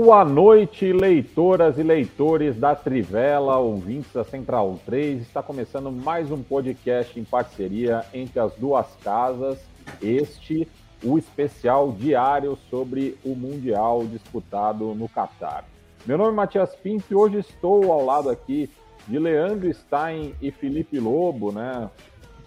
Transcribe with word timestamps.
Boa 0.00 0.24
noite, 0.24 0.92
leitoras 0.92 1.76
e 1.76 1.82
leitores 1.82 2.56
da 2.56 2.72
Trivela, 2.72 3.58
ouvintes 3.58 4.12
da 4.12 4.22
Central 4.22 4.78
3. 4.86 5.22
Está 5.22 5.42
começando 5.42 5.90
mais 5.90 6.30
um 6.30 6.40
podcast 6.40 7.18
em 7.18 7.24
parceria 7.24 8.04
entre 8.14 8.38
as 8.38 8.54
duas 8.54 8.86
casas. 9.02 9.58
Este, 10.00 10.68
o 11.02 11.18
especial 11.18 11.90
diário 11.90 12.56
sobre 12.70 13.18
o 13.24 13.34
Mundial 13.34 14.06
disputado 14.06 14.94
no 14.94 15.08
Catar. 15.08 15.64
Meu 16.06 16.16
nome 16.16 16.30
é 16.30 16.34
Matias 16.36 16.76
Pinto 16.76 17.06
e 17.10 17.16
hoje 17.16 17.38
estou 17.38 17.90
ao 17.90 18.04
lado 18.04 18.30
aqui 18.30 18.70
de 19.08 19.18
Leandro 19.18 19.74
Stein 19.74 20.32
e 20.40 20.52
Felipe 20.52 21.00
Lobo, 21.00 21.50
né? 21.50 21.90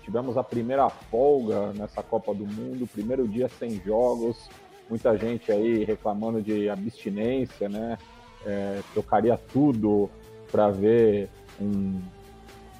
Tivemos 0.05 0.37
a 0.37 0.43
primeira 0.43 0.87
folga 0.89 1.73
nessa 1.73 2.01
Copa 2.01 2.33
do 2.33 2.45
Mundo, 2.45 2.87
primeiro 2.87 3.27
dia 3.27 3.49
sem 3.49 3.75
jogos 3.83 4.49
muita 4.91 5.17
gente 5.17 5.49
aí 5.49 5.85
reclamando 5.85 6.41
de 6.41 6.69
abstinência, 6.69 7.69
né? 7.69 7.97
É, 8.45 8.81
trocaria 8.93 9.39
tudo 9.53 10.09
para 10.51 10.69
ver 10.69 11.29
um 11.59 12.01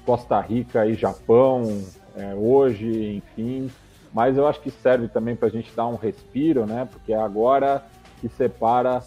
Costa 0.04 0.38
Rica 0.38 0.86
e 0.86 0.94
Japão 0.94 1.82
é, 2.14 2.34
hoje, 2.34 3.16
enfim. 3.16 3.70
Mas 4.12 4.36
eu 4.36 4.46
acho 4.46 4.60
que 4.60 4.70
serve 4.70 5.08
também 5.08 5.34
para 5.34 5.48
a 5.48 5.50
gente 5.50 5.74
dar 5.74 5.86
um 5.86 5.96
respiro, 5.96 6.66
né? 6.66 6.86
Porque 6.90 7.14
é 7.14 7.16
agora 7.16 7.82
que 8.20 8.28
separa 8.28 9.02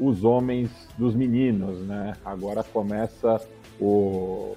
os 0.00 0.24
homens 0.24 0.68
dos 0.98 1.14
meninos, 1.14 1.78
né? 1.86 2.14
Agora 2.24 2.64
começa 2.64 3.40
o, 3.78 4.56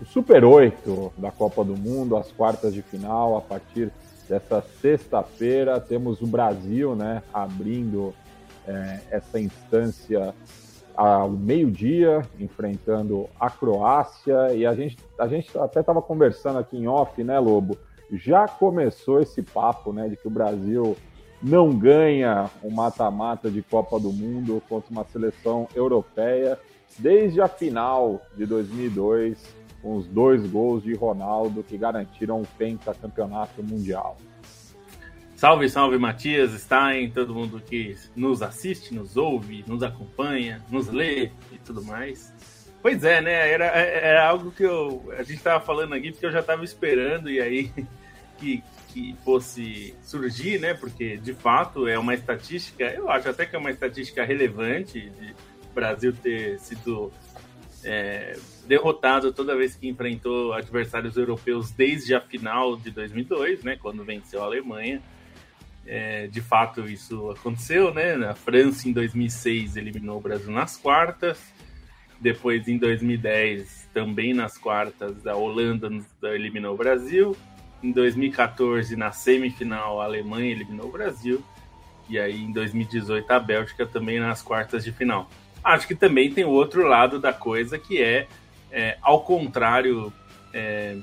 o 0.00 0.04
Super 0.04 0.44
8 0.44 1.12
da 1.16 1.30
Copa 1.30 1.62
do 1.62 1.76
Mundo, 1.76 2.16
as 2.16 2.32
quartas 2.32 2.74
de 2.74 2.82
final, 2.82 3.36
a 3.36 3.40
partir 3.40 3.92
dessa 4.28 4.62
sexta-feira. 4.80 5.80
Temos 5.80 6.20
o 6.20 6.26
Brasil 6.26 6.94
né, 6.94 7.22
abrindo 7.32 8.14
é, 8.66 9.00
essa 9.10 9.40
instância 9.40 10.34
ao 10.94 11.30
meio-dia, 11.30 12.22
enfrentando 12.38 13.28
a 13.38 13.48
Croácia. 13.48 14.52
E 14.54 14.66
a 14.66 14.74
gente, 14.74 14.96
a 15.18 15.26
gente 15.26 15.56
até 15.56 15.80
estava 15.80 16.02
conversando 16.02 16.58
aqui 16.58 16.76
em 16.76 16.88
off, 16.88 17.22
né, 17.22 17.38
Lobo? 17.38 17.78
Já 18.12 18.48
começou 18.48 19.20
esse 19.20 19.42
papo 19.42 19.92
né, 19.92 20.08
de 20.08 20.16
que 20.16 20.26
o 20.26 20.30
Brasil 20.30 20.96
não 21.42 21.70
ganha 21.70 22.50
um 22.64 22.70
mata-mata 22.70 23.50
de 23.50 23.62
Copa 23.62 23.98
do 24.00 24.12
Mundo 24.12 24.62
contra 24.68 24.90
uma 24.90 25.04
seleção 25.04 25.68
europeia 25.74 26.58
desde 26.98 27.40
a 27.40 27.46
final 27.46 28.20
de 28.36 28.44
2002 28.44 29.57
com 29.82 29.96
os 29.96 30.06
dois 30.06 30.46
gols 30.50 30.82
de 30.82 30.94
Ronaldo 30.94 31.62
que 31.62 31.76
garantiram 31.76 32.42
o 32.42 32.46
pentacampeonato 32.46 33.62
mundial. 33.62 34.16
Salve, 35.36 35.68
salve 35.68 35.98
Matias, 35.98 36.50
Stein, 36.60 37.10
todo 37.10 37.32
mundo 37.32 37.60
que 37.60 37.96
nos 38.16 38.42
assiste, 38.42 38.92
nos 38.92 39.16
ouve, 39.16 39.64
nos 39.68 39.84
acompanha, 39.84 40.60
nos 40.68 40.88
lê 40.88 41.30
e 41.52 41.58
tudo 41.64 41.84
mais. 41.84 42.32
Pois 42.82 43.04
é, 43.04 43.20
né? 43.20 43.50
Era, 43.50 43.66
era 43.66 44.28
algo 44.28 44.50
que 44.50 44.64
eu, 44.64 45.12
a 45.16 45.22
gente 45.22 45.36
estava 45.36 45.64
falando 45.64 45.94
aqui 45.94 46.10
porque 46.10 46.26
eu 46.26 46.32
já 46.32 46.40
estava 46.40 46.64
esperando 46.64 47.30
e 47.30 47.40
aí 47.40 47.72
que, 48.38 48.64
que 48.88 49.14
fosse 49.24 49.94
surgir, 50.02 50.58
né? 50.58 50.74
Porque 50.74 51.16
de 51.16 51.34
fato 51.34 51.86
é 51.86 51.96
uma 51.96 52.14
estatística, 52.14 52.84
eu 52.84 53.08
acho 53.08 53.28
até 53.28 53.46
que 53.46 53.54
é 53.54 53.58
uma 53.60 53.70
estatística 53.70 54.24
relevante 54.24 55.08
de 55.08 55.34
Brasil 55.72 56.12
ter 56.12 56.58
sido 56.58 57.12
é, 57.84 58.36
derrotado 58.68 59.32
toda 59.32 59.56
vez 59.56 59.74
que 59.74 59.88
enfrentou 59.88 60.52
adversários 60.52 61.16
europeus 61.16 61.70
desde 61.70 62.14
a 62.14 62.20
final 62.20 62.76
de 62.76 62.90
2002, 62.90 63.64
né, 63.64 63.76
quando 63.80 64.04
venceu 64.04 64.42
a 64.42 64.44
Alemanha. 64.44 65.02
É, 65.86 66.26
de 66.26 66.42
fato, 66.42 66.86
isso 66.86 67.30
aconteceu, 67.30 67.94
né? 67.94 68.12
A 68.26 68.34
França 68.34 68.86
em 68.86 68.92
2006 68.92 69.74
eliminou 69.76 70.18
o 70.18 70.20
Brasil 70.20 70.52
nas 70.52 70.76
quartas. 70.76 71.40
Depois, 72.20 72.68
em 72.68 72.76
2010, 72.76 73.88
também 73.94 74.34
nas 74.34 74.58
quartas, 74.58 75.26
a 75.26 75.34
Holanda 75.34 75.88
eliminou 76.24 76.74
o 76.74 76.76
Brasil. 76.76 77.34
Em 77.82 77.90
2014, 77.90 78.96
na 78.96 79.12
semifinal, 79.12 79.98
a 79.98 80.04
Alemanha 80.04 80.50
eliminou 80.50 80.88
o 80.88 80.92
Brasil. 80.92 81.42
E 82.06 82.18
aí, 82.18 82.42
em 82.42 82.52
2018, 82.52 83.30
a 83.30 83.40
Bélgica 83.40 83.86
também 83.86 84.20
nas 84.20 84.42
quartas 84.42 84.84
de 84.84 84.92
final. 84.92 85.30
Acho 85.64 85.86
que 85.86 85.94
também 85.94 86.30
tem 86.30 86.44
o 86.44 86.50
outro 86.50 86.86
lado 86.86 87.18
da 87.18 87.32
coisa, 87.32 87.78
que 87.78 88.02
é, 88.02 88.28
é 88.70 88.98
ao 89.02 89.22
contrário 89.22 90.12
é, 90.52 90.96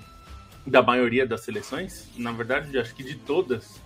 da 0.66 0.82
maioria 0.82 1.26
das 1.26 1.42
seleções, 1.42 2.10
na 2.18 2.32
verdade, 2.32 2.78
acho 2.78 2.96
que 2.96 3.04
de 3.04 3.16
todas, 3.16 3.82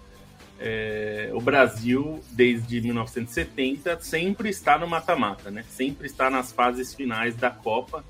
é, 0.60 1.30
o 1.34 1.42
Brasil, 1.42 2.24
desde 2.32 2.82
1970, 2.82 4.00
sempre 4.02 4.50
está 4.50 4.78
no 4.78 4.88
mata-mata, 4.88 5.52
né? 5.52 5.64
Sempre 5.70 6.08
está 6.08 6.30
nas 6.30 6.52
fases 6.52 6.94
finais 6.94 7.36
da 7.36 7.50
Copa. 7.50 8.04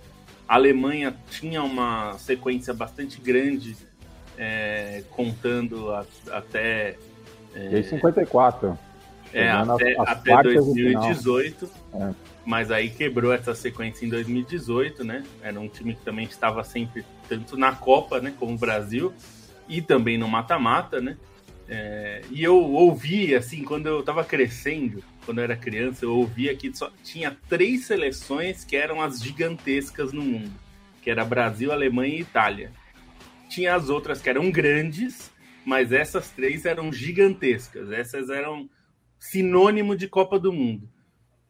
A 0.48 0.56
Alemanha 0.56 1.16
tinha 1.30 1.64
uma 1.64 2.18
sequência 2.18 2.74
bastante 2.74 3.20
grande, 3.20 3.76
é, 4.38 5.04
contando 5.12 5.92
a, 5.92 6.06
até. 6.32 6.98
É, 7.56 7.84
54. 7.84 8.78
É, 9.32 9.50
até, 9.50 9.96
até 10.00 10.44
2018. 10.44 11.70
É 11.94 12.30
mas 12.50 12.72
aí 12.72 12.90
quebrou 12.90 13.32
essa 13.32 13.54
sequência 13.54 14.04
em 14.04 14.10
2018, 14.10 15.04
né? 15.04 15.24
Era 15.40 15.60
um 15.60 15.68
time 15.68 15.94
que 15.94 16.04
também 16.04 16.26
estava 16.26 16.64
sempre 16.64 17.06
tanto 17.28 17.56
na 17.56 17.76
Copa, 17.76 18.20
né, 18.20 18.34
como 18.40 18.56
o 18.56 18.58
Brasil, 18.58 19.14
e 19.68 19.84
também 19.84 20.18
no 20.18 20.28
mata-mata, 20.28 21.00
né? 21.00 21.16
É, 21.68 22.24
e 22.32 22.44
eu 22.44 22.58
ouvi, 22.58 23.36
assim, 23.36 23.64
quando 23.64 23.86
eu 23.86 24.00
estava 24.00 24.24
crescendo, 24.24 25.04
quando 25.24 25.38
eu 25.38 25.44
era 25.44 25.56
criança, 25.56 26.06
eu 26.06 26.16
ouvia 26.18 26.56
que 26.56 26.76
só 26.76 26.92
tinha 27.04 27.38
três 27.48 27.86
seleções 27.86 28.66
que 28.66 28.76
eram 28.76 29.00
as 29.00 29.22
gigantescas 29.22 30.12
no 30.12 30.24
mundo, 30.24 30.52
que 31.04 31.12
era 31.12 31.24
Brasil, 31.24 31.72
Alemanha 31.72 32.16
e 32.16 32.22
Itália. 32.22 32.72
Tinha 33.48 33.76
as 33.76 33.90
outras 33.90 34.24
que 34.24 34.30
eram 34.30 34.50
grandes, 34.50 35.30
mas 35.64 35.92
essas 35.92 36.32
três 36.32 36.66
eram 36.66 36.92
gigantescas. 36.92 37.92
Essas 37.92 38.28
eram 38.32 38.68
sinônimo 39.20 39.96
de 39.96 40.08
Copa 40.08 40.40
do 40.40 40.52
Mundo. 40.52 40.90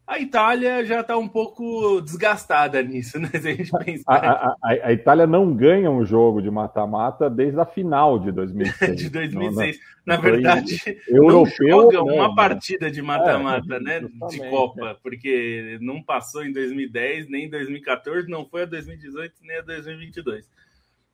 A 0.09 0.17
Itália 0.17 0.83
já 0.83 1.01
está 1.01 1.15
um 1.15 1.27
pouco 1.27 2.01
desgastada 2.01 2.81
nisso, 2.81 3.19
né? 3.19 3.29
Se 3.39 3.47
a 3.47 3.53
gente 3.53 3.69
pensar. 3.85 4.11
A, 4.11 4.47
a, 4.47 4.55
a, 4.63 4.91
Itália 4.91 5.27
não 5.27 5.53
ganha 5.55 5.91
um 5.91 6.03
jogo 6.03 6.41
de 6.41 6.49
mata-mata 6.49 7.29
desde 7.29 7.59
a 7.59 7.65
final 7.65 8.17
de 8.17 8.31
2006. 8.33 8.97
de 8.97 9.07
2006. 9.07 9.77
Não, 9.77 10.15
Na 10.15 10.19
verdade, 10.19 10.79
europeu, 11.07 11.77
não 11.77 11.91
joga 11.91 12.03
uma 12.03 12.33
partida 12.33 12.89
de 12.89 13.03
mata-mata, 13.03 13.75
é, 13.75 13.79
né? 13.79 13.99
De 13.99 14.39
Copa, 14.49 14.97
porque 15.03 15.77
não 15.79 16.01
passou 16.01 16.43
em 16.43 16.51
2010, 16.51 17.29
nem 17.29 17.45
em 17.45 17.49
2014, 17.49 18.27
não 18.27 18.49
foi 18.49 18.63
a 18.63 18.65
2018, 18.65 19.35
nem 19.43 19.57
a 19.59 19.61
2022. 19.61 20.49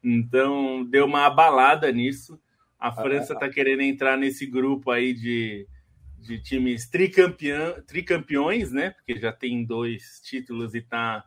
Então, 0.01 0.85
deu 0.85 1.06
uma 1.06 1.25
abalada 1.25 1.91
nisso. 1.91 2.39
A 2.79 2.94
França 2.94 3.33
está 3.33 3.50
querendo 3.50 3.81
entrar 3.81 4.17
nesse 4.17 4.45
grupo 4.45 4.89
aí 4.89 5.13
de 5.13 5.67
de 6.25 6.40
times 6.40 6.88
tricampeão, 6.90 7.81
tricampeões, 7.86 8.72
né? 8.72 8.91
Porque 8.91 9.19
já 9.19 9.31
tem 9.31 9.63
dois 9.63 10.22
títulos 10.24 10.74
e 10.74 10.81
tá 10.81 11.24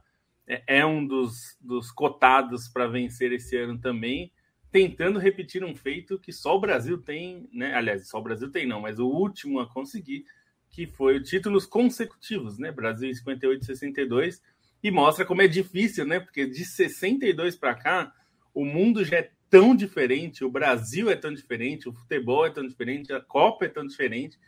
é, 0.47 0.78
é 0.78 0.86
um 0.86 1.06
dos, 1.06 1.56
dos 1.60 1.91
cotados 1.91 2.69
para 2.69 2.86
vencer 2.86 3.32
esse 3.32 3.56
ano 3.56 3.78
também, 3.78 4.32
tentando 4.72 5.19
repetir 5.19 5.64
um 5.64 5.76
feito 5.76 6.19
que 6.19 6.32
só 6.32 6.56
o 6.56 6.60
Brasil 6.60 6.98
tem, 6.98 7.48
né? 7.53 7.74
Aliás, 7.74 8.09
só 8.09 8.18
o 8.18 8.22
Brasil 8.22 8.50
tem 8.50 8.66
não, 8.66 8.80
mas 8.80 8.98
o 8.98 9.06
último 9.06 9.60
a 9.60 9.72
conseguir, 9.72 10.24
que 10.71 10.86
foi 10.86 11.22
títulos 11.22 11.65
consecutivos, 11.65 12.59
né? 12.59 12.72
Brasil 12.72 13.09
em 13.09 13.15
58 13.15 13.62
e 13.62 13.66
62, 13.66 14.42
e 14.83 14.91
mostra 14.91 15.24
como 15.24 15.42
é 15.42 15.48
difícil, 15.48 16.04
né? 16.04 16.18
Porque 16.18 16.47
de 16.47 16.65
62 16.65 17.56
para 17.56 17.74
cá, 17.74 18.12
o 18.53 18.65
mundo 18.65 19.04
já 19.04 19.18
é 19.18 19.30
tão 19.48 19.74
diferente, 19.74 20.45
o 20.45 20.50
Brasil 20.50 21.10
é 21.10 21.16
tão 21.16 21.33
diferente, 21.33 21.89
o 21.89 21.92
futebol 21.92 22.45
é 22.45 22.50
tão 22.50 22.66
diferente, 22.66 23.12
a 23.12 23.21
Copa 23.21 23.65
é 23.65 23.68
tão 23.68 23.86
diferente 23.86 24.39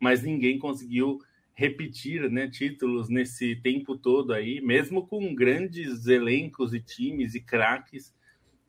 mas 0.00 0.22
ninguém 0.22 0.58
conseguiu 0.58 1.18
repetir 1.54 2.30
né, 2.30 2.46
títulos 2.48 3.08
nesse 3.08 3.56
tempo 3.56 3.96
todo 3.96 4.32
aí, 4.32 4.60
mesmo 4.60 5.06
com 5.06 5.34
grandes 5.34 6.06
elencos 6.06 6.74
e 6.74 6.80
times 6.80 7.34
e 7.34 7.40
craques, 7.40 8.14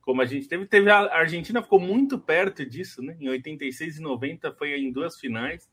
como 0.01 0.21
a 0.21 0.25
gente 0.25 0.47
teve. 0.47 0.65
Teve 0.65 0.89
a 0.89 1.13
Argentina 1.13 1.61
ficou 1.61 1.81
muito 1.81 2.17
perto 2.17 2.65
disso, 2.65 3.01
né? 3.01 3.17
Em 3.19 3.27
86 3.27 3.97
e 3.97 4.01
90 4.01 4.53
foi 4.53 4.73
em 4.79 4.89
duas 4.89 5.19
finais, 5.19 5.69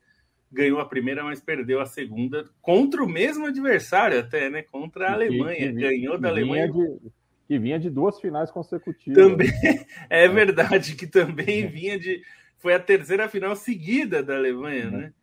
ganhou 0.51 0.79
a 0.79 0.85
primeira, 0.85 1.23
mas 1.23 1.39
perdeu 1.39 1.79
a 1.79 1.85
segunda 1.85 2.45
contra 2.61 3.01
o 3.01 3.07
mesmo 3.07 3.45
adversário 3.45 4.19
até, 4.19 4.49
né? 4.49 4.61
Contra 4.61 5.07
a 5.07 5.13
Alemanha, 5.13 5.71
ganhou 5.71 6.17
da 6.17 6.27
Alemanha. 6.27 6.69
De, 6.69 7.11
que 7.47 7.57
vinha 7.57 7.79
de 7.79 7.89
duas 7.89 8.19
finais 8.19 8.51
consecutivas. 8.51 9.17
Também 9.17 9.47
é 10.09 10.27
verdade 10.27 10.95
que 10.95 11.07
também 11.07 11.65
vinha 11.67 11.97
de 11.97 12.21
foi 12.57 12.73
a 12.73 12.79
terceira 12.79 13.29
final 13.29 13.55
seguida 13.55 14.21
da 14.21 14.35
Alemanha, 14.35 14.89
né? 14.89 15.13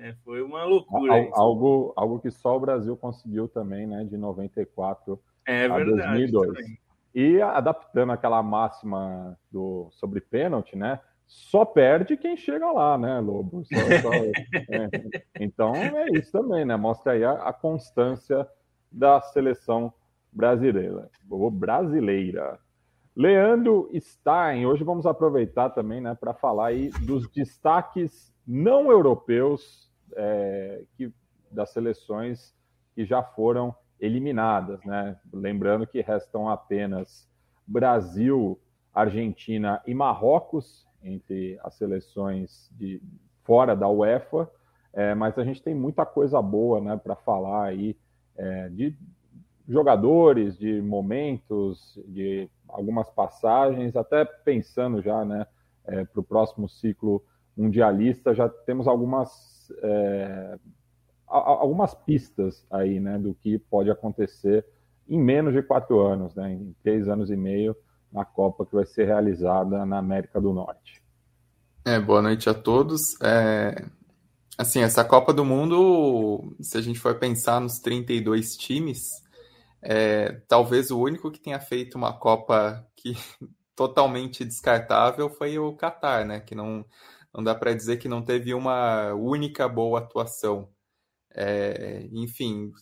É, 0.00 0.14
foi 0.24 0.40
uma 0.40 0.64
loucura. 0.64 1.12
Al, 1.12 1.28
algo, 1.34 1.92
algo 1.94 2.20
que 2.20 2.30
só 2.30 2.56
o 2.56 2.60
Brasil 2.60 2.96
conseguiu 2.96 3.46
também, 3.46 3.86
né? 3.86 4.02
De 4.04 4.16
94 4.16 5.20
é 5.46 5.66
a 5.66 5.76
verdade, 5.76 6.30
2002. 6.30 6.46
Também. 6.46 6.78
E 7.14 7.42
adaptando 7.42 8.12
aquela 8.12 8.42
máxima 8.42 9.38
do, 9.50 9.88
sobre 9.90 10.22
pênalti, 10.22 10.74
né? 10.74 11.00
Só 11.26 11.66
perde 11.66 12.16
quem 12.16 12.34
chega 12.34 12.72
lá, 12.72 12.96
né, 12.96 13.20
Lobo? 13.20 13.62
Só, 13.64 13.76
só, 14.00 14.10
é. 14.70 14.88
Então 15.38 15.74
é 15.74 16.08
isso 16.12 16.32
também, 16.32 16.64
né? 16.64 16.76
Mostra 16.76 17.12
aí 17.12 17.22
a, 17.22 17.32
a 17.32 17.52
constância 17.52 18.48
da 18.90 19.20
seleção 19.20 19.92
brasileira. 20.32 21.10
Brasileira. 21.52 22.58
Leandro 23.14 23.90
Stein, 24.00 24.64
hoje 24.64 24.82
vamos 24.82 25.04
aproveitar 25.04 25.70
também 25.70 26.00
né, 26.00 26.16
para 26.18 26.32
falar 26.32 26.68
aí 26.68 26.88
dos 27.02 27.28
destaques 27.30 28.32
não 28.46 28.90
europeus 28.90 29.89
é, 30.16 30.82
que, 30.96 31.12
das 31.50 31.70
seleções 31.70 32.54
que 32.94 33.04
já 33.04 33.22
foram 33.22 33.74
eliminadas. 34.00 34.82
Né? 34.84 35.16
Lembrando 35.32 35.86
que 35.86 36.00
restam 36.00 36.48
apenas 36.48 37.28
Brasil, 37.66 38.58
Argentina 38.92 39.82
e 39.86 39.94
Marrocos 39.94 40.86
entre 41.02 41.58
as 41.62 41.74
seleções 41.74 42.70
de 42.76 43.00
fora 43.44 43.74
da 43.74 43.88
UEFA, 43.88 44.50
é, 44.92 45.14
mas 45.14 45.38
a 45.38 45.44
gente 45.44 45.62
tem 45.62 45.74
muita 45.74 46.04
coisa 46.04 46.40
boa 46.42 46.80
né, 46.80 46.96
para 46.96 47.16
falar 47.16 47.64
aí 47.64 47.96
é, 48.36 48.68
de 48.68 48.96
jogadores, 49.68 50.58
de 50.58 50.82
momentos, 50.82 51.98
de 52.08 52.50
algumas 52.68 53.08
passagens, 53.10 53.94
até 53.96 54.24
pensando 54.24 55.00
já 55.00 55.24
né, 55.24 55.46
é, 55.84 56.04
para 56.04 56.20
o 56.20 56.24
próximo 56.24 56.68
ciclo 56.68 57.22
mundialista, 57.56 58.34
já 58.34 58.48
temos 58.48 58.88
algumas, 58.88 59.59
é, 59.82 60.58
algumas 61.26 61.94
pistas 61.94 62.64
aí 62.70 62.98
né, 62.98 63.18
do 63.18 63.34
que 63.34 63.58
pode 63.58 63.90
acontecer 63.90 64.64
em 65.08 65.18
menos 65.18 65.52
de 65.52 65.62
quatro 65.62 66.00
anos, 66.00 66.34
né, 66.34 66.52
em 66.52 66.74
três 66.82 67.08
anos 67.08 67.30
e 67.30 67.36
meio, 67.36 67.76
na 68.12 68.24
Copa 68.24 68.66
que 68.66 68.74
vai 68.74 68.86
ser 68.86 69.06
realizada 69.06 69.84
na 69.86 69.98
América 69.98 70.40
do 70.40 70.52
Norte. 70.52 71.02
É, 71.84 71.98
boa 71.98 72.20
noite 72.20 72.48
a 72.48 72.54
todos. 72.54 73.20
É, 73.22 73.84
assim, 74.58 74.82
essa 74.82 75.04
Copa 75.04 75.32
do 75.32 75.44
Mundo, 75.44 76.54
se 76.60 76.76
a 76.76 76.80
gente 76.80 76.98
for 76.98 77.18
pensar 77.18 77.60
nos 77.60 77.78
32 77.78 78.56
times, 78.56 79.00
é, 79.82 80.42
talvez 80.46 80.90
o 80.90 81.00
único 81.00 81.30
que 81.30 81.40
tenha 81.40 81.58
feito 81.58 81.96
uma 81.96 82.12
Copa 82.12 82.86
que 82.96 83.14
totalmente 83.74 84.44
descartável 84.44 85.30
foi 85.30 85.58
o 85.58 85.74
Qatar, 85.74 86.26
né? 86.26 86.40
Que 86.40 86.54
não, 86.54 86.84
não 87.34 87.42
dá 87.44 87.54
para 87.54 87.74
dizer 87.74 87.98
que 87.98 88.08
não 88.08 88.22
teve 88.22 88.54
uma 88.54 89.14
única 89.14 89.68
boa 89.68 90.00
atuação. 90.00 90.68
É, 91.32 92.08
enfim, 92.12 92.72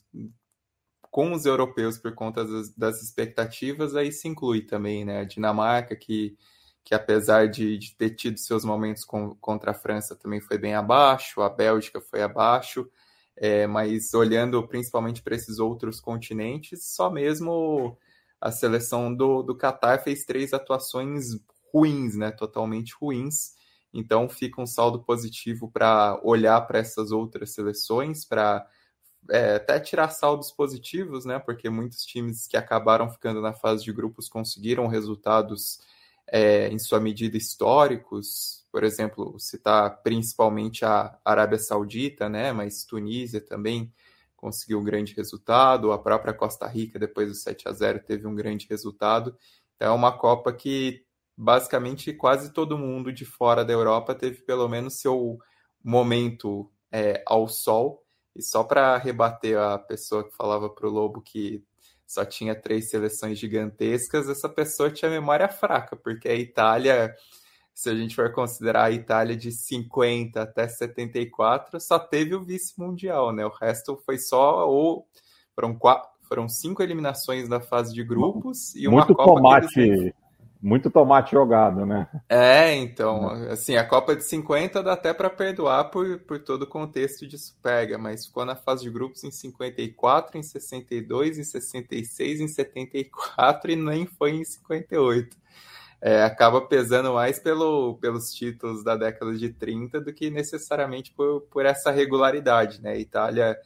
com 1.11 1.33
os 1.33 1.47
europeus 1.47 1.99
por 1.99 2.15
conta 2.15 2.45
das, 2.45 2.75
das, 2.75 3.03
expectativas, 3.03 3.95
aí 3.95 4.13
se 4.13 4.29
inclui 4.29 4.63
também, 4.63 5.05
né? 5.05 5.21
A 5.21 5.25
Dinamarca, 5.25 5.97
que, 5.97 6.37
que 6.85 6.95
apesar 6.95 7.49
de, 7.49 7.79
de 7.79 7.95
ter 7.97 8.11
tido 8.11 8.39
seus 8.39 8.65
momentos 8.65 9.05
com, 9.05 9.35
contra 9.37 9.73
a 9.73 9.75
França, 9.75 10.17
também 10.17 10.41
foi 10.41 10.59
bem 10.59 10.75
abaixo, 10.75 11.43
a 11.43 11.49
Bélgica 11.51 12.01
foi 12.01 12.23
abaixo. 12.23 12.89
É, 13.37 13.67
mas 13.69 14.13
olhando 14.15 14.67
principalmente 14.67 15.23
para 15.23 15.37
esses 15.37 15.59
outros 15.61 16.01
continentes, 16.01 16.85
só 16.95 17.09
mesmo 17.09 17.97
a 18.41 18.51
seleção 18.51 19.15
do, 19.15 19.43
do 19.43 19.57
Qatar 19.57 20.03
fez 20.03 20.25
três 20.25 20.53
atuações 20.53 21.37
ruins, 21.73 22.17
né? 22.17 22.31
Totalmente 22.31 22.95
ruins. 23.01 23.58
Então 23.93 24.29
fica 24.29 24.61
um 24.61 24.67
saldo 24.67 25.03
positivo 25.03 25.71
para 25.71 26.21
olhar 26.23 26.61
para 26.63 26.79
essas 26.79 27.11
outras 27.11 27.53
seleções, 27.53 28.25
para 28.25 28.67
é, 29.31 29.57
até 29.57 29.81
tirar 29.81 30.09
saldos 30.11 30.51
positivos, 30.53 31.25
né? 31.25 31.39
Porque 31.39 31.69
muitos 31.71 32.05
times 32.05 32.47
que 32.47 32.57
acabaram 32.57 33.11
ficando 33.11 33.41
na 33.41 33.53
fase 33.53 33.85
de 33.85 33.93
grupos 33.93 34.29
conseguiram 34.29 34.87
resultados 34.87 35.81
é, 36.31 36.69
em 36.69 36.79
sua 36.79 37.01
medida 37.01 37.37
históricos, 37.37 38.67
por 38.71 38.85
exemplo, 38.85 39.39
citar 39.39 40.03
principalmente 40.03 40.85
a 40.85 41.19
Arábia 41.25 41.59
Saudita, 41.59 42.29
né, 42.29 42.53
mas 42.53 42.85
Tunísia 42.85 43.41
também 43.41 43.93
conseguiu 44.37 44.79
um 44.79 44.85
grande 44.85 45.15
resultado, 45.15 45.91
a 45.91 45.99
própria 45.99 46.33
Costa 46.33 46.67
Rica, 46.67 46.99
depois 46.99 47.29
do 47.29 47.35
7 47.35 47.69
a 47.69 47.73
0 47.73 48.01
teve 48.01 48.27
um 48.27 48.35
grande 48.35 48.67
resultado. 48.69 49.37
Então, 49.75 49.89
é 49.89 49.95
uma 49.95 50.17
Copa 50.17 50.53
que 50.53 51.05
basicamente 51.39 52.13
quase 52.13 52.53
todo 52.53 52.77
mundo 52.77 53.13
de 53.13 53.25
fora 53.25 53.65
da 53.65 53.73
Europa 53.73 54.13
teve 54.13 54.43
pelo 54.43 54.69
menos 54.69 55.01
seu 55.01 55.39
momento 55.83 56.69
é, 56.91 57.23
ao 57.25 57.47
sol. 57.47 58.03
E 58.35 58.43
só 58.43 58.65
para 58.65 58.97
rebater 58.99 59.57
a 59.57 59.79
pessoa 59.79 60.25
que 60.25 60.37
falava 60.37 60.69
para 60.69 60.89
o 60.89 60.91
Lobo 60.91 61.23
que 61.23 61.65
só 62.05 62.25
tinha 62.25 62.55
três 62.55 62.91
seleções 62.91 63.39
gigantescas, 63.39 64.29
essa 64.29 64.49
pessoa 64.49 64.91
tinha 64.91 65.11
memória 65.11 65.49
fraca, 65.49 65.95
porque 65.95 66.29
a 66.29 66.35
Itália 66.35 67.15
se 67.79 67.89
a 67.89 67.95
gente 67.95 68.17
for 68.17 68.33
considerar 68.33 68.87
a 68.87 68.91
Itália 68.91 69.37
de 69.37 69.53
50 69.53 70.43
até 70.43 70.67
74, 70.67 71.81
só 71.81 71.97
teve 71.97 72.35
o 72.35 72.45
vice-mundial, 72.45 73.33
né? 73.33 73.47
O 73.47 73.51
resto 73.51 73.97
foi 74.05 74.19
só 74.19 74.69
ou 74.69 75.07
foram 75.55 75.79
quatro, 75.79 76.11
foram 76.29 76.49
cinco 76.49 76.83
eliminações 76.83 77.49
da 77.49 77.61
fase 77.61 77.95
de 77.95 78.03
grupos 78.03 78.75
e 78.75 78.89
uma 78.89 78.97
muito 78.97 79.15
Copa 79.15 79.35
tomate. 79.35 80.13
Muito 80.61 80.91
tomate 80.91 81.33
jogado, 81.33 81.87
né? 81.87 82.09
É, 82.29 82.75
então, 82.75 83.29
assim, 83.51 83.77
a 83.77 83.85
Copa 83.85 84.17
de 84.17 84.25
50 84.25 84.83
dá 84.83 84.93
até 84.93 85.13
para 85.13 85.31
perdoar 85.31 85.85
por, 85.91 86.19
por 86.21 86.39
todo 86.39 86.63
o 86.63 86.67
contexto 86.67 87.27
disso 87.27 87.57
pega, 87.63 87.97
mas 87.99 88.27
ficou 88.27 88.45
na 88.45 88.57
fase 88.57 88.83
de 88.83 88.91
grupos 88.91 89.25
em 89.25 89.31
54, 89.31 90.39
em 90.39 90.43
62, 90.43 91.39
em 91.39 91.45
66, 91.45 92.41
em 92.41 92.49
74 92.49 93.71
e 93.71 93.77
nem 93.77 94.07
foi 94.07 94.33
em 94.33 94.45
58 94.45 95.37
é, 96.01 96.23
acaba 96.23 96.61
pesando 96.61 97.15
mais 97.15 97.39
pelo, 97.39 97.97
pelos 97.97 98.33
títulos 98.33 98.85
da 98.85 98.97
década 98.97 99.35
de 99.35 99.51
30 99.51 100.01
do 100.01 100.13
que 100.13 100.31
necessariamente 100.31 101.13
por, 101.13 101.43
por 101.43 101.67
essa 101.67 101.91
regularidade, 101.91 102.81
né? 102.81 102.99
Itália, 102.99 103.59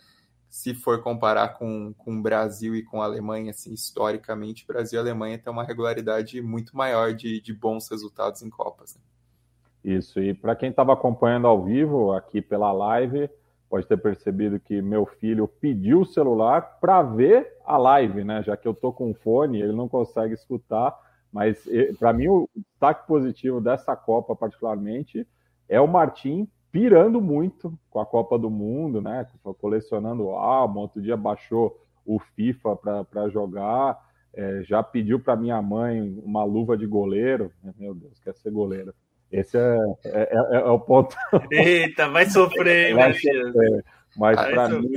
se 0.53 0.75
for 0.75 1.03
comparar 1.03 1.55
com, 1.55 1.95
com 1.95 2.19
o 2.19 2.23
Brasil 2.23 2.77
e 2.77 2.83
com 2.83 3.01
a 3.01 3.07
Alemanha, 3.07 3.51
assim, 3.53 3.73
historicamente, 3.73 4.67
Brasil 4.67 4.99
e 4.99 5.01
Alemanha 5.01 5.39
têm 5.39 5.51
uma 5.51 5.65
regularidade 5.65 6.43
muito 6.43 6.77
maior 6.77 7.15
de, 7.15 7.41
de 7.41 7.55
bons 7.55 7.89
resultados 7.89 8.43
em 8.43 8.51
Copas. 8.51 8.95
Né? 8.95 9.97
Isso, 9.97 10.21
e 10.21 10.35
para 10.35 10.55
quem 10.55 10.69
estava 10.69 10.93
acompanhando 10.93 11.47
ao 11.47 11.65
vivo 11.65 12.13
aqui 12.13 12.43
pela 12.43 12.71
live, 12.71 13.31
pode 13.71 13.87
ter 13.87 13.97
percebido 13.97 14.61
que 14.61 14.83
meu 14.83 15.07
filho 15.07 15.49
pediu 15.49 16.03
o 16.03 16.07
celular 16.07 16.79
para 16.79 17.03
ver 17.03 17.57
a 17.65 17.79
live, 17.79 18.23
né? 18.23 18.43
Já 18.43 18.55
que 18.55 18.69
eu 18.69 18.75
tô 18.75 18.93
com 18.93 19.15
fone, 19.15 19.63
ele 19.63 19.73
não 19.73 19.89
consegue 19.89 20.35
escutar 20.35 20.95
mas 21.33 21.67
para 21.99 22.13
mim 22.13 22.29
o 22.29 22.49
destaque 22.55 23.07
positivo 23.07 23.59
dessa 23.59 23.97
Copa, 23.97 24.37
particularmente, 24.37 25.27
é 25.67 25.81
o 25.81 25.89
Martim 25.89 26.47
pirando 26.73 27.21
muito 27.21 27.79
com 27.91 28.01
a 28.01 28.07
Copa 28.07 28.39
do 28.39 28.49
Mundo, 28.49 29.03
né? 29.03 29.27
Colecionando 29.61 30.31
álbum, 30.31 30.81
outro 30.81 31.03
dia 31.03 31.17
baixou 31.17 31.79
o 32.05 32.19
FIFA 32.19 32.77
para 33.13 33.29
jogar, 33.29 34.01
é, 34.35 34.63
já 34.65 34.83
pediu 34.83 35.21
para 35.21 35.37
minha 35.37 35.61
mãe 35.61 36.19
uma 36.25 36.43
luva 36.43 36.77
de 36.77 36.87
goleiro. 36.87 37.53
Meu 37.79 37.95
Deus, 37.95 38.19
quer 38.19 38.35
ser 38.35 38.51
goleiro. 38.51 38.95
Esse 39.31 39.59
é, 39.59 39.77
é, 40.05 40.29
é, 40.33 40.57
é 40.57 40.65
o 40.65 40.81
ponto. 40.81 41.15
Eita, 41.53 42.09
vai 42.09 42.27
sofrer, 42.27 42.95
vai 42.95 43.13
sofrer. 43.13 43.85
Mas 44.17 44.37
para 44.37 44.69
mim, 44.69 44.91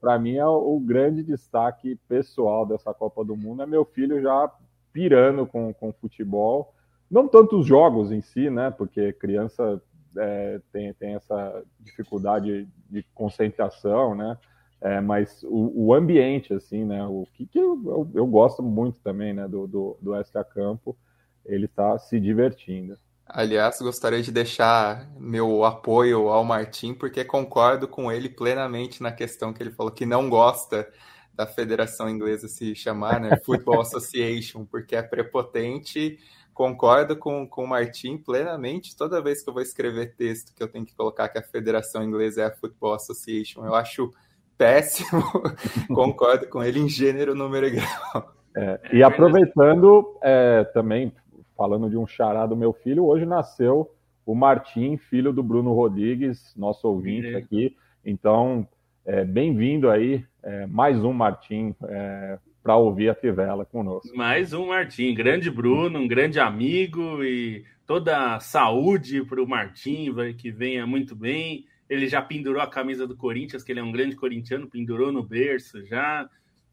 para 0.00 0.18
mim 0.18 0.36
é 0.36 0.46
o, 0.46 0.76
o 0.76 0.80
grande 0.80 1.22
destaque 1.22 1.98
pessoal 2.08 2.66
dessa 2.66 2.92
Copa 2.92 3.24
do 3.24 3.36
Mundo 3.36 3.62
é 3.62 3.66
meu 3.66 3.84
filho 3.84 4.20
já 4.20 4.50
pirando 4.92 5.46
com, 5.46 5.72
com 5.72 5.92
futebol. 5.92 6.74
Não 7.10 7.26
tanto 7.26 7.58
os 7.58 7.66
jogos 7.66 8.12
em 8.12 8.20
si, 8.20 8.50
né? 8.50 8.70
Porque 8.70 9.12
criança 9.14 9.80
é, 10.16 10.60
tem, 10.72 10.92
tem 10.94 11.14
essa 11.14 11.62
dificuldade 11.80 12.68
de 12.88 13.02
concentração, 13.14 14.14
né? 14.14 14.36
É, 14.80 15.00
mas 15.00 15.42
o, 15.42 15.86
o, 15.86 15.94
ambiente, 15.94 16.54
assim, 16.54 16.84
né? 16.84 17.04
O 17.04 17.26
que, 17.34 17.46
que 17.46 17.58
eu, 17.58 17.82
eu, 17.84 18.10
eu, 18.14 18.26
gosto 18.26 18.62
muito 18.62 18.98
também, 19.00 19.32
né? 19.32 19.48
Do, 19.48 19.66
do, 19.66 19.98
do 20.00 20.14
extra 20.14 20.44
campo, 20.44 20.96
ele 21.44 21.64
está 21.64 21.98
se 21.98 22.20
divertindo. 22.20 22.96
Aliás, 23.26 23.78
gostaria 23.80 24.22
de 24.22 24.32
deixar 24.32 25.10
meu 25.18 25.64
apoio 25.64 26.28
ao 26.28 26.44
Martim, 26.44 26.94
porque 26.94 27.24
concordo 27.24 27.86
com 27.86 28.10
ele 28.10 28.28
plenamente 28.28 29.02
na 29.02 29.12
questão 29.12 29.52
que 29.52 29.62
ele 29.62 29.70
falou 29.70 29.92
que 29.92 30.06
não 30.06 30.30
gosta 30.30 30.88
da 31.34 31.46
federação 31.46 32.08
inglesa 32.08 32.48
se 32.48 32.74
chamar, 32.74 33.20
né? 33.20 33.36
Football 33.44 33.80
Association, 33.82 34.64
porque 34.64 34.96
é 34.96 35.02
prepotente. 35.02 36.18
Concordo 36.58 37.16
com, 37.16 37.46
com 37.46 37.62
o 37.62 37.68
Martin 37.68 38.18
plenamente. 38.18 38.96
Toda 38.96 39.22
vez 39.22 39.44
que 39.44 39.48
eu 39.48 39.54
vou 39.54 39.62
escrever 39.62 40.16
texto 40.16 40.52
que 40.52 40.60
eu 40.60 40.66
tenho 40.66 40.84
que 40.84 40.92
colocar 40.92 41.28
que 41.28 41.38
a 41.38 41.42
federação 41.42 42.02
inglesa 42.02 42.42
é 42.42 42.46
a 42.46 42.50
Football 42.50 42.94
Association, 42.94 43.64
eu 43.64 43.76
acho 43.76 44.12
péssimo. 44.56 45.22
Concordo 45.86 46.48
com 46.48 46.60
ele 46.60 46.80
em 46.80 46.88
gênero, 46.88 47.32
número 47.32 47.68
e 47.68 47.70
grau. 47.70 48.34
É, 48.56 48.80
e 48.92 49.04
aproveitando 49.04 50.18
é, 50.20 50.64
também, 50.74 51.12
falando 51.56 51.88
de 51.88 51.96
um 51.96 52.08
xará 52.08 52.44
do 52.44 52.56
meu 52.56 52.72
filho, 52.72 53.06
hoje 53.06 53.24
nasceu 53.24 53.94
o 54.26 54.34
Martim, 54.34 54.96
filho 54.96 55.32
do 55.32 55.44
Bruno 55.44 55.72
Rodrigues, 55.72 56.52
nosso 56.56 56.88
ouvinte 56.88 57.36
aqui. 57.36 57.76
Então, 58.04 58.66
é, 59.06 59.24
bem-vindo 59.24 59.88
aí, 59.88 60.24
é, 60.42 60.66
mais 60.66 61.04
um 61.04 61.12
Martim 61.12 61.72
é, 61.84 62.36
para 62.62 62.76
ouvir 62.76 63.08
a 63.08 63.14
Fivela 63.14 63.64
conosco. 63.64 64.14
Mais 64.16 64.52
um 64.52 64.68
Martim, 64.68 65.14
grande 65.14 65.50
Bruno, 65.50 65.98
um 65.98 66.08
grande 66.08 66.38
amigo 66.38 67.22
e 67.22 67.64
toda 67.86 68.34
a 68.34 68.40
saúde 68.40 69.24
para 69.24 69.42
o 69.42 69.48
Martim, 69.48 70.14
que 70.36 70.50
venha 70.50 70.86
muito 70.86 71.16
bem. 71.16 71.66
Ele 71.88 72.06
já 72.06 72.20
pendurou 72.20 72.60
a 72.60 72.66
camisa 72.66 73.06
do 73.06 73.16
Corinthians, 73.16 73.62
que 73.62 73.72
ele 73.72 73.80
é 73.80 73.82
um 73.82 73.92
grande 73.92 74.14
corintiano, 74.14 74.68
pendurou 74.68 75.10
no 75.10 75.22
berço 75.22 75.84
já 75.86 76.28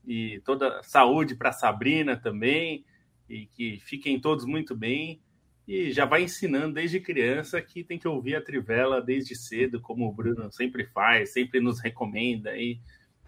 e 0.06 0.42
toda 0.44 0.84
saúde 0.84 1.36
para 1.36 1.52
Sabrina 1.52 2.18
também, 2.18 2.84
e 3.30 3.46
que 3.46 3.80
fiquem 3.80 4.20
todos 4.20 4.46
muito 4.46 4.76
bem. 4.76 5.22
E 5.68 5.92
já 5.92 6.06
vai 6.06 6.24
ensinando 6.24 6.76
desde 6.76 7.00
criança 7.00 7.62
que 7.62 7.84
tem 7.84 7.98
que 7.98 8.08
ouvir 8.08 8.36
a 8.36 8.42
Trivela 8.42 9.02
desde 9.02 9.36
cedo, 9.36 9.80
como 9.80 10.08
o 10.08 10.12
Bruno 10.12 10.52
sempre 10.52 10.86
faz, 10.86 11.32
sempre 11.32 11.60
nos 11.60 11.80
recomenda 11.80 12.52
aí. 12.52 12.80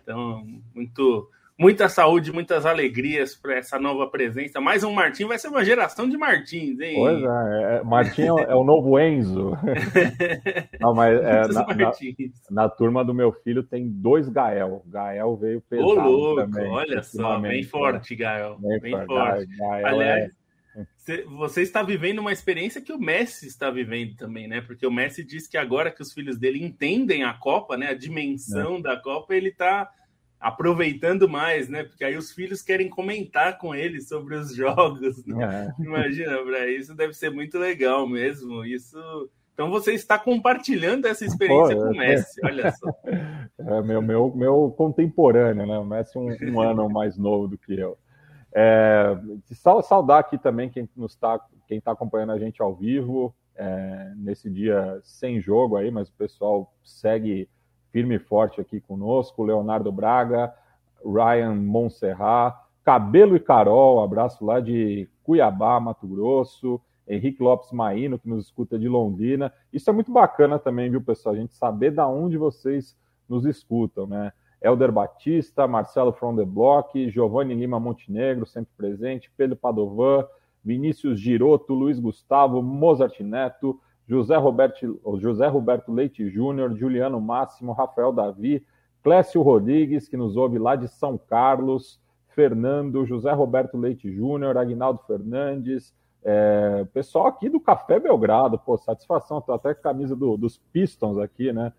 Então, 0.04 0.46
muito 0.76 1.32
muita 1.58 1.90
saúde, 1.90 2.32
muitas 2.32 2.66
alegrias 2.66 3.36
para 3.36 3.58
essa 3.58 3.80
nova 3.80 4.08
presença. 4.10 4.62
Mais 4.62 4.84
um 4.84 4.92
Martim, 4.92 5.26
vai 5.26 5.40
ser 5.40 5.48
uma 5.48 5.66
geração 5.66 6.08
de 6.08 6.18
Martins, 6.18 6.80
hein? 6.80 6.96
Pois 6.96 7.24
é, 7.24 7.78
é 7.78 7.84
Martim 7.84 8.22
é, 8.24 8.28
é 8.28 8.56
o 8.56 8.64
novo 8.64 9.00
Enzo. 9.00 9.58
Não, 10.80 10.94
mas 10.94 11.20
é, 11.20 11.48
na, 11.48 11.66
na, 11.66 11.92
na, 12.52 12.70
turma 12.70 13.04
do 13.04 13.14
meu 13.14 13.32
filho 13.32 13.64
tem 13.64 13.90
dois 13.90 14.30
Gael. 14.30 14.84
Gael 14.86 15.36
veio 15.36 15.62
pesado 15.62 15.90
Ô, 15.90 15.94
louco, 15.94 16.42
também. 16.42 16.70
Olha 16.70 17.02
só, 17.02 17.40
bem 17.40 17.64
forte, 17.64 18.16
Gael. 18.16 18.58
Bem, 18.60 18.80
bem 18.80 19.06
forte. 19.06 19.48
Gael, 19.58 19.88
Aliás, 19.88 20.32
é... 20.32 20.38
Você 21.38 21.64
está 21.64 21.82
vivendo 21.82 22.20
uma 22.20 22.32
experiência 22.32 22.80
que 22.80 22.94
o 22.94 23.00
Messi 23.00 23.48
está 23.48 23.72
vivendo 23.72 24.16
também, 24.16 24.48
né? 24.48 24.62
Porque 24.62 24.86
o 24.86 24.92
Messi 24.92 25.24
diz 25.24 25.48
que 25.48 25.58
agora 25.58 25.90
que 25.90 26.04
os 26.04 26.14
filhos 26.14 26.38
dele 26.38 26.64
entendem 26.64 27.24
a 27.24 27.34
Copa, 27.34 27.76
né? 27.76 27.88
A 27.88 27.96
dimensão 27.96 28.76
é. 28.76 28.82
da 28.82 28.98
Copa, 28.98 29.34
ele 29.34 29.50
está 29.50 29.90
aproveitando 30.40 31.28
mais, 31.28 31.68
né? 31.68 31.84
Porque 31.84 32.04
aí 32.04 32.16
os 32.16 32.32
filhos 32.32 32.62
querem 32.62 32.90
comentar 32.90 33.58
com 33.58 33.74
ele 33.74 34.02
sobre 34.02 34.36
os 34.36 34.56
jogos. 34.56 35.26
Né? 35.26 35.74
É. 35.80 35.84
Imagina, 35.84 36.38
para 36.44 36.70
isso 36.70 36.96
deve 36.96 37.14
ser 37.14 37.32
muito 37.32 37.58
legal 37.58 38.08
mesmo. 38.08 38.64
Isso. 38.64 38.98
Então 39.54 39.70
você 39.72 39.94
está 39.94 40.20
compartilhando 40.20 41.08
essa 41.08 41.26
experiência 41.26 41.76
Pô, 41.76 41.82
com 41.84 41.90
o. 41.90 41.98
Messi, 41.98 42.40
é... 42.44 42.48
olha 42.48 42.72
só. 42.72 42.92
É 43.60 43.82
meu, 43.82 44.04
meu, 44.04 44.36
meu 44.36 44.76
contemporâneo, 44.78 45.66
né? 45.66 45.80
O 45.80 45.84
Messi 45.84 46.16
um, 46.16 46.28
um 46.28 46.62
ano 46.62 46.88
mais 46.88 47.18
novo 47.18 47.48
do 47.48 47.58
que 47.58 47.74
eu. 47.74 47.98
É, 48.54 49.18
saudar 49.84 50.20
aqui 50.20 50.38
também 50.38 50.70
quem 50.70 50.88
nos 50.96 51.14
está 51.14 51.40
quem 51.68 51.80
está 51.80 51.92
acompanhando 51.92 52.32
a 52.32 52.40
gente 52.40 52.62
ao 52.62 52.74
vivo 52.74 53.36
é, 53.56 54.14
nesse 54.16 54.50
dia 54.50 55.00
sem 55.04 55.42
jogo 55.42 55.76
aí, 55.76 55.92
mas 55.92 56.08
o 56.08 56.14
pessoal 56.14 56.74
segue 56.84 57.50
firme 57.98 58.18
e 58.18 58.20
forte 58.20 58.62
aqui 58.62 58.80
conosco, 58.80 59.44
Leonardo 59.44 59.92
Braga, 59.92 60.54
Ryan 61.04 61.56
Monserrat, 61.56 62.56
Cabelo 62.84 63.36
e 63.36 63.40
Carol, 63.40 64.04
abraço 64.04 64.46
lá 64.46 64.60
de 64.60 65.10
Cuiabá, 65.24 65.80
Mato 65.80 66.06
Grosso, 66.06 66.80
Henrique 67.08 67.42
Lopes 67.42 67.72
Maíno, 67.72 68.20
que 68.20 68.30
nos 68.30 68.46
escuta 68.46 68.78
de 68.78 68.88
Londrina. 68.88 69.52
Isso 69.74 69.90
é 69.90 69.94
muito 69.94 70.12
bacana 70.12 70.60
também, 70.60 70.92
viu, 70.92 71.02
pessoal? 71.02 71.34
A 71.34 71.40
gente 71.40 71.56
saber 71.56 71.90
da 71.90 72.08
onde 72.08 72.38
vocês 72.38 72.96
nos 73.28 73.48
escutam, 73.48 74.06
né? 74.06 74.32
Helder 74.62 74.92
Batista, 74.92 75.68
Marcelo 75.68 76.14
From 76.14 76.36
the 76.36 76.46
Block, 76.46 77.10
Giovanni 77.10 77.56
Lima 77.56 77.80
Montenegro, 77.80 78.46
sempre 78.46 78.70
presente, 78.78 79.32
Pedro 79.36 79.56
Padovan, 79.56 80.24
Vinícius 80.64 81.20
Giroto, 81.20 81.74
Luiz 81.74 82.00
Gustavo, 82.00 82.62
Mozart 82.62 83.20
Neto, 83.22 83.82
José 84.08 84.36
Roberto, 84.38 85.00
José 85.20 85.48
Roberto 85.48 85.92
Leite 85.92 86.30
Júnior, 86.30 86.76
Juliano 86.76 87.20
Máximo, 87.20 87.74
Rafael 87.74 88.14
Davi, 88.14 88.66
Clécio 89.04 89.42
Rodrigues, 89.42 90.08
que 90.08 90.16
nos 90.16 90.38
ouve 90.38 90.58
lá 90.58 90.76
de 90.76 90.88
São 90.88 91.18
Carlos, 91.18 92.00
Fernando, 92.30 93.06
José 93.06 93.32
Roberto 93.32 93.78
Leite 93.78 94.12
Júnior, 94.12 94.58
Agnaldo 94.58 95.02
Fernandes, 95.06 95.94
é, 96.24 96.86
pessoal 96.94 97.28
aqui 97.28 97.50
do 97.50 97.60
Café 97.60 98.00
Belgrado, 98.00 98.58
pô, 98.60 98.78
satisfação, 98.78 99.42
tô 99.42 99.54
até 99.54 99.74
com 99.74 99.80
a 99.80 99.84
camisa 99.84 100.16
do, 100.16 100.38
dos 100.38 100.58
Pistons 100.72 101.18
aqui, 101.18 101.52
né? 101.54 101.74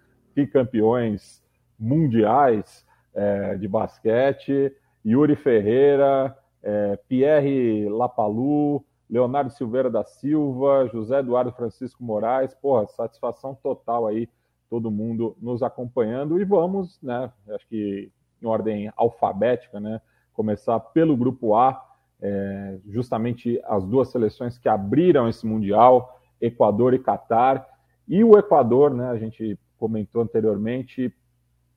campeões 0.52 1.42
mundiais 1.78 2.87
é, 3.12 3.56
de 3.56 3.66
basquete, 3.66 4.73
Yuri 5.04 5.35
Ferreira, 5.35 6.37
é, 6.62 6.97
Pierre 7.08 7.88
Lapalu, 7.88 8.85
Leonardo 9.08 9.50
Silveira 9.50 9.90
da 9.90 10.04
Silva, 10.04 10.88
José 10.92 11.20
Eduardo 11.20 11.52
Francisco 11.52 12.04
Moraes, 12.04 12.54
porra, 12.54 12.86
satisfação 12.86 13.54
total 13.54 14.06
aí, 14.06 14.28
todo 14.68 14.90
mundo 14.90 15.36
nos 15.40 15.62
acompanhando. 15.62 16.40
E 16.40 16.44
vamos, 16.44 17.00
né, 17.02 17.32
acho 17.50 17.66
que 17.68 18.12
em 18.42 18.46
ordem 18.46 18.92
alfabética, 18.96 19.80
né, 19.80 20.00
começar 20.32 20.78
pelo 20.78 21.16
grupo 21.16 21.54
A, 21.54 21.84
é, 22.20 22.78
justamente 22.88 23.60
as 23.64 23.84
duas 23.84 24.08
seleções 24.08 24.58
que 24.58 24.68
abriram 24.68 25.28
esse 25.28 25.46
Mundial, 25.46 26.20
Equador 26.40 26.92
e 26.92 26.98
Catar. 26.98 27.66
E 28.06 28.22
o 28.22 28.38
Equador, 28.38 28.92
né, 28.92 29.08
a 29.08 29.16
gente 29.16 29.58
comentou 29.78 30.22
anteriormente, 30.22 31.14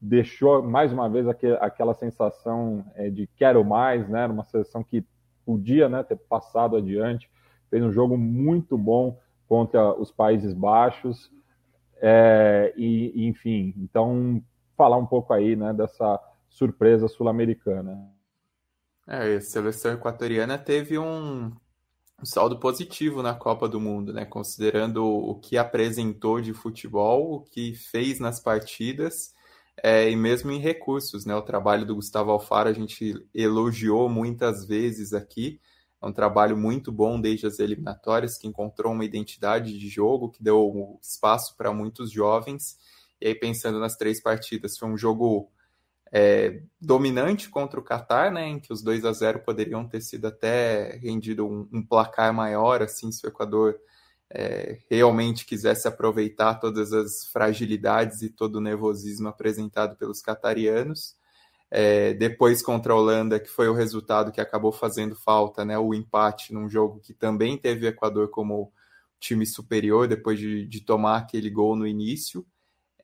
deixou 0.01 0.63
mais 0.63 0.91
uma 0.91 1.07
vez 1.07 1.27
aquela 1.27 1.93
sensação 1.93 2.83
é, 2.95 3.09
de 3.09 3.27
quero 3.35 3.63
mais, 3.63 4.07
né, 4.09 4.25
uma 4.27 4.43
seleção 4.43 4.83
que 4.83 5.05
podia 5.45 5.89
né, 5.89 6.03
ter 6.03 6.15
passado 6.15 6.75
adiante, 6.75 7.29
fez 7.69 7.83
um 7.83 7.91
jogo 7.91 8.17
muito 8.17 8.77
bom 8.77 9.17
contra 9.47 9.93
os 9.93 10.11
Países 10.11 10.53
Baixos, 10.53 11.31
é, 12.01 12.73
e, 12.75 13.27
enfim, 13.27 13.73
então 13.77 14.43
falar 14.75 14.97
um 14.97 15.05
pouco 15.05 15.33
aí 15.33 15.55
né, 15.55 15.73
dessa 15.73 16.19
surpresa 16.49 17.07
sul-americana. 17.07 18.09
É, 19.07 19.35
a 19.35 19.41
seleção 19.41 19.93
equatoriana 19.93 20.57
teve 20.57 20.97
um, 20.97 21.51
saldo 22.23 22.57
positivo 22.57 23.21
na 23.21 23.33
Copa 23.33 23.67
do 23.67 23.79
Mundo, 23.79 24.13
né? 24.13 24.25
Considerando 24.25 25.05
o 25.05 25.35
que 25.35 25.57
apresentou 25.57 26.41
de 26.41 26.53
futebol, 26.53 27.33
o 27.33 27.41
que 27.41 27.73
fez 27.73 28.19
nas 28.19 28.39
partidas 28.39 29.33
é, 29.77 30.09
e 30.09 30.15
mesmo 30.15 30.51
em 30.51 30.59
recursos, 30.59 31.25
né? 31.25 31.35
O 31.35 31.41
trabalho 31.41 31.85
do 31.85 31.95
Gustavo 31.95 32.31
Alfaro 32.31 32.69
a 32.69 32.73
gente 32.73 33.15
elogiou 33.33 34.09
muitas 34.09 34.65
vezes 34.65 35.13
aqui. 35.13 35.59
É 36.01 36.05
um 36.05 36.13
trabalho 36.13 36.57
muito 36.57 36.91
bom 36.91 37.19
desde 37.19 37.45
as 37.45 37.59
eliminatórias, 37.59 38.37
que 38.37 38.47
encontrou 38.47 38.91
uma 38.91 39.05
identidade 39.05 39.77
de 39.77 39.87
jogo, 39.87 40.29
que 40.29 40.43
deu 40.43 40.99
espaço 41.01 41.55
para 41.55 41.71
muitos 41.71 42.11
jovens. 42.11 42.77
E 43.19 43.27
aí, 43.27 43.35
pensando 43.35 43.79
nas 43.79 43.95
três 43.95 44.21
partidas, 44.21 44.77
foi 44.77 44.89
um 44.89 44.97
jogo 44.97 45.51
é, 46.11 46.61
dominante 46.79 47.49
contra 47.49 47.79
o 47.79 47.83
Qatar, 47.83 48.31
né, 48.31 48.47
em 48.47 48.59
que 48.59 48.73
os 48.73 48.81
2 48.81 49.05
a 49.05 49.13
0 49.13 49.39
poderiam 49.39 49.87
ter 49.87 50.01
sido 50.01 50.25
até 50.25 50.97
rendido 50.97 51.47
um, 51.47 51.67
um 51.71 51.85
placar 51.85 52.33
maior, 52.33 52.81
assim, 52.81 53.11
se 53.11 53.25
o 53.25 53.29
Equador 53.29 53.79
é, 54.33 54.79
realmente 54.89 55.45
quisesse 55.45 55.87
aproveitar 55.87 56.55
todas 56.55 56.93
as 56.93 57.25
fragilidades 57.27 58.21
e 58.21 58.29
todo 58.29 58.55
o 58.55 58.61
nervosismo 58.61 59.27
apresentado 59.27 59.95
pelos 59.97 60.21
catarianos. 60.21 61.15
É, 61.69 62.13
depois 62.13 62.61
contra 62.61 62.93
a 62.93 62.95
Holanda, 62.95 63.39
que 63.39 63.49
foi 63.49 63.67
o 63.67 63.73
resultado 63.73 64.31
que 64.31 64.41
acabou 64.41 64.71
fazendo 64.71 65.15
falta, 65.15 65.63
né, 65.63 65.77
o 65.77 65.93
empate 65.93 66.53
num 66.53 66.69
jogo 66.69 66.99
que 66.99 67.13
também 67.13 67.57
teve 67.57 67.85
o 67.85 67.89
Equador 67.89 68.29
como 68.29 68.71
time 69.19 69.45
superior 69.45 70.07
depois 70.07 70.39
de, 70.39 70.65
de 70.65 70.81
tomar 70.81 71.17
aquele 71.17 71.49
gol 71.49 71.75
no 71.75 71.87
início. 71.87 72.45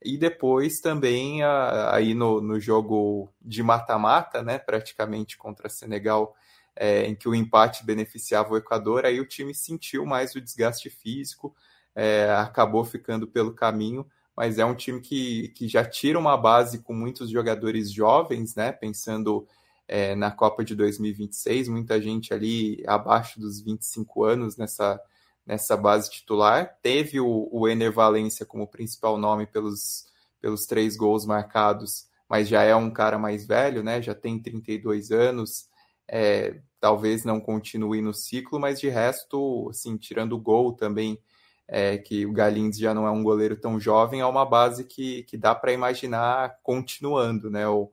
E 0.03 0.17
depois 0.17 0.79
também 0.79 1.43
a, 1.43 1.95
aí 1.95 2.13
no, 2.13 2.41
no 2.41 2.59
jogo 2.59 3.29
de 3.41 3.63
mata-mata, 3.63 4.41
né, 4.41 4.57
praticamente 4.57 5.37
contra 5.37 5.69
Senegal, 5.69 6.35
é, 6.79 7.05
em 7.05 7.15
que 7.15 7.27
o 7.27 7.35
empate 7.35 7.85
beneficiava 7.85 8.53
o 8.53 8.57
Equador, 8.57 9.05
aí 9.05 9.19
o 9.19 9.27
time 9.27 9.53
sentiu 9.53 10.05
mais 10.05 10.35
o 10.35 10.41
desgaste 10.41 10.89
físico, 10.89 11.55
é, 11.95 12.29
acabou 12.31 12.85
ficando 12.85 13.27
pelo 13.27 13.53
caminho, 13.53 14.05
mas 14.35 14.59
é 14.59 14.65
um 14.65 14.75
time 14.75 15.01
que, 15.01 15.49
que 15.49 15.67
já 15.67 15.83
tira 15.83 16.19
uma 16.19 16.37
base 16.37 16.79
com 16.79 16.93
muitos 16.93 17.29
jogadores 17.29 17.91
jovens, 17.91 18.55
né? 18.55 18.71
Pensando 18.71 19.47
é, 19.87 20.13
na 20.13 20.29
Copa 20.29 20.63
de 20.63 20.75
2026, 20.75 21.67
muita 21.69 21.99
gente 21.99 22.33
ali 22.33 22.83
abaixo 22.85 23.39
dos 23.39 23.59
25 23.61 24.23
anos 24.23 24.55
nessa, 24.57 25.01
nessa 25.43 25.75
base 25.75 26.11
titular. 26.11 26.77
Teve 26.83 27.19
o, 27.19 27.49
o 27.51 27.67
Ener 27.67 27.91
Valência 27.91 28.45
como 28.45 28.67
principal 28.67 29.17
nome 29.17 29.47
pelos, 29.47 30.05
pelos 30.39 30.67
três 30.67 30.95
gols 30.95 31.25
marcados, 31.25 32.05
mas 32.29 32.47
já 32.47 32.61
é 32.61 32.75
um 32.75 32.91
cara 32.91 33.17
mais 33.17 33.47
velho, 33.47 33.81
né? 33.81 34.01
Já 34.01 34.13
tem 34.13 34.37
32 34.37 35.11
anos. 35.11 35.67
É, 36.07 36.59
talvez 36.79 37.25
não 37.25 37.39
continue 37.39 38.01
no 38.01 38.13
ciclo, 38.13 38.59
mas 38.59 38.79
de 38.79 38.89
resto, 38.89 39.67
assim, 39.69 39.97
tirando 39.97 40.33
o 40.33 40.39
gol 40.39 40.73
também, 40.73 41.19
é, 41.67 41.97
que 41.97 42.25
o 42.25 42.31
Galindes 42.31 42.79
já 42.79 42.93
não 42.93 43.05
é 43.05 43.11
um 43.11 43.23
goleiro 43.23 43.55
tão 43.57 43.79
jovem, 43.79 44.21
é 44.21 44.25
uma 44.25 44.45
base 44.45 44.85
que, 44.85 45.23
que 45.23 45.37
dá 45.37 45.53
para 45.53 45.73
imaginar 45.73 46.59
continuando, 46.63 47.49
né? 47.49 47.67
O, 47.67 47.91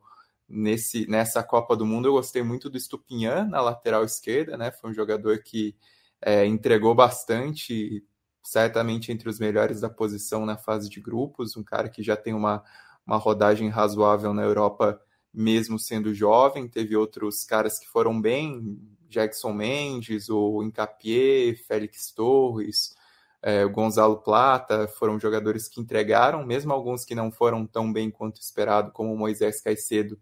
nesse, 0.49 1.07
nessa 1.09 1.43
Copa 1.43 1.77
do 1.77 1.87
Mundo. 1.87 2.09
Eu 2.09 2.13
gostei 2.13 2.43
muito 2.43 2.71
do 2.71 2.79
Stupinhan 2.79 3.47
na 3.47 3.61
lateral 3.61 4.05
esquerda, 4.05 4.57
né? 4.57 4.71
Foi 4.71 4.91
um 4.91 4.95
jogador 4.95 5.43
que 5.43 5.77
é, 6.21 6.47
entregou 6.47 6.95
bastante, 6.95 8.05
certamente 8.43 9.13
entre 9.13 9.29
os 9.29 9.39
melhores 9.39 9.81
da 9.81 9.91
posição 9.91 10.47
na 10.47 10.57
fase 10.57 10.89
de 10.89 11.01
grupos, 11.01 11.57
um 11.57 11.65
cara 11.65 11.89
que 11.89 12.03
já 12.03 12.17
tem 12.17 12.35
uma, 12.35 12.63
uma 13.07 13.17
rodagem 13.17 13.69
razoável 13.69 14.33
na 14.33 14.43
Europa, 14.43 15.01
mesmo 15.35 15.79
sendo 15.79 16.15
jovem. 16.15 16.69
Teve 16.69 16.97
outros 16.97 17.45
caras 17.45 17.79
que 17.79 17.89
foram 17.89 18.21
bem, 18.21 18.79
Jackson 19.09 19.53
Mendes, 19.53 20.29
o 20.29 20.63
Incapié, 20.63 21.55
Félix 21.67 22.13
Torres, 22.13 22.95
é, 23.43 23.65
o 23.65 23.71
Gonzalo 23.71 24.19
Plata, 24.23 24.89
foram 24.89 25.19
jogadores 25.21 25.69
que 25.69 25.81
entregaram, 25.81 26.47
mesmo 26.47 26.73
alguns 26.73 27.05
que 27.05 27.15
não 27.15 27.31
foram 27.31 27.67
tão 27.67 27.93
bem 27.93 28.11
quanto 28.11 28.41
esperado, 28.41 28.91
como 28.93 29.13
o 29.13 29.19
Moisés 29.19 29.61
Caicedo, 29.61 30.19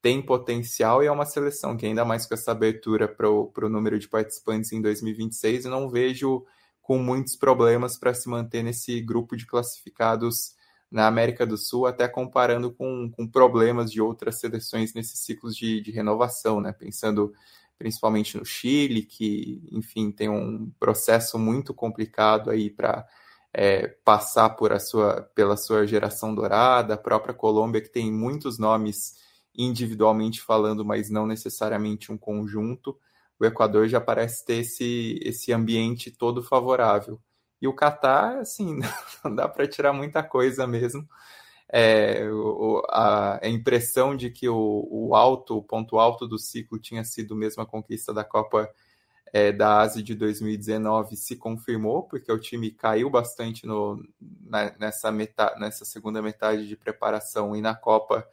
tem 0.00 0.22
potencial 0.22 1.02
e 1.02 1.06
é 1.06 1.12
uma 1.12 1.26
seleção 1.26 1.76
que, 1.76 1.84
ainda 1.84 2.04
mais 2.04 2.26
com 2.26 2.34
essa 2.34 2.52
abertura 2.52 3.06
para 3.06 3.28
o 3.28 3.68
número 3.68 3.98
de 3.98 4.08
participantes 4.08 4.72
em 4.72 4.80
2026, 4.80 5.64
eu 5.64 5.70
não 5.70 5.90
vejo 5.90 6.44
com 6.80 6.98
muitos 6.98 7.36
problemas 7.36 7.98
para 7.98 8.14
se 8.14 8.28
manter 8.28 8.62
nesse 8.62 9.00
grupo 9.00 9.36
de 9.36 9.46
classificados 9.46 10.54
na 10.90 11.06
América 11.06 11.46
do 11.46 11.56
Sul, 11.56 11.86
até 11.86 12.08
comparando 12.08 12.72
com, 12.72 13.10
com 13.10 13.26
problemas 13.26 13.92
de 13.92 14.00
outras 14.00 14.40
seleções 14.40 14.92
nesses 14.92 15.20
ciclos 15.20 15.56
de, 15.56 15.80
de 15.80 15.90
renovação, 15.90 16.60
né? 16.60 16.72
Pensando 16.72 17.32
principalmente 17.78 18.36
no 18.36 18.44
Chile, 18.44 19.02
que, 19.02 19.62
enfim, 19.72 20.10
tem 20.10 20.28
um 20.28 20.70
processo 20.78 21.38
muito 21.38 21.72
complicado 21.72 22.50
aí 22.50 22.68
para 22.68 23.06
é, 23.54 23.88
passar 24.04 24.50
por 24.50 24.72
a 24.72 24.78
sua, 24.78 25.22
pela 25.34 25.56
sua 25.56 25.86
geração 25.86 26.34
dourada, 26.34 26.94
a 26.94 26.98
própria 26.98 27.32
Colômbia, 27.32 27.80
que 27.80 27.88
tem 27.88 28.12
muitos 28.12 28.58
nomes 28.58 29.14
individualmente 29.56 30.40
falando, 30.40 30.84
mas 30.84 31.08
não 31.08 31.26
necessariamente 31.26 32.12
um 32.12 32.18
conjunto, 32.18 32.98
o 33.38 33.46
Equador 33.46 33.88
já 33.88 34.00
parece 34.00 34.44
ter 34.44 34.58
esse, 34.58 35.18
esse 35.22 35.52
ambiente 35.52 36.10
todo 36.10 36.42
favorável. 36.42 37.18
E 37.60 37.68
o 37.68 37.74
Catar, 37.74 38.38
assim, 38.38 38.80
não 39.24 39.34
dá 39.34 39.48
para 39.48 39.68
tirar 39.68 39.92
muita 39.92 40.22
coisa 40.22 40.66
mesmo. 40.66 41.08
É, 41.72 42.28
o, 42.30 42.82
a, 42.88 43.44
a, 43.44 43.48
impressão 43.48 44.16
de 44.16 44.28
que 44.30 44.48
o, 44.48 44.88
o, 44.90 45.14
alto, 45.14 45.58
o 45.58 45.62
ponto 45.62 46.00
alto 46.00 46.26
do 46.26 46.36
ciclo 46.36 46.80
tinha 46.80 47.04
sido 47.04 47.36
mesmo 47.36 47.62
a 47.62 47.66
conquista 47.66 48.12
da 48.12 48.24
Copa 48.24 48.68
é, 49.32 49.52
da 49.52 49.78
Ásia 49.78 50.02
de 50.02 50.14
2019 50.14 51.16
se 51.16 51.36
confirmou, 51.36 52.02
porque 52.02 52.32
o 52.32 52.38
time 52.38 52.70
caiu 52.70 53.08
bastante 53.08 53.66
no, 53.66 54.04
na, 54.20 54.74
nessa, 54.78 55.12
metade, 55.12 55.60
nessa 55.60 55.84
segunda 55.84 56.20
metade 56.20 56.66
de 56.66 56.76
preparação 56.76 57.54
e 57.54 57.60
na 57.60 57.74
Copa 57.74 58.26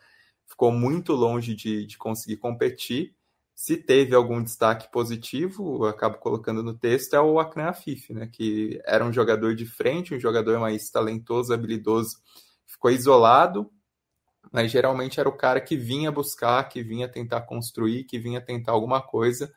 ficou 0.45 0.71
muito 0.71 1.13
longe 1.13 1.53
de, 1.53 1.85
de 1.85 1.97
conseguir 1.97 2.37
competir. 2.37 3.13
Se 3.59 3.75
teve 3.75 4.13
algum 4.13 4.43
destaque 4.43 4.87
positivo, 4.91 5.83
eu 5.83 5.89
acabo 5.89 6.19
colocando 6.19 6.61
no 6.61 6.75
texto, 6.75 7.15
é 7.15 7.19
o 7.19 7.39
Akran 7.39 7.69
Afif, 7.69 8.13
né? 8.13 8.27
Que 8.27 8.79
era 8.85 9.03
um 9.03 9.11
jogador 9.11 9.55
de 9.55 9.65
frente, 9.65 10.13
um 10.13 10.19
jogador 10.19 10.59
mais 10.59 10.91
talentoso, 10.91 11.51
habilidoso, 11.51 12.17
ficou 12.67 12.91
isolado, 12.91 13.67
mas 14.51 14.71
geralmente 14.71 15.19
era 15.19 15.27
o 15.27 15.35
cara 15.35 15.59
que 15.59 15.75
vinha 15.75 16.11
buscar, 16.11 16.69
que 16.69 16.83
vinha 16.83 17.09
tentar 17.09 17.41
construir, 17.41 18.03
que 18.03 18.19
vinha 18.19 18.39
tentar 18.39 18.73
alguma 18.73 19.01
coisa, 19.01 19.51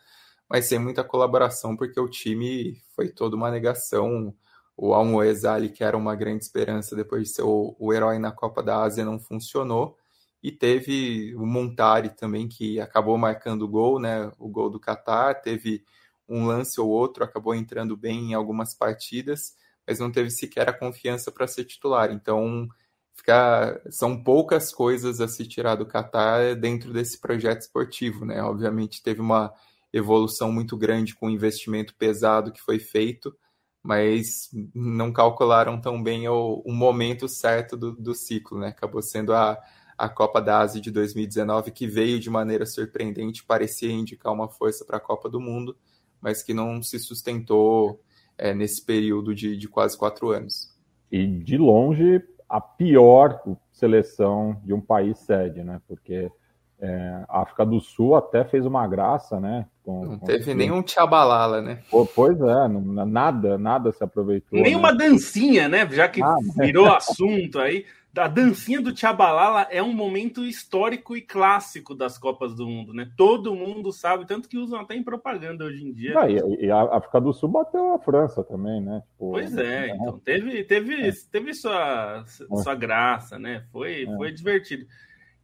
mas 0.48 0.64
sem 0.64 0.78
muita 0.78 1.04
colaboração, 1.04 1.76
porque 1.76 2.00
o 2.00 2.08
time 2.08 2.82
foi 2.96 3.10
toda 3.10 3.36
uma 3.36 3.50
negação. 3.50 4.34
O 4.78 4.94
Almoezali, 4.94 5.68
que 5.68 5.84
era 5.84 5.96
uma 5.96 6.16
grande 6.16 6.42
esperança 6.42 6.96
depois 6.96 7.24
de 7.28 7.34
ser 7.34 7.42
o, 7.42 7.76
o 7.78 7.92
herói 7.92 8.18
na 8.18 8.32
Copa 8.32 8.62
da 8.62 8.82
Ásia, 8.82 9.04
não 9.04 9.20
funcionou. 9.20 9.98
E 10.42 10.50
teve 10.50 11.34
o 11.36 11.44
Montari 11.44 12.10
também, 12.10 12.48
que 12.48 12.80
acabou 12.80 13.18
marcando 13.18 13.62
o 13.62 13.68
gol, 13.68 13.98
né? 14.00 14.30
O 14.38 14.48
gol 14.48 14.70
do 14.70 14.80
Qatar. 14.80 15.42
Teve 15.42 15.84
um 16.28 16.46
lance 16.46 16.80
ou 16.80 16.88
outro, 16.88 17.24
acabou 17.24 17.54
entrando 17.54 17.96
bem 17.96 18.30
em 18.30 18.34
algumas 18.34 18.74
partidas, 18.74 19.54
mas 19.86 19.98
não 19.98 20.10
teve 20.10 20.30
sequer 20.30 20.68
a 20.68 20.72
confiança 20.72 21.30
para 21.30 21.46
ser 21.46 21.64
titular. 21.64 22.10
Então, 22.12 22.68
fica, 23.14 23.82
são 23.90 24.22
poucas 24.22 24.72
coisas 24.72 25.20
a 25.20 25.28
se 25.28 25.46
tirar 25.46 25.74
do 25.74 25.86
Qatar 25.86 26.56
dentro 26.56 26.92
desse 26.92 27.20
projeto 27.20 27.60
esportivo, 27.60 28.24
né? 28.24 28.42
Obviamente, 28.42 29.02
teve 29.02 29.20
uma 29.20 29.52
evolução 29.92 30.52
muito 30.52 30.76
grande 30.76 31.14
com 31.14 31.26
o 31.26 31.30
investimento 31.30 31.94
pesado 31.96 32.52
que 32.52 32.60
foi 32.60 32.78
feito, 32.78 33.36
mas 33.82 34.48
não 34.74 35.12
calcularam 35.12 35.80
tão 35.80 36.02
bem 36.02 36.28
o, 36.28 36.62
o 36.64 36.72
momento 36.72 37.28
certo 37.28 37.76
do, 37.76 37.92
do 37.92 38.14
ciclo, 38.14 38.58
né? 38.58 38.68
Acabou 38.68 39.02
sendo 39.02 39.34
a 39.34 39.58
a 40.00 40.08
Copa 40.08 40.40
da 40.40 40.60
Ásia 40.60 40.80
de 40.80 40.90
2019, 40.90 41.70
que 41.72 41.86
veio 41.86 42.18
de 42.18 42.30
maneira 42.30 42.64
surpreendente, 42.64 43.44
parecia 43.44 43.92
indicar 43.92 44.32
uma 44.32 44.48
força 44.48 44.82
para 44.82 44.96
a 44.96 45.00
Copa 45.00 45.28
do 45.28 45.38
Mundo, 45.38 45.76
mas 46.22 46.42
que 46.42 46.54
não 46.54 46.82
se 46.82 46.98
sustentou 46.98 48.00
é, 48.38 48.54
nesse 48.54 48.82
período 48.82 49.34
de, 49.34 49.58
de 49.58 49.68
quase 49.68 49.98
quatro 49.98 50.30
anos. 50.30 50.74
E 51.12 51.26
de 51.26 51.58
longe, 51.58 52.22
a 52.48 52.62
pior 52.62 53.42
seleção 53.70 54.58
de 54.64 54.72
um 54.72 54.80
país 54.80 55.18
sede, 55.18 55.62
né? 55.62 55.82
Porque 55.86 56.32
é, 56.80 57.24
a 57.28 57.42
África 57.42 57.66
do 57.66 57.78
Sul 57.78 58.16
até 58.16 58.42
fez 58.42 58.64
uma 58.64 58.88
graça, 58.88 59.38
né? 59.38 59.66
Com, 59.84 60.06
não 60.06 60.18
teve 60.18 60.54
nenhum 60.54 60.82
tchabalala, 60.82 61.60
né? 61.60 61.82
Pois 62.14 62.40
é, 62.40 62.68
não, 62.68 62.80
nada, 63.04 63.58
nada 63.58 63.92
se 63.92 64.02
aproveitou. 64.02 64.58
Nem 64.58 64.72
né? 64.72 64.78
uma 64.78 64.94
dancinha, 64.94 65.68
né? 65.68 65.86
Já 65.90 66.08
que 66.08 66.22
ah, 66.22 66.36
virou 66.56 66.86
assunto 66.86 67.58
aí 67.58 67.84
a 68.16 68.26
dancinha 68.26 68.80
do 68.80 68.92
Tchabalala 68.92 69.68
é 69.70 69.82
um 69.82 69.92
momento 69.92 70.44
histórico 70.44 71.16
e 71.16 71.22
clássico 71.22 71.94
das 71.94 72.18
Copas 72.18 72.54
do 72.54 72.66
Mundo, 72.66 72.92
né? 72.92 73.10
Todo 73.16 73.54
mundo 73.54 73.92
sabe, 73.92 74.26
tanto 74.26 74.48
que 74.48 74.58
usam 74.58 74.80
até 74.80 74.94
em 74.94 75.02
propaganda 75.02 75.64
hoje 75.64 75.84
em 75.86 75.92
dia. 75.92 76.18
Ah, 76.18 76.28
e, 76.28 76.64
e, 76.64 76.70
a 76.70 76.82
África 76.96 77.20
do 77.20 77.32
Sul 77.32 77.48
bateu 77.48 77.94
a 77.94 77.98
França 77.98 78.42
também, 78.42 78.80
né? 78.80 79.02
Tipo, 79.12 79.30
pois 79.30 79.56
é, 79.56 79.86
né? 79.86 79.94
então 79.94 80.18
teve, 80.18 80.64
teve, 80.64 81.08
é. 81.08 81.12
teve 81.30 81.54
sua, 81.54 82.24
sua 82.26 82.74
graça, 82.74 83.38
né? 83.38 83.64
Foi, 83.70 84.04
é. 84.04 84.16
foi 84.16 84.32
divertido. 84.32 84.86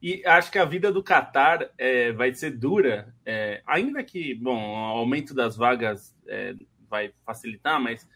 E 0.02 0.24
acho 0.26 0.50
que 0.50 0.58
a 0.58 0.64
vida 0.64 0.92
do 0.92 1.02
Qatar 1.02 1.70
é, 1.78 2.12
vai 2.12 2.34
ser 2.34 2.50
dura, 2.50 3.14
é, 3.24 3.62
ainda 3.66 4.02
que, 4.02 4.34
bom, 4.34 4.56
o 4.56 4.98
aumento 4.98 5.34
das 5.34 5.56
vagas 5.56 6.14
é, 6.26 6.54
vai 6.88 7.12
facilitar, 7.24 7.80
mas 7.80 8.06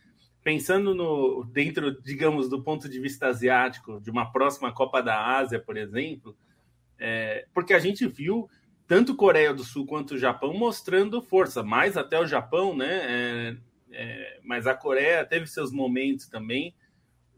pensando 0.43 0.95
no 0.95 1.45
dentro, 1.45 2.01
digamos, 2.03 2.49
do 2.49 2.63
ponto 2.63 2.89
de 2.89 2.99
vista 3.01 3.29
asiático, 3.29 4.01
de 4.01 4.11
uma 4.11 4.31
próxima 4.33 4.73
Copa 4.73 5.03
da 5.03 5.37
Ásia, 5.37 5.61
por 5.61 5.77
exemplo, 5.77 6.37
é, 6.99 7.47
porque 7.53 7.75
a 7.75 7.79
gente 7.79 8.07
viu 8.07 8.49
tanto 8.87 9.15
Coreia 9.15 9.55
do 9.55 9.63
Sul 9.63 9.87
quanto 9.87 10.15
o 10.15 10.19
Japão 10.19 10.53
mostrando 10.53 11.23
força, 11.23 11.63
mais 11.63 11.97
até 11.97 12.19
o 12.19 12.27
Japão, 12.27 12.77
né? 12.77 12.89
É, 12.91 13.57
é, 13.93 14.41
mas 14.43 14.67
a 14.67 14.75
Coreia 14.75 15.25
teve 15.25 15.47
seus 15.47 15.73
momentos 15.73 16.27
também, 16.27 16.75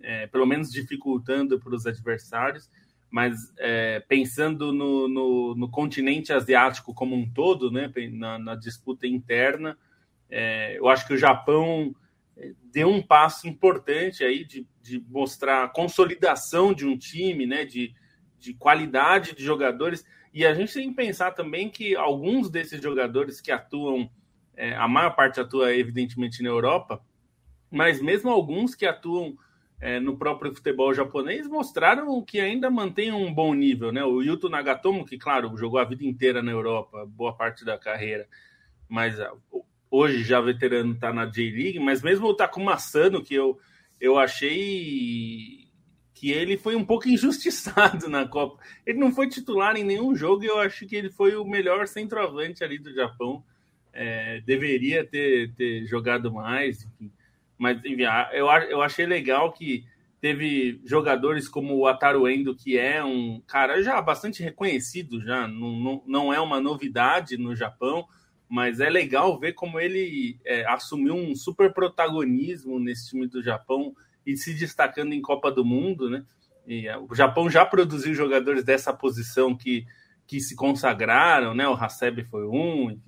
é, 0.00 0.26
pelo 0.26 0.46
menos 0.46 0.70
dificultando 0.70 1.60
para 1.60 1.74
os 1.74 1.86
adversários. 1.86 2.70
Mas 3.10 3.52
é, 3.58 4.00
pensando 4.00 4.72
no, 4.72 5.06
no, 5.06 5.54
no, 5.54 5.68
continente 5.68 6.32
asiático 6.32 6.94
como 6.94 7.14
um 7.14 7.28
todo, 7.28 7.70
né? 7.70 7.92
Na, 8.10 8.38
na 8.38 8.54
disputa 8.54 9.06
interna, 9.06 9.76
é, 10.30 10.78
eu 10.78 10.88
acho 10.88 11.06
que 11.06 11.12
o 11.12 11.18
Japão 11.18 11.94
deu 12.64 12.88
um 12.88 13.03
passo 13.03 13.47
importante 13.47 14.25
aí 14.25 14.45
de, 14.45 14.66
de 14.81 15.05
mostrar 15.09 15.64
a 15.64 15.68
consolidação 15.68 16.73
de 16.73 16.87
um 16.87 16.97
time, 16.97 17.47
né, 17.47 17.64
de, 17.64 17.95
de 18.38 18.55
qualidade 18.55 19.35
de 19.35 19.45
jogadores. 19.45 20.05
E 20.33 20.47
a 20.47 20.55
gente 20.55 20.73
tem 20.73 20.88
que 20.88 20.97
pensar 20.97 21.33
também 21.33 21.68
que 21.68 21.95
alguns 21.95 22.51
desses 22.51 22.83
jogadores 22.83 23.40
que 23.40 23.53
atuam, 23.53 24.11
é, 24.57 24.75
a 24.75 24.88
maior 24.88 25.14
parte 25.14 25.40
atua 25.40 25.75
evidentemente 25.75 26.42
na 26.42 26.49
Europa, 26.49 27.05
mas 27.71 28.01
mesmo 28.01 28.31
alguns 28.31 28.75
que 28.75 28.87
atuam 28.87 29.37
é, 29.81 29.99
no 29.99 30.16
próprio 30.16 30.55
futebol 30.55 30.95
japonês 30.95 31.47
mostraram 31.49 32.23
que 32.23 32.38
ainda 32.38 32.71
mantém 32.71 33.12
um 33.12 33.33
bom 33.33 33.53
nível, 33.53 33.90
né? 33.90 34.05
O 34.05 34.23
Yuto 34.23 34.49
Nagatomo, 34.49 35.05
que 35.05 35.18
claro, 35.18 35.57
jogou 35.57 35.81
a 35.81 35.85
vida 35.85 36.05
inteira 36.05 36.40
na 36.40 36.53
Europa, 36.53 37.05
boa 37.05 37.35
parte 37.35 37.64
da 37.64 37.77
carreira, 37.77 38.29
mas 38.88 39.16
hoje 39.92 40.24
já 40.24 40.40
veterano 40.40 40.94
está 40.94 41.12
na 41.12 41.26
J-League, 41.26 41.78
mas 41.78 42.00
mesmo 42.02 42.26
o 42.26 42.35
Takuma 42.35 42.78
Sano, 42.78 43.22
que 43.22 43.35
eu, 43.35 43.61
eu 44.00 44.18
achei 44.18 45.68
que 46.14 46.31
ele 46.31 46.57
foi 46.57 46.74
um 46.74 46.85
pouco 46.85 47.07
injustiçado 47.11 48.09
na 48.09 48.26
Copa. 48.26 48.59
Ele 48.87 48.98
não 48.98 49.12
foi 49.12 49.28
titular 49.28 49.76
em 49.76 49.85
nenhum 49.85 50.14
jogo 50.14 50.42
e 50.42 50.46
eu 50.46 50.59
acho 50.59 50.87
que 50.87 50.96
ele 50.96 51.11
foi 51.11 51.37
o 51.37 51.44
melhor 51.44 51.87
centroavante 51.87 52.64
ali 52.64 52.78
do 52.78 52.94
Japão. 52.94 53.44
É, 53.92 54.40
deveria 54.40 55.05
ter, 55.05 55.52
ter 55.52 55.85
jogado 55.85 56.33
mais, 56.33 56.83
enfim. 56.85 57.12
mas 57.59 57.76
enfim, 57.85 58.05
eu, 58.33 58.46
eu 58.46 58.81
achei 58.81 59.05
legal 59.05 59.52
que 59.52 59.85
teve 60.18 60.81
jogadores 60.87 61.46
como 61.46 61.76
o 61.76 61.87
Ataru 61.87 62.26
Endo, 62.26 62.57
que 62.57 62.78
é 62.78 63.05
um 63.05 63.42
cara 63.46 63.83
já 63.83 64.00
bastante 64.00 64.42
reconhecido, 64.42 65.20
já 65.20 65.46
não, 65.46 65.72
não, 65.72 66.02
não 66.07 66.33
é 66.33 66.40
uma 66.40 66.59
novidade 66.59 67.37
no 67.37 67.55
Japão, 67.55 68.07
mas 68.52 68.80
é 68.80 68.90
legal 68.90 69.40
ver 69.40 69.54
como 69.54 69.80
ele 69.80 70.38
é, 70.44 70.66
assumiu 70.66 71.14
um 71.14 71.34
super 71.34 71.72
protagonismo 71.72 72.78
nesse 72.78 73.08
time 73.08 73.26
do 73.26 73.42
Japão 73.42 73.96
e 74.26 74.36
se 74.36 74.52
destacando 74.52 75.14
em 75.14 75.22
Copa 75.22 75.50
do 75.50 75.64
Mundo, 75.64 76.10
né? 76.10 76.22
E 76.66 76.86
é, 76.86 76.98
o 76.98 77.14
Japão 77.14 77.48
já 77.48 77.64
produziu 77.64 78.12
jogadores 78.12 78.62
dessa 78.62 78.92
posição 78.92 79.56
que, 79.56 79.86
que 80.26 80.38
se 80.38 80.54
consagraram, 80.54 81.54
né? 81.54 81.66
O 81.66 81.72
Haseb 81.72 82.24
foi 82.24 82.46
um, 82.46 83.00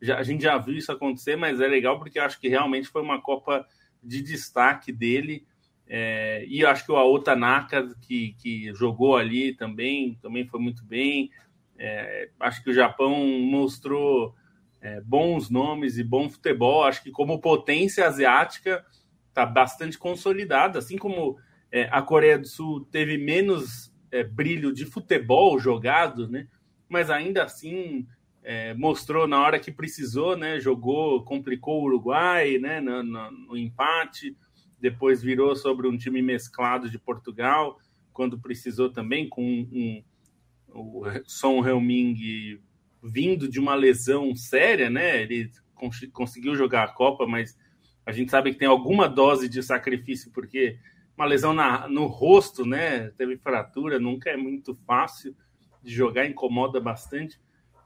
já, 0.00 0.18
a 0.18 0.22
gente 0.22 0.44
já 0.44 0.56
viu 0.56 0.76
isso 0.76 0.92
acontecer, 0.92 1.34
mas 1.34 1.60
é 1.60 1.66
legal 1.66 1.98
porque 1.98 2.20
eu 2.20 2.22
acho 2.22 2.38
que 2.38 2.48
realmente 2.48 2.86
foi 2.86 3.02
uma 3.02 3.20
Copa 3.20 3.66
de 4.00 4.22
destaque 4.22 4.92
dele. 4.92 5.44
É, 5.88 6.44
e 6.46 6.60
eu 6.60 6.68
acho 6.68 6.86
que 6.86 6.92
o 6.92 6.96
Aota 6.96 7.34
Naka, 7.34 7.92
que, 8.02 8.36
que 8.38 8.72
jogou 8.72 9.16
ali 9.16 9.52
também, 9.52 10.16
também 10.22 10.46
foi 10.46 10.60
muito 10.60 10.84
bem. 10.84 11.28
É, 11.76 12.30
acho 12.38 12.62
que 12.62 12.70
o 12.70 12.74
Japão 12.74 13.16
mostrou 13.40 14.32
é, 14.80 15.00
bons 15.00 15.50
nomes 15.50 15.98
e 15.98 16.04
bom 16.04 16.28
futebol. 16.28 16.84
Acho 16.84 17.02
que 17.02 17.10
como 17.10 17.40
potência 17.40 18.06
asiática 18.06 18.84
está 19.28 19.44
bastante 19.44 19.98
consolidada, 19.98 20.78
assim 20.78 20.96
como 20.96 21.36
é, 21.70 21.88
a 21.90 22.00
Coreia 22.00 22.38
do 22.38 22.46
Sul 22.46 22.86
teve 22.90 23.18
menos 23.18 23.92
é, 24.10 24.24
brilho 24.24 24.72
de 24.72 24.84
futebol 24.84 25.58
jogado, 25.58 26.28
né? 26.28 26.48
Mas 26.88 27.10
ainda 27.10 27.44
assim 27.44 28.06
é, 28.42 28.72
mostrou 28.74 29.26
na 29.26 29.42
hora 29.42 29.58
que 29.58 29.72
precisou, 29.72 30.36
né? 30.36 30.60
Jogou, 30.60 31.24
complicou 31.24 31.82
o 31.82 31.84
Uruguai, 31.84 32.58
né? 32.58 32.80
No, 32.80 33.02
no, 33.02 33.30
no, 33.30 33.56
empate, 33.56 34.36
depois 34.80 35.20
virou 35.20 35.56
sobre 35.56 35.88
um 35.88 35.96
time 35.96 36.22
mesclado 36.22 36.88
de 36.88 36.98
Portugal, 36.98 37.78
quando 38.12 38.38
precisou 38.38 38.88
também, 38.88 39.28
com 39.28 39.42
um, 39.42 39.68
um, 39.72 40.04
o 40.72 41.02
Son 41.26 41.66
Heung-min 41.66 42.14
vindo 43.06 43.48
de 43.48 43.60
uma 43.60 43.74
lesão 43.74 44.34
séria, 44.34 44.90
né? 44.90 45.22
Ele 45.22 45.50
cons 45.74 46.00
conseguiu 46.12 46.54
jogar 46.56 46.84
a 46.84 46.88
Copa, 46.88 47.26
mas 47.26 47.56
a 48.04 48.12
gente 48.12 48.30
sabe 48.30 48.52
que 48.52 48.58
tem 48.58 48.68
alguma 48.68 49.08
dose 49.08 49.48
de 49.48 49.62
sacrifício, 49.62 50.30
porque 50.32 50.78
uma 51.16 51.26
lesão 51.26 51.52
na, 51.52 51.88
no 51.88 52.06
rosto, 52.06 52.64
né? 52.66 53.10
Teve 53.16 53.36
fratura, 53.36 53.98
nunca 53.98 54.30
é 54.30 54.36
muito 54.36 54.74
fácil 54.86 55.34
de 55.82 55.94
jogar, 55.94 56.26
incomoda 56.26 56.80
bastante. 56.80 57.40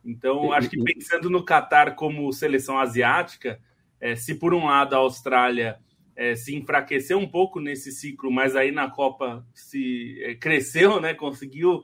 Então, 0.04 0.52
acho 0.52 0.68
que 0.68 0.82
pensando 0.82 1.28
no 1.28 1.44
Catar 1.44 1.94
como 1.94 2.32
seleção 2.32 2.78
asiática, 2.78 3.60
é, 4.00 4.16
se 4.16 4.34
por 4.34 4.54
um 4.54 4.66
lado 4.66 4.94
a 4.94 4.98
Austrália 4.98 5.78
é, 6.16 6.34
se 6.34 6.56
enfraqueceu 6.56 7.18
um 7.18 7.28
pouco 7.28 7.60
nesse 7.60 7.92
ciclo, 7.92 8.30
mas 8.30 8.56
aí 8.56 8.72
na 8.72 8.90
Copa 8.90 9.46
se 9.54 10.22
é, 10.22 10.34
cresceu, 10.34 11.00
né? 11.00 11.14
Conseguiu 11.14 11.82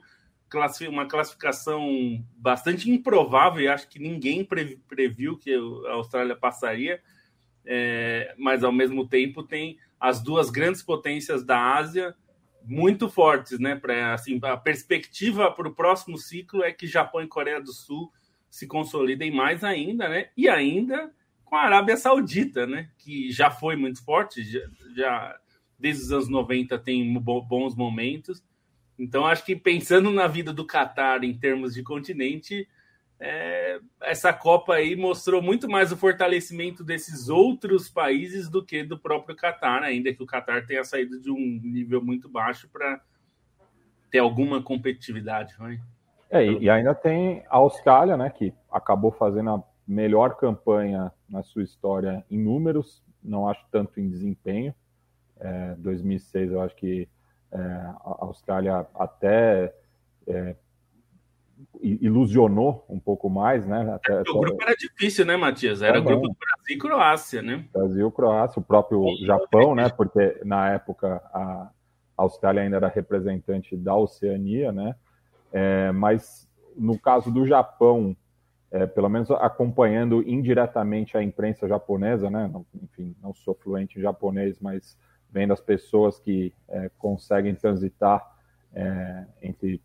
uma 0.89 1.05
classificação 1.05 2.23
bastante 2.37 2.89
improvável, 2.89 3.61
e 3.61 3.67
acho 3.67 3.87
que 3.87 3.99
ninguém 3.99 4.47
previu 4.87 5.37
que 5.37 5.53
a 5.87 5.93
Austrália 5.93 6.35
passaria, 6.35 7.01
é, 7.65 8.33
mas 8.37 8.63
ao 8.63 8.71
mesmo 8.71 9.07
tempo 9.07 9.43
tem 9.43 9.77
as 9.99 10.21
duas 10.21 10.49
grandes 10.49 10.81
potências 10.81 11.43
da 11.43 11.75
Ásia 11.75 12.15
muito 12.63 13.09
fortes, 13.09 13.59
né? 13.59 13.75
Para 13.75 14.13
assim, 14.13 14.39
a 14.43 14.57
perspectiva 14.57 15.51
para 15.51 15.67
o 15.67 15.73
próximo 15.73 16.17
ciclo 16.17 16.63
é 16.63 16.71
que 16.71 16.85
Japão 16.87 17.21
e 17.21 17.27
Coreia 17.27 17.61
do 17.61 17.71
Sul 17.71 18.11
se 18.49 18.67
consolidem 18.67 19.31
mais 19.31 19.63
ainda, 19.63 20.07
né? 20.07 20.29
E 20.35 20.47
ainda 20.47 21.11
com 21.45 21.55
a 21.55 21.61
Arábia 21.61 21.95
Saudita, 21.95 22.67
né? 22.67 22.89
Que 22.97 23.31
já 23.31 23.49
foi 23.49 23.75
muito 23.75 24.03
forte, 24.03 24.43
já, 24.43 24.59
já 24.95 25.39
desde 25.79 26.03
os 26.03 26.11
anos 26.11 26.29
90 26.29 26.77
tem 26.79 27.13
bons 27.19 27.75
momentos. 27.75 28.43
Então, 28.97 29.25
acho 29.25 29.45
que 29.45 29.55
pensando 29.55 30.09
na 30.11 30.27
vida 30.27 30.51
do 30.51 30.65
Catar 30.65 31.23
em 31.23 31.37
termos 31.37 31.73
de 31.73 31.83
continente, 31.83 32.67
é, 33.19 33.79
essa 34.01 34.31
Copa 34.31 34.75
aí 34.75 34.95
mostrou 34.95 35.41
muito 35.41 35.69
mais 35.69 35.91
o 35.91 35.97
fortalecimento 35.97 36.83
desses 36.83 37.29
outros 37.29 37.89
países 37.89 38.49
do 38.49 38.63
que 38.63 38.83
do 38.83 38.97
próprio 38.97 39.35
Catar, 39.35 39.83
ainda 39.83 40.13
que 40.13 40.21
o 40.21 40.27
Catar 40.27 40.65
tenha 40.65 40.83
saído 40.83 41.19
de 41.19 41.31
um 41.31 41.59
nível 41.63 42.03
muito 42.03 42.29
baixo 42.29 42.69
para 42.69 43.01
ter 44.11 44.19
alguma 44.19 44.61
competitividade. 44.61 45.53
Né? 45.59 45.79
É, 46.29 46.45
e, 46.45 46.63
e, 46.63 46.69
ainda 46.69 46.93
tem 46.93 47.43
a 47.49 47.57
Austrália, 47.57 48.17
né, 48.17 48.29
que 48.29 48.53
acabou 48.71 49.11
fazendo 49.11 49.49
a 49.49 49.63
melhor 49.87 50.35
campanha 50.35 51.11
na 51.29 51.41
sua 51.41 51.63
história 51.63 52.23
em 52.29 52.37
números, 52.37 53.03
não 53.23 53.47
acho 53.47 53.65
tanto 53.71 53.99
em 53.99 54.09
desempenho. 54.09 54.75
É, 55.39 55.75
2006 55.75 56.51
eu 56.51 56.61
acho 56.61 56.75
que 56.75 57.07
é, 57.51 57.57
a 57.57 58.17
Austrália 58.19 58.85
até 58.95 59.73
é, 60.27 60.55
ilusionou 61.81 62.85
um 62.89 62.99
pouco 62.99 63.29
mais, 63.29 63.65
né? 63.65 63.93
Até, 63.93 64.21
o 64.29 64.39
grupo 64.39 64.61
era 64.61 64.75
difícil, 64.75 65.25
né, 65.25 65.35
Matias? 65.35 65.81
Era 65.81 65.99
o 65.99 66.03
grupo 66.03 66.27
do 66.27 66.35
Brasil 66.35 66.75
e 66.75 66.77
Croácia, 66.77 67.41
né? 67.41 67.65
Brasil, 67.73 68.11
Croácia, 68.11 68.59
o 68.59 68.63
próprio 68.63 69.03
Japão, 69.25 69.73
né? 69.73 69.89
Porque 69.89 70.39
na 70.43 70.73
época 70.73 71.21
a 71.33 71.69
Austrália 72.15 72.61
ainda 72.61 72.77
era 72.77 72.87
representante 72.87 73.75
da 73.75 73.95
Oceania, 73.95 74.71
né? 74.71 74.95
É, 75.51 75.91
mas 75.91 76.47
no 76.75 76.99
caso 76.99 77.31
do 77.31 77.45
Japão, 77.45 78.15
é, 78.69 78.85
pelo 78.85 79.09
menos 79.09 79.31
acompanhando 79.31 80.21
indiretamente 80.27 81.17
a 81.17 81.23
imprensa 81.23 81.67
japonesa, 81.67 82.29
né? 82.29 82.51
Enfim, 82.83 83.15
não 83.21 83.33
sou 83.33 83.55
fluente 83.55 83.97
em 83.97 84.01
japonês, 84.01 84.59
mas 84.59 84.97
vendo 85.31 85.53
as 85.53 85.61
pessoas 85.61 86.19
que 86.19 86.53
é, 86.67 86.89
conseguem 86.97 87.53
transitar 87.55 88.25
é, 88.73 89.25
entre 89.41 89.81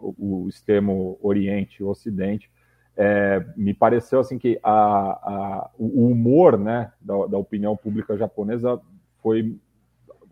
o, 0.00 0.46
extremo 0.48 1.18
Oriente 1.22 1.80
e 1.80 1.84
o 1.84 1.88
Ocidente, 1.88 2.50
é, 2.96 3.44
me 3.56 3.74
pareceu 3.74 4.20
assim 4.20 4.38
que 4.38 4.58
a, 4.62 4.72
a, 4.72 5.70
o 5.78 6.06
humor 6.06 6.58
né, 6.58 6.92
da, 7.00 7.26
da, 7.26 7.38
opinião 7.38 7.76
pública 7.76 8.16
japonesa 8.16 8.80
foi 9.22 9.58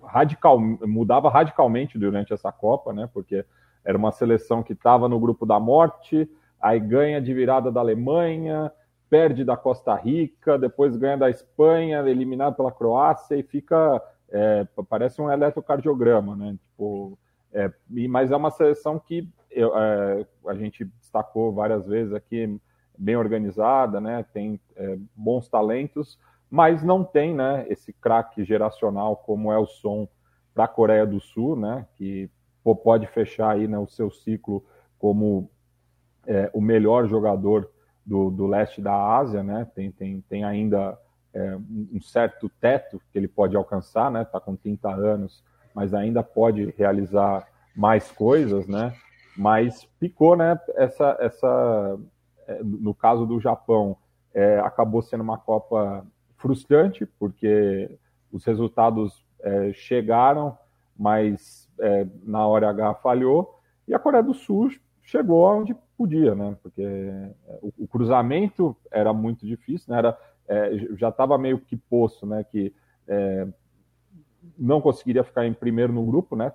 radical, 0.02 0.58
mudava 0.58 1.28
radicalmente 1.28 1.98
durante 1.98 2.32
essa 2.32 2.50
Copa, 2.50 2.92
né, 2.92 3.08
porque 3.12 3.44
era 3.84 3.98
uma 3.98 4.12
seleção 4.12 4.62
que 4.62 4.72
estava 4.72 5.08
no 5.08 5.20
grupo 5.20 5.44
da 5.44 5.60
morte, 5.60 6.28
aí 6.60 6.80
ganha 6.80 7.20
de 7.20 7.34
virada 7.34 7.70
da 7.70 7.80
Alemanha, 7.80 8.72
perde 9.10 9.44
da 9.44 9.56
Costa 9.56 9.94
Rica, 9.94 10.58
depois 10.58 10.96
ganha 10.96 11.18
da 11.18 11.28
Espanha, 11.28 12.00
eliminado 12.00 12.56
pela 12.56 12.72
Croácia 12.72 13.36
e 13.36 13.42
fica 13.42 14.02
é, 14.34 14.66
parece 14.88 15.22
um 15.22 15.30
eletrocardiograma, 15.30 16.34
né? 16.34 16.56
Tipo, 16.60 17.16
é, 17.52 17.72
mas 18.08 18.32
é 18.32 18.36
uma 18.36 18.50
seleção 18.50 18.98
que 18.98 19.28
eu, 19.48 19.72
é, 19.78 20.26
a 20.48 20.54
gente 20.54 20.84
destacou 20.98 21.52
várias 21.52 21.86
vezes 21.86 22.12
aqui, 22.12 22.60
bem 22.98 23.16
organizada, 23.16 24.00
né? 24.00 24.24
Tem 24.34 24.60
é, 24.74 24.98
bons 25.14 25.48
talentos, 25.48 26.18
mas 26.50 26.82
não 26.82 27.04
tem, 27.04 27.32
né? 27.32 27.64
Esse 27.68 27.92
craque 27.92 28.44
geracional 28.44 29.16
como 29.18 29.52
é 29.52 29.58
o 29.58 29.66
som 29.66 30.08
para 30.52 30.64
a 30.64 30.68
Coreia 30.68 31.06
do 31.06 31.20
Sul, 31.20 31.54
né? 31.54 31.86
Que 31.94 32.28
pô, 32.64 32.74
pode 32.74 33.06
fechar 33.06 33.50
aí 33.50 33.68
né, 33.68 33.78
o 33.78 33.86
seu 33.86 34.10
ciclo 34.10 34.64
como 34.98 35.48
é, 36.26 36.50
o 36.52 36.60
melhor 36.60 37.06
jogador 37.06 37.70
do, 38.04 38.30
do 38.30 38.46
leste 38.48 38.80
da 38.80 39.16
Ásia, 39.16 39.44
né? 39.44 39.70
Tem, 39.76 39.92
tem, 39.92 40.20
tem 40.22 40.42
ainda 40.42 40.98
é, 41.34 41.56
um 41.92 42.00
certo 42.00 42.48
teto 42.60 43.00
que 43.10 43.18
ele 43.18 43.28
pode 43.28 43.56
alcançar, 43.56 44.10
né? 44.10 44.22
Está 44.22 44.40
com 44.40 44.54
30 44.54 44.88
anos, 44.88 45.42
mas 45.74 45.92
ainda 45.92 46.22
pode 46.22 46.72
realizar 46.78 47.46
mais 47.74 48.10
coisas, 48.12 48.66
né? 48.68 48.94
Mas 49.36 49.82
ficou, 49.98 50.36
né? 50.36 50.58
Essa, 50.76 51.16
essa, 51.20 51.98
é, 52.46 52.62
no 52.62 52.94
caso 52.94 53.26
do 53.26 53.40
Japão, 53.40 53.96
é, 54.32 54.58
acabou 54.60 55.02
sendo 55.02 55.22
uma 55.22 55.38
Copa 55.38 56.06
frustrante 56.36 57.06
porque 57.18 57.90
os 58.30 58.44
resultados 58.44 59.24
é, 59.40 59.72
chegaram, 59.72 60.56
mas 60.96 61.68
é, 61.80 62.06
na 62.22 62.46
hora 62.46 62.70
H 62.70 62.94
falhou 62.94 63.58
e 63.86 63.94
a 63.94 63.98
Coreia 63.98 64.22
do 64.22 64.34
Sul 64.34 64.70
chegou 65.02 65.44
onde 65.44 65.74
podia, 65.96 66.34
né? 66.34 66.56
Porque 66.62 66.82
é, 66.82 67.58
o, 67.62 67.86
cruzamento 67.86 68.76
era 68.90 69.12
muito 69.12 69.46
difícil, 69.46 69.92
né? 69.92 69.98
Era 69.98 70.18
é, 70.48 70.76
já 70.96 71.08
estava 71.08 71.38
meio 71.38 71.58
que 71.58 71.80
né? 72.26 72.44
Que 72.44 72.72
é, 73.08 73.46
não 74.58 74.80
conseguiria 74.80 75.24
ficar 75.24 75.46
em 75.46 75.52
primeiro 75.52 75.92
no 75.92 76.04
grupo, 76.04 76.36
né? 76.36 76.52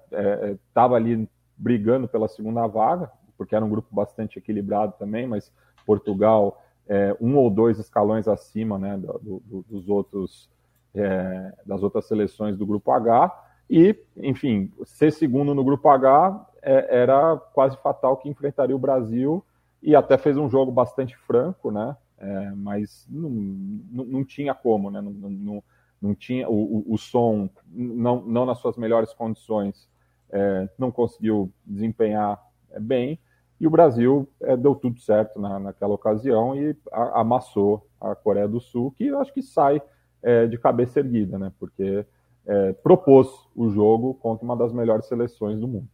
Estava 0.68 0.96
é, 0.96 0.98
ali 0.98 1.30
brigando 1.58 2.08
pela 2.08 2.28
segunda 2.28 2.66
vaga, 2.68 3.12
porque 3.38 3.56
era 3.56 3.66
um 3.66 3.70
grupo 3.70 3.88
bastante 3.92 4.38
equilibrado 4.38 4.94
também, 4.98 5.28
mas 5.28 5.52
Portugal 5.86 6.62
é, 6.88 7.16
um 7.20 7.36
ou 7.36 7.50
dois 7.50 7.78
escalões 7.80 8.28
acima, 8.28 8.78
né? 8.78 8.98
Do, 8.98 9.42
do, 9.46 9.66
dos 9.70 9.90
outros 9.90 10.50
é, 10.94 11.54
das 11.66 11.84
outras 11.84 12.06
seleções 12.06 12.58
do 12.58 12.66
grupo 12.66 12.92
H. 12.92 13.46
E, 13.70 13.96
enfim, 14.18 14.72
ser 14.84 15.12
segundo 15.12 15.54
no 15.54 15.64
grupo 15.64 15.88
H 15.90 16.48
é, 16.62 17.02
era 17.02 17.38
quase 17.54 17.78
fatal 17.78 18.18
que 18.18 18.28
enfrentaria 18.28 18.76
o 18.76 18.80
Brasil 18.80 19.46
e 19.82 19.96
até 19.96 20.18
fez 20.18 20.38
um 20.38 20.50
jogo 20.50 20.72
bastante 20.72 21.16
franco, 21.16 21.72
né? 21.72 21.96
É, 22.20 22.52
mas 22.52 23.08
não, 23.10 23.30
não, 23.30 24.06
não, 24.06 24.26
tinha 24.26 24.54
como, 24.54 24.92
né? 24.92 25.02
Não, 25.02 25.12
não, 25.12 25.64
não 26.02 26.16
tinha 26.16 26.50
o, 26.50 26.54
o, 26.54 26.94
o, 26.94 26.98
som 26.98 27.50
não, 27.68 28.22
não 28.22 28.46
nas 28.46 28.60
suas 28.60 28.78
melhores 28.78 29.14
condições, 29.14 29.90
é, 30.30 30.70
não 30.78 30.92
conseguiu 30.92 31.52
desempenhar 31.66 32.40
é, 32.72 32.80
bem 32.80 33.20
e 33.60 33.66
o 33.66 33.70
Brasil 33.70 34.28
é, 34.42 34.56
deu 34.56 34.76
tudo 34.76 35.00
certo 35.00 35.40
na, 35.40 35.60
naquela 35.60 35.94
ocasião 35.94 36.56
e 36.56 36.76
a, 36.92 37.22
amassou 37.22 37.88
a 38.00 38.14
Coreia 38.16 38.48
do 38.48 38.60
Sul, 38.60 38.92
que 38.92 39.08
eu 39.08 39.20
acho 39.20 39.34
que 39.34 39.42
sai 39.42 39.82
é, 40.22 40.46
de 40.46 40.58
cabeça 40.58 41.00
erguida, 41.00 41.40
né? 41.40 41.52
Porque 41.58 42.06
é, 42.46 42.74
propôs 42.74 43.28
o 43.56 43.70
jogo 43.70 44.14
contra 44.16 44.44
uma 44.44 44.58
das 44.58 44.74
melhores 44.74 45.08
seleções 45.08 45.60
do 45.60 45.68
mundo. 45.68 45.90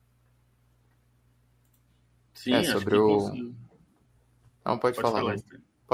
Sim, 2.33 2.53
é, 2.53 2.63
sobre 2.63 2.97
o... 2.97 3.31
Não, 4.63 4.77
pode, 4.79 4.95
pode 4.95 5.01
falar. 5.01 5.19
falar 5.19 5.35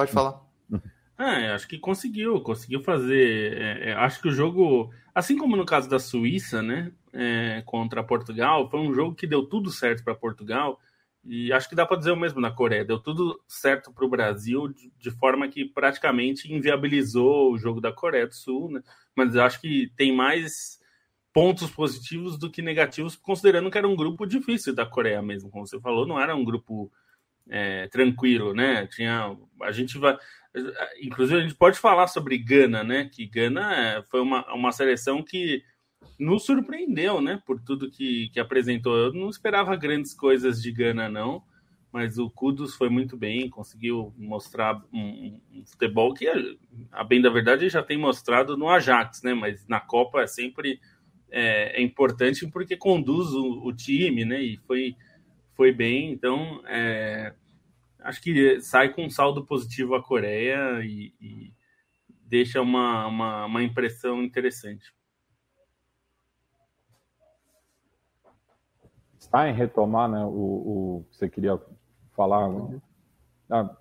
pode 0.02 0.12
falar. 0.12 0.42
Ah, 1.18 1.54
acho 1.54 1.68
que 1.68 1.78
conseguiu, 1.78 2.42
conseguiu 2.42 2.82
fazer. 2.82 3.54
É, 3.56 3.90
é, 3.90 3.94
acho 3.94 4.20
que 4.22 4.28
o 4.28 4.32
jogo, 4.32 4.92
assim 5.14 5.38
como 5.38 5.56
no 5.56 5.66
caso 5.66 5.88
da 5.88 6.00
Suíça, 6.00 6.64
né, 6.64 6.92
é, 7.14 7.62
contra 7.66 8.04
Portugal, 8.04 8.68
foi 8.70 8.80
um 8.80 8.94
jogo 8.94 9.16
que 9.16 9.28
deu 9.28 9.46
tudo 9.46 9.70
certo 9.70 10.04
para 10.04 10.16
Portugal. 10.16 10.80
E 11.24 11.54
acho 11.54 11.70
que 11.70 11.76
dá 11.76 11.86
para 11.86 11.98
dizer 11.98 12.10
o 12.10 12.18
mesmo 12.18 12.42
na 12.42 12.50
Coreia. 12.50 12.84
Deu 12.84 12.98
tudo 12.98 13.40
certo 13.48 13.94
para 13.94 14.04
o 14.04 14.10
Brasil, 14.10 14.68
de, 14.70 14.92
de, 14.98 15.12
forma 15.12 15.48
que 15.48 15.64
praticamente 15.64 16.52
inviabilizou 16.52 17.54
o 17.54 17.58
jogo 17.60 17.80
da 17.80 17.92
Coreia 17.92 18.26
do 18.26 18.34
Sul. 18.34 18.72
Né? 18.72 18.82
Mas 19.16 19.36
acho 19.36 19.62
que 19.62 19.92
tem 19.96 20.12
mais 20.12 20.80
pontos 21.32 21.70
positivos 21.70 22.40
do 22.40 22.50
que 22.50 22.64
negativos, 22.64 23.16
considerando 23.16 23.70
que 23.70 23.78
era 23.78 23.88
um 23.88 23.96
grupo 23.96 24.26
difícil 24.26 24.74
da 24.74 24.88
Coreia 24.88 25.22
mesmo. 25.22 25.52
Como 25.52 25.68
você 25.68 25.80
falou, 25.80 26.08
não 26.08 26.20
era 26.20 26.36
um 26.36 26.44
grupo 26.44 26.92
é, 27.50 27.88
tranquilo, 27.88 28.54
né? 28.54 28.88
Tinha. 28.88 29.36
A 29.62 29.72
gente 29.72 29.98
vai. 29.98 30.18
Inclusive, 31.02 31.40
a 31.40 31.44
gente 31.44 31.56
pode 31.56 31.78
falar 31.80 32.08
sobre 32.08 32.38
Gana, 32.38 32.84
né? 32.84 33.10
Que 33.12 33.26
Gana 33.26 33.76
é, 33.76 34.04
foi 34.10 34.22
uma, 34.22 34.46
uma 34.54 34.72
seleção 34.72 35.24
que 35.24 35.64
nos 36.20 36.46
surpreendeu, 36.46 37.22
né? 37.22 37.42
Por 37.46 37.62
tudo 37.62 37.90
que, 37.90 38.30
que 38.30 38.40
apresentou. 38.40 38.96
Eu 38.96 39.14
não 39.14 39.30
esperava 39.30 39.76
grandes 39.76 40.14
coisas 40.14 40.62
de 40.62 40.72
Gana, 40.72 41.10
não. 41.10 41.44
Mas 41.92 42.18
o 42.18 42.30
Kudus 42.30 42.74
foi 42.76 42.90
muito 42.90 43.18
bem, 43.18 43.50
conseguiu 43.50 44.14
mostrar 44.18 44.82
um, 44.94 45.42
um 45.54 45.66
futebol 45.66 46.14
que, 46.14 46.26
a 46.90 47.04
bem 47.04 47.22
da 47.22 47.30
verdade, 47.30 47.68
já 47.68 47.84
tem 47.84 47.98
mostrado 47.98 48.56
no 48.56 48.70
Ajax, 48.70 49.22
né? 49.24 49.34
Mas 49.34 49.68
na 49.68 49.80
Copa 49.80 50.22
é 50.22 50.28
sempre 50.28 50.80
é, 51.30 51.80
é 51.80 51.82
importante 51.82 52.46
porque 52.48 52.78
conduz 52.78 53.30
o, 53.34 53.66
o, 53.66 53.74
time, 53.74 54.24
né? 54.24 54.42
E 54.42 54.58
foi, 54.68 54.96
foi 55.62 55.72
bem. 55.72 56.12
Então, 56.12 56.60
é, 56.66 57.36
acho 58.00 58.20
que 58.20 58.60
sai 58.62 58.90
com 58.90 59.06
um 59.06 59.12
saldo 59.12 59.46
positivo 59.46 59.94
a 59.94 60.02
Coreia 60.02 60.84
e, 60.84 61.14
e 61.22 61.54
deixa 62.26 62.60
uma, 62.60 63.06
uma, 63.06 63.46
uma, 63.46 63.62
impressão 63.62 64.24
interessante. 64.24 64.92
Está 69.20 69.48
em 69.48 69.54
retomar 69.54 70.10
né, 70.10 70.26
o, 70.26 70.30
o 70.30 71.06
que 71.12 71.18
você 71.18 71.30
queria 71.30 71.62
falar. 72.16 72.50
Ah, 73.48 73.78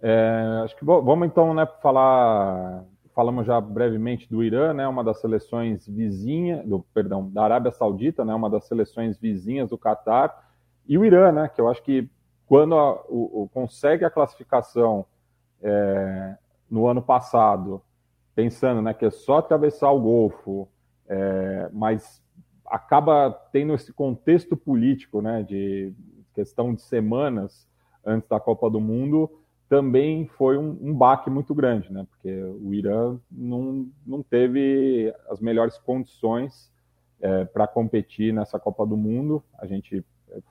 é, 0.00 0.62
acho 0.64 0.78
que 0.78 0.84
vamos 0.86 1.28
então 1.28 1.52
né, 1.52 1.66
falar. 1.82 2.86
Falamos 3.14 3.44
já 3.44 3.60
brevemente 3.60 4.30
do 4.30 4.42
Irã, 4.42 4.72
né, 4.72 4.88
uma 4.88 5.04
das 5.04 5.20
seleções 5.20 5.86
vizinhas, 5.86 6.64
do 6.64 6.80
perdão, 6.94 7.28
da 7.28 7.42
Arábia 7.42 7.70
Saudita, 7.70 8.24
né, 8.24 8.32
uma 8.32 8.48
das 8.48 8.66
seleções 8.66 9.18
vizinhas 9.18 9.68
do 9.68 9.76
Catar, 9.76 10.47
e 10.88 10.96
o 10.96 11.04
Irã, 11.04 11.30
né, 11.30 11.48
que 11.48 11.60
eu 11.60 11.68
acho 11.68 11.82
que 11.82 12.08
quando 12.46 12.74
a, 12.74 12.94
o, 13.08 13.42
o, 13.42 13.48
consegue 13.52 14.04
a 14.04 14.10
classificação 14.10 15.04
é, 15.62 16.36
no 16.70 16.86
ano 16.86 17.02
passado, 17.02 17.82
pensando 18.34 18.80
né, 18.80 18.94
que 18.94 19.04
é 19.04 19.10
só 19.10 19.38
atravessar 19.38 19.90
o 19.90 20.00
Golfo, 20.00 20.66
é, 21.06 21.68
mas 21.72 22.22
acaba 22.64 23.30
tendo 23.52 23.74
esse 23.74 23.92
contexto 23.92 24.56
político 24.56 25.20
né, 25.20 25.42
de 25.42 25.92
questão 26.34 26.74
de 26.74 26.80
semanas 26.80 27.68
antes 28.04 28.28
da 28.28 28.40
Copa 28.40 28.70
do 28.70 28.80
Mundo, 28.80 29.30
também 29.68 30.26
foi 30.26 30.56
um, 30.56 30.78
um 30.80 30.94
baque 30.94 31.28
muito 31.28 31.54
grande, 31.54 31.92
né, 31.92 32.06
porque 32.08 32.32
o 32.32 32.72
Irã 32.72 33.18
não, 33.30 33.86
não 34.06 34.22
teve 34.22 35.14
as 35.28 35.38
melhores 35.38 35.76
condições 35.76 36.72
é, 37.20 37.44
para 37.44 37.66
competir 37.66 38.32
nessa 38.32 38.58
Copa 38.58 38.86
do 38.86 38.96
Mundo. 38.96 39.42
A 39.58 39.66
gente 39.66 40.02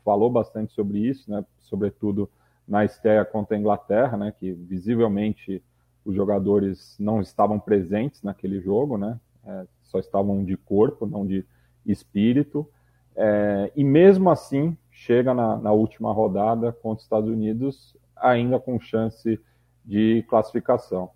falou 0.03 0.29
bastante 0.29 0.73
sobre 0.73 0.99
isso, 0.99 1.29
né? 1.29 1.45
sobretudo 1.59 2.29
na 2.67 2.83
estreia 2.83 3.23
contra 3.23 3.55
a 3.55 3.59
Inglaterra, 3.59 4.17
né? 4.17 4.33
que 4.37 4.51
visivelmente 4.51 5.63
os 6.07 6.15
jogadores 6.15 6.95
não 6.97 7.21
estavam 7.21 7.59
presentes 7.59 8.23
naquele 8.23 8.61
jogo, 8.61 8.97
né? 8.97 9.19
É, 9.45 9.65
só 9.83 9.99
estavam 9.99 10.43
de 10.43 10.55
corpo, 10.55 11.05
não 11.05 11.25
de 11.25 11.45
espírito. 11.85 12.65
É, 13.13 13.71
e 13.75 13.83
mesmo 13.83 14.29
assim, 14.29 14.77
chega 14.89 15.33
na, 15.33 15.57
na, 15.57 15.71
última 15.71 16.11
rodada 16.13 16.71
contra 16.71 16.97
os 16.97 17.03
Estados 17.03 17.29
Unidos, 17.29 17.95
ainda 18.15 18.59
com 18.59 18.79
chance 18.79 19.39
de 19.83 20.23
classificação. 20.29 21.09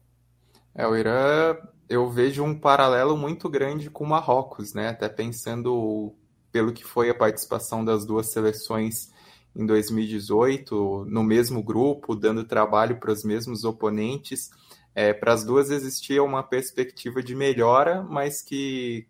É, 0.76 0.86
o 0.86 0.96
Irã, 0.96 1.58
eu 1.88 2.10
vejo 2.10 2.44
um 2.44 2.58
paralelo 2.58 3.16
muito 3.16 3.50
grande 3.50 3.90
com 3.90 4.04
o 4.04 4.08
Marrocos, 4.08 4.74
né? 4.74 4.90
Até 4.90 5.08
pensando 5.08 6.14
pelo 6.52 6.74
que 6.74 6.84
foi 6.84 7.10
a 7.10 7.16
participação 7.16 7.84
das 7.84 8.06
duas 8.06 8.28
seleções 8.28 9.12
em 9.56 9.66
2018, 9.66 11.06
no 11.10 11.24
mesmo 11.24 11.62
grupo, 11.64 12.16
dando 12.16 12.44
trabalho 12.44 13.00
para 13.00 13.12
os 13.12 13.24
mesmos 13.24 13.64
oponentes. 13.64 14.50
É, 14.94 15.14
para 15.14 15.34
as 15.34 15.44
duas 15.44 15.70
existia 15.72 16.24
uma 16.24 16.44
perspectiva 16.44 17.22
de 17.22 17.36
melhora, 17.36 18.04
mas 18.04 18.42
que 18.42 19.08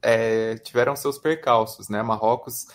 é, 0.00 0.56
tiveram 0.58 0.96
seus 0.96 1.18
percalços. 1.18 1.88
Né? 1.88 2.02
Marrocos 2.02 2.66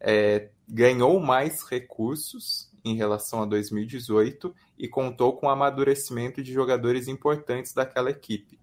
é, 0.00 0.50
ganhou 0.68 1.18
mais 1.20 1.62
recursos 1.62 2.70
em 2.84 2.94
relação 2.94 3.42
a 3.42 3.46
2018 3.46 4.54
e 4.78 4.88
contou 4.88 5.36
com 5.36 5.46
o 5.46 5.50
amadurecimento 5.50 6.42
de 6.42 6.52
jogadores 6.52 7.08
importantes 7.08 7.72
daquela 7.72 8.10
equipe. 8.10 8.60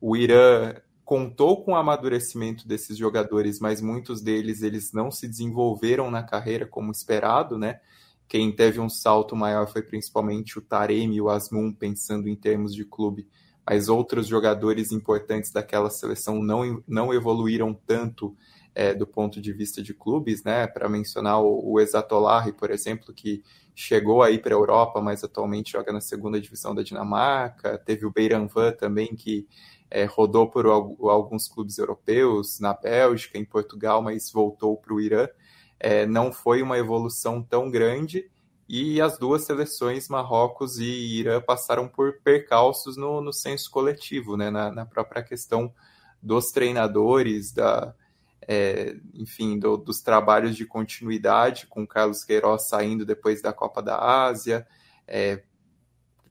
O 0.00 0.16
Irã 0.16 0.74
contou 1.04 1.62
com 1.62 1.72
o 1.72 1.76
amadurecimento 1.76 2.66
desses 2.66 2.96
jogadores, 2.96 3.60
mas 3.60 3.80
muitos 3.80 4.22
deles 4.22 4.62
eles 4.62 4.92
não 4.92 5.10
se 5.10 5.28
desenvolveram 5.28 6.10
na 6.10 6.22
carreira 6.22 6.66
como 6.66 6.90
esperado, 6.90 7.58
né? 7.58 7.80
Quem 8.26 8.50
teve 8.50 8.80
um 8.80 8.88
salto 8.88 9.36
maior 9.36 9.70
foi 9.70 9.82
principalmente 9.82 10.58
o 10.58 10.62
Taremi 10.62 11.16
e 11.16 11.20
o 11.20 11.28
Asmun, 11.28 11.72
pensando 11.72 12.26
em 12.26 12.34
termos 12.34 12.74
de 12.74 12.84
clube, 12.84 13.28
mas 13.66 13.88
outros 13.88 14.26
jogadores 14.26 14.92
importantes 14.92 15.50
daquela 15.50 15.90
seleção 15.90 16.42
não, 16.42 16.82
não 16.88 17.12
evoluíram 17.12 17.78
tanto 17.86 18.34
é, 18.74 18.94
do 18.94 19.06
ponto 19.06 19.40
de 19.40 19.52
vista 19.52 19.82
de 19.82 19.92
clubes, 19.92 20.42
né? 20.42 20.66
Para 20.66 20.88
mencionar 20.88 21.40
o, 21.40 21.72
o 21.72 21.80
Exatolari, 21.80 22.52
por 22.52 22.70
exemplo, 22.70 23.12
que 23.12 23.42
chegou 23.74 24.22
aí 24.22 24.38
para 24.38 24.54
a 24.54 24.58
Europa, 24.58 25.00
mas 25.00 25.22
atualmente 25.22 25.72
joga 25.72 25.92
na 25.92 26.00
segunda 26.00 26.40
divisão 26.40 26.74
da 26.74 26.82
Dinamarca. 26.82 27.78
Teve 27.78 28.06
o 28.06 28.10
Beiranvan 28.10 28.72
também, 28.72 29.14
que 29.14 29.46
é, 29.94 30.06
rodou 30.06 30.50
por 30.50 30.66
alguns 30.66 31.46
clubes 31.46 31.78
europeus, 31.78 32.58
na 32.58 32.74
Bélgica, 32.74 33.38
em 33.38 33.44
Portugal, 33.44 34.02
mas 34.02 34.28
voltou 34.28 34.76
para 34.76 34.92
o 34.92 35.00
Irã. 35.00 35.28
É, 35.78 36.04
não 36.04 36.32
foi 36.32 36.62
uma 36.62 36.76
evolução 36.76 37.40
tão 37.40 37.70
grande 37.70 38.28
e 38.68 39.00
as 39.00 39.16
duas 39.16 39.44
seleções, 39.44 40.08
Marrocos 40.08 40.80
e 40.80 40.84
Irã, 40.84 41.40
passaram 41.40 41.86
por 41.86 42.20
percalços 42.24 42.96
no, 42.96 43.20
no 43.20 43.32
senso 43.32 43.70
coletivo, 43.70 44.36
né? 44.36 44.50
na, 44.50 44.68
na 44.72 44.84
própria 44.84 45.22
questão 45.22 45.72
dos 46.20 46.50
treinadores, 46.50 47.52
da, 47.52 47.94
é, 48.48 48.96
enfim, 49.14 49.60
do, 49.60 49.76
dos 49.76 50.00
trabalhos 50.00 50.56
de 50.56 50.66
continuidade, 50.66 51.68
com 51.68 51.86
Carlos 51.86 52.24
Queiroz 52.24 52.68
saindo 52.68 53.06
depois 53.06 53.40
da 53.40 53.52
Copa 53.52 53.80
da 53.80 54.24
Ásia, 54.24 54.66
é, 55.06 55.44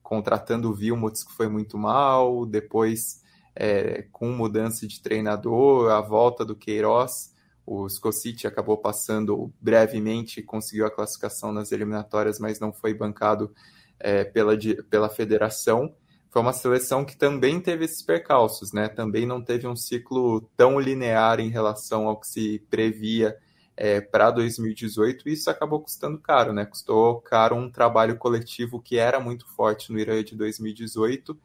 contratando 0.02 0.70
o 0.70 0.74
Vilmots, 0.74 1.24
que 1.24 1.32
foi 1.32 1.48
muito 1.48 1.78
mal, 1.78 2.46
depois 2.46 3.23
é, 3.56 4.06
com 4.12 4.30
mudança 4.30 4.88
de 4.88 5.02
treinador, 5.02 5.92
a 5.92 6.02
volta 6.02 6.44
do 6.44 6.56
Queiroz, 6.56 7.34
o 7.66 7.88
Scociti 7.88 8.46
acabou 8.46 8.78
passando 8.78 9.54
brevemente, 9.62 10.42
conseguiu 10.42 10.86
a 10.86 10.92
classificação 10.92 11.52
nas 11.52 11.72
eliminatórias, 11.72 12.40
mas 12.40 12.60
não 12.60 12.74
foi 12.74 12.94
bancado 12.94 13.54
é, 14.00 14.24
pela, 14.24 14.54
pela 14.90 15.10
federação. 15.10 15.96
Foi 16.30 16.42
uma 16.42 16.52
seleção 16.52 17.06
que 17.06 17.16
também 17.16 17.62
teve 17.62 17.86
esses 17.86 18.02
percalços, 18.02 18.74
né? 18.74 18.90
Também 18.90 19.26
não 19.26 19.42
teve 19.42 19.68
um 19.68 19.76
ciclo 19.76 20.42
tão 20.58 20.80
linear 20.80 21.40
em 21.40 21.50
relação 21.50 22.08
ao 22.08 22.20
que 22.20 22.28
se 22.28 22.60
previa 22.70 23.38
é, 23.78 24.02
para 24.02 24.30
2018, 24.32 25.30
e 25.30 25.34
isso 25.34 25.50
acabou 25.50 25.80
custando 25.80 26.20
caro, 26.20 26.52
né? 26.52 26.66
Custou 26.66 27.22
caro 27.22 27.56
um 27.56 27.72
trabalho 27.72 28.18
coletivo 28.18 28.82
que 28.82 28.98
era 28.98 29.20
muito 29.20 29.48
forte 29.48 29.92
no 29.92 30.00
Irã 30.00 30.22
de 30.24 30.36
2018 30.36 31.38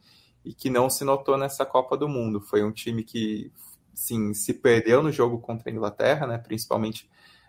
e 0.49 0.55
que 0.55 0.71
não 0.71 0.89
se 0.89 1.05
notou 1.05 1.37
nessa 1.37 1.67
Copa 1.67 1.95
do 1.95 2.09
Mundo. 2.09 2.41
Foi 2.41 2.65
um 2.65 2.73
time 2.73 3.05
que, 3.05 3.53
sim, 3.93 4.33
se 4.33 4.55
perdeu 4.55 5.03
no 5.03 5.13
jogo 5.13 5.39
contra 5.39 5.69
a 5.69 5.73
Inglaterra, 5.73 6.27
né, 6.27 6.39
principalmente 6.39 7.07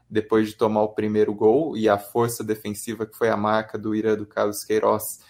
depois 0.09 0.49
de 0.49 0.55
tomar 0.55 0.81
o 0.81 0.89
primeiro 0.89 1.33
gol, 1.33 1.77
e 1.77 1.87
a 1.87 1.97
força 1.97 2.43
defensiva, 2.43 3.05
que 3.05 3.15
foi 3.15 3.29
a 3.29 3.37
marca 3.37 3.77
do 3.77 3.95
Ira 3.95 4.17
do 4.17 4.25
Carlos 4.25 4.65
Queiroz, 4.65 5.21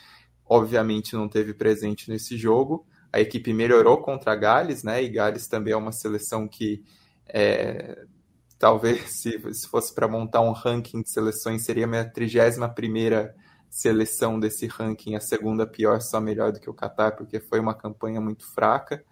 obviamente 0.48 1.14
não 1.14 1.30
teve 1.30 1.54
presente 1.54 2.10
nesse 2.10 2.36
jogo. 2.36 2.88
A 3.14 3.20
equipe 3.20 3.54
melhorou 3.54 4.00
contra 4.00 4.32
a 4.32 4.36
Gales, 4.36 4.82
né, 4.82 5.04
e 5.04 5.08
Gales 5.08 5.48
também 5.48 5.74
é 5.74 5.78
uma 5.78 5.92
seleção 5.92 6.48
que 6.48 6.84
é, 7.28 8.04
talvez 8.58 9.12
se, 9.12 9.40
se 9.54 9.68
fosse 9.68 9.94
para 9.94 10.08
montar 10.08 10.42
um 10.42 10.54
ranking 10.54 11.04
de 11.04 11.12
seleções 11.12 11.64
seria 11.64 11.86
a 11.86 11.88
minha 11.88 12.06
31 12.06 12.68
primeira 12.70 13.36
seleção 13.70 14.40
desse 14.40 14.68
ranking, 14.68 15.16
a 15.16 15.20
segunda 15.20 15.66
pior, 15.66 16.02
só 16.02 16.20
melhor 16.20 16.52
do 16.52 16.60
que 16.60 16.70
o 16.70 16.74
Qatar, 16.74 17.16
porque 17.16 17.40
foi 17.40 17.60
uma 17.60 17.74
campanha 17.74 18.20
muito 18.20 18.46
fraca. 18.46 19.04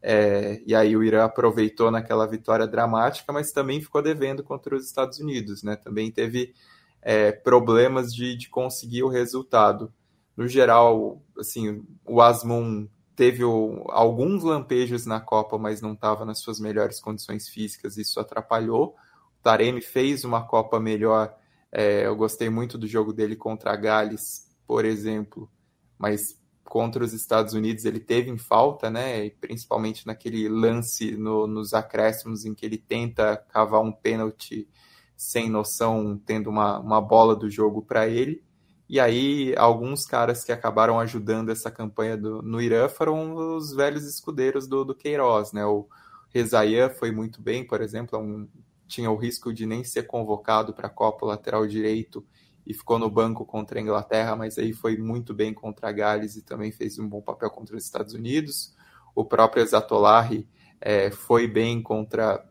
É, 0.00 0.62
e 0.66 0.74
aí 0.74 0.96
o 0.96 1.02
Irã 1.02 1.24
aproveitou 1.24 1.90
naquela 1.90 2.26
vitória 2.26 2.66
dramática, 2.66 3.32
mas 3.32 3.52
também 3.52 3.80
ficou 3.80 4.00
devendo 4.00 4.42
contra 4.44 4.76
os 4.76 4.86
Estados 4.86 5.18
Unidos, 5.18 5.62
né? 5.62 5.76
Também 5.76 6.10
teve 6.10 6.54
é, 7.02 7.32
problemas 7.32 8.14
de, 8.14 8.36
de 8.36 8.48
conseguir 8.48 9.02
o 9.02 9.08
resultado. 9.08 9.92
no 10.36 10.46
geral, 10.46 11.20
assim, 11.36 11.82
o 12.06 12.20
Asmun 12.22 12.88
teve 13.16 13.42
o, 13.42 13.84
alguns 13.88 14.44
lampejos 14.44 15.04
na 15.04 15.20
Copa, 15.20 15.58
mas 15.58 15.80
não 15.80 15.92
estava 15.92 16.24
nas 16.24 16.38
suas 16.38 16.60
melhores 16.60 17.00
condições 17.00 17.48
físicas, 17.48 17.96
isso 17.96 18.20
atrapalhou. 18.20 18.94
O 19.40 19.42
Taremi 19.42 19.80
fez 19.80 20.24
uma 20.24 20.46
Copa 20.46 20.78
melhor, 20.78 21.34
é, 21.72 22.06
eu 22.06 22.16
gostei 22.16 22.48
muito 22.48 22.78
do 22.78 22.86
jogo 22.86 23.12
dele 23.12 23.36
contra 23.36 23.72
a 23.72 23.76
Gales, 23.76 24.46
por 24.66 24.84
exemplo, 24.84 25.50
mas 25.98 26.38
contra 26.64 27.02
os 27.02 27.12
Estados 27.12 27.54
Unidos 27.54 27.84
ele 27.84 28.00
teve 28.00 28.30
em 28.30 28.38
falta, 28.38 28.90
né? 28.90 29.30
Principalmente 29.30 30.06
naquele 30.06 30.48
lance 30.48 31.16
no, 31.16 31.46
nos 31.46 31.72
acréscimos 31.72 32.44
em 32.44 32.54
que 32.54 32.64
ele 32.66 32.76
tenta 32.78 33.36
cavar 33.48 33.80
um 33.80 33.92
pênalti 33.92 34.68
sem 35.16 35.50
noção, 35.50 36.20
tendo 36.24 36.50
uma, 36.50 36.78
uma 36.78 37.00
bola 37.00 37.34
do 37.34 37.50
jogo 37.50 37.82
para 37.82 38.06
ele. 38.06 38.44
E 38.88 39.00
aí, 39.00 39.54
alguns 39.56 40.06
caras 40.06 40.44
que 40.44 40.52
acabaram 40.52 40.98
ajudando 41.00 41.50
essa 41.50 41.70
campanha 41.70 42.16
do, 42.16 42.40
no 42.42 42.60
Irã 42.60 42.88
foram 42.88 43.56
os 43.56 43.72
velhos 43.74 44.04
escudeiros 44.04 44.66
do, 44.66 44.84
do 44.84 44.94
Queiroz, 44.94 45.52
né? 45.52 45.64
O 45.66 45.86
Rezaia 46.30 46.88
foi 46.88 47.10
muito 47.10 47.42
bem, 47.42 47.66
por 47.66 47.80
exemplo, 47.80 48.18
é 48.18 48.22
um, 48.22 48.48
tinha 48.88 49.10
o 49.10 49.16
risco 49.16 49.52
de 49.52 49.66
nem 49.66 49.84
ser 49.84 50.04
convocado 50.04 50.72
para 50.72 50.88
a 50.88 50.90
Copa 50.90 51.26
lateral 51.26 51.66
direito 51.66 52.26
e 52.66 52.74
ficou 52.74 52.98
no 52.98 53.08
banco 53.08 53.46
contra 53.46 53.78
a 53.78 53.82
Inglaterra, 53.82 54.34
mas 54.34 54.58
aí 54.58 54.72
foi 54.72 54.96
muito 54.96 55.32
bem 55.32 55.54
contra 55.54 55.88
a 55.88 55.92
Gales 55.92 56.36
e 56.36 56.42
também 56.42 56.72
fez 56.72 56.98
um 56.98 57.08
bom 57.08 57.22
papel 57.22 57.50
contra 57.50 57.76
os 57.76 57.84
Estados 57.84 58.14
Unidos. 58.14 58.74
O 59.14 59.24
próprio 59.24 59.66
Zatolari 59.66 60.48
é, 60.80 61.10
foi 61.10 61.46
bem 61.46 61.82
contra 61.82 62.44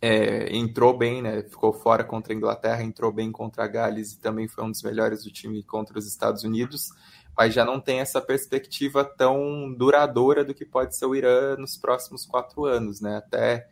é, 0.00 0.54
entrou 0.54 0.96
bem, 0.96 1.22
né? 1.22 1.42
Ficou 1.42 1.72
fora 1.72 2.04
contra 2.04 2.32
a 2.32 2.36
Inglaterra, 2.36 2.82
entrou 2.82 3.10
bem 3.10 3.32
contra 3.32 3.64
a 3.64 3.66
Gales 3.66 4.12
e 4.12 4.20
também 4.20 4.46
foi 4.46 4.64
um 4.64 4.70
dos 4.70 4.82
melhores 4.82 5.24
do 5.24 5.30
time 5.30 5.62
contra 5.62 5.98
os 5.98 6.06
Estados 6.06 6.44
Unidos, 6.44 6.90
mas 7.36 7.54
já 7.54 7.64
não 7.64 7.80
tem 7.80 8.00
essa 8.00 8.20
perspectiva 8.20 9.04
tão 9.04 9.74
duradoura 9.74 10.44
do 10.44 10.54
que 10.54 10.64
pode 10.64 10.96
ser 10.96 11.06
o 11.06 11.14
Irã 11.14 11.56
nos 11.56 11.76
próximos 11.76 12.24
quatro 12.26 12.64
anos, 12.64 13.00
né? 13.00 13.16
Até 13.16 13.66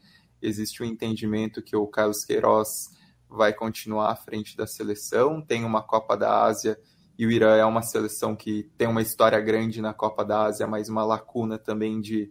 existe 0.46 0.82
o 0.82 0.86
um 0.86 0.88
entendimento 0.88 1.62
que 1.62 1.76
o 1.76 1.86
Carlos 1.86 2.24
Queiroz 2.24 2.90
vai 3.28 3.52
continuar 3.52 4.10
à 4.10 4.16
frente 4.16 4.56
da 4.56 4.66
seleção, 4.66 5.42
tem 5.42 5.64
uma 5.64 5.82
Copa 5.82 6.16
da 6.16 6.44
Ásia 6.44 6.78
e 7.18 7.26
o 7.26 7.30
Irã 7.30 7.56
é 7.56 7.64
uma 7.64 7.82
seleção 7.82 8.34
que 8.34 8.70
tem 8.76 8.88
uma 8.88 9.02
história 9.02 9.40
grande 9.40 9.80
na 9.80 9.94
Copa 9.94 10.24
da 10.24 10.42
Ásia, 10.44 10.66
mas 10.66 10.88
uma 10.88 11.04
lacuna 11.04 11.58
também 11.58 12.00
de 12.00 12.30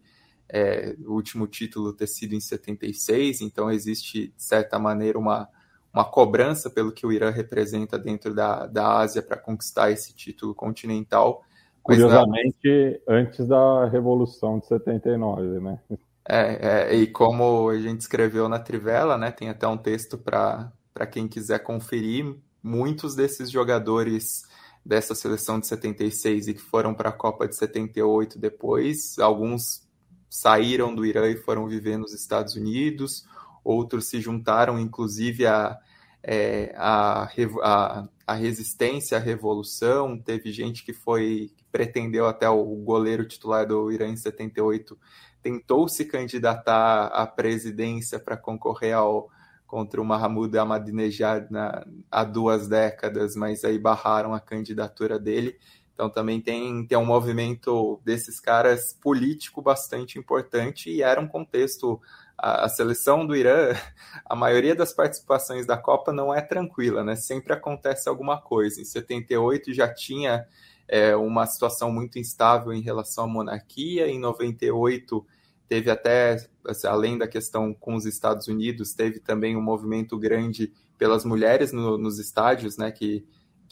é, 0.49 0.95
o 1.06 1.13
último 1.13 1.47
título 1.47 1.93
ter 1.93 2.08
sido 2.08 2.36
em 2.36 2.39
76, 2.39 3.41
então 3.41 3.71
existe, 3.71 4.28
de 4.28 4.43
certa 4.43 4.78
maneira, 4.78 5.17
uma, 5.17 5.49
uma 5.93 6.06
cobrança 6.06 6.69
pelo 6.69 6.91
que 6.91 7.06
o 7.06 7.12
Irã 7.12 7.32
representa 7.32 7.97
dentro 7.97 8.34
da, 8.34 8.67
da 8.67 8.97
Ásia 8.99 9.21
para 9.21 9.38
conquistar 9.38 9.89
esse 9.89 10.13
título 10.13 10.54
continental. 10.54 11.43
Curiosamente, 11.82 13.02
não... 13.08 13.15
antes 13.15 13.47
da 13.47 13.86
Revolução 13.88 14.60
de 14.60 14.67
79, 14.67 15.60
né? 15.60 15.80
É, 16.28 16.92
é, 16.92 16.96
e 16.96 17.08
como 17.08 17.70
a 17.70 17.80
gente 17.80 18.02
escreveu 18.02 18.48
na 18.48 18.60
Trivela, 18.60 19.18
né, 19.18 19.32
tem 19.32 19.50
até 19.50 19.68
um 19.68 19.78
texto 19.78 20.18
para 20.18 20.72
quem 21.12 21.28
quiser 21.28 21.60
conferir, 21.60 22.36
muitos 22.62 23.14
desses 23.14 23.52
jogadores 23.52 24.44
dessa 24.86 25.14
seleção 25.14 25.60
de 25.60 25.68
76 25.68 26.48
e 26.48 26.54
que 26.54 26.62
foram 26.62 26.94
para 26.94 27.10
a 27.10 27.14
Copa 27.14 27.48
de 27.48 27.56
78 27.56 28.40
depois, 28.40 29.18
alguns 29.20 29.84
saíram 30.30 30.96
do 30.96 31.06
Irã 31.06 31.30
e 31.30 31.38
foram 31.38 31.68
viver 31.68 31.98
nos 31.98 32.14
Estados 32.14 32.56
Unidos, 32.56 33.26
outros 33.64 34.08
se 34.08 34.20
juntaram, 34.20 34.80
inclusive, 34.80 35.46
à 35.46 35.78
é, 36.24 36.74
a, 36.78 37.28
a, 37.62 38.08
a, 38.26 38.34
resistência 38.34 39.18
à 39.18 39.22
revolução. 39.22 40.18
Teve 40.18 40.52
gente 40.54 40.84
que 40.86 40.94
foi 40.94 41.52
que 41.56 41.66
pretendeu 41.66 42.26
até 42.26 42.50
o 42.50 42.64
goleiro 42.78 43.28
titular 43.28 43.68
do 43.68 43.92
Irã 43.92 44.08
em 44.08 44.16
78 44.16 44.98
tentou 45.43 45.89
se 45.89 46.06
candidatar 46.06 47.08
à 47.08 47.27
presidência 47.27 48.17
para 48.17 48.38
concorrer 48.38 48.95
ao 48.95 49.29
contra 49.67 49.99
o 49.99 50.06
Mahmoud 50.06 50.56
Ahmadinejad 50.56 51.47
na, 51.49 51.84
há 52.12 52.23
duas 52.23 52.67
décadas, 52.67 53.36
mas 53.36 53.63
aí 53.63 53.79
barraram 53.79 54.32
a 54.32 54.39
candidatura 54.39 55.17
dele. 55.17 55.58
Então 55.93 56.12
também 56.12 56.39
tem, 56.39 56.86
tem 56.86 56.95
um 56.95 57.06
movimento 57.06 57.99
desses 58.06 58.39
caras 58.39 58.93
político 58.93 59.63
bastante 59.63 60.19
importante 60.19 60.91
e 60.91 61.01
era 61.01 61.19
um 61.19 61.27
contexto. 61.27 61.99
A, 62.36 62.67
seleção 62.67 63.25
do 63.25 63.36
Irã, 63.36 63.73
a 64.25 64.36
maioria 64.36 64.75
das 64.75 64.93
participações 64.93 65.65
da 65.65 65.77
Copa 65.77 66.12
não 66.12 66.34
é 66.34 66.41
tranquila, 66.41 67.03
né? 67.03 67.15
Sempre 67.15 67.53
acontece 67.53 68.10
alguma 68.10 68.39
coisa. 68.41 68.82
Em 68.82 68.86
78 68.86 69.73
já 69.73 69.91
tinha 69.91 70.45
é, 70.88 71.15
uma 71.15 71.46
situação 71.46 71.91
muito 71.91 72.19
instável 72.19 72.74
em 72.74 72.82
relação 72.82 73.26
à 73.26 73.28
monarquia, 73.28 74.08
em 74.08 74.19
98 74.19 75.26
teve 75.67 75.89
até, 75.89 76.46
assim, 76.67 76.86
além 76.86 77.17
da 77.17 77.28
questão 77.28 77.74
com 77.74 77.96
os 77.96 78.06
Estados 78.06 78.48
Unidos, 78.48 78.93
teve 78.93 79.19
também 79.19 79.58
um 79.58 79.62
movimento 79.62 80.19
grande 80.19 80.72
pelas 80.98 81.26
mulheres 81.26 81.72
no, 81.72 81.98
nos 81.98 82.19
estádios, 82.19 82.78
né? 82.78 82.91
Que 82.91 83.26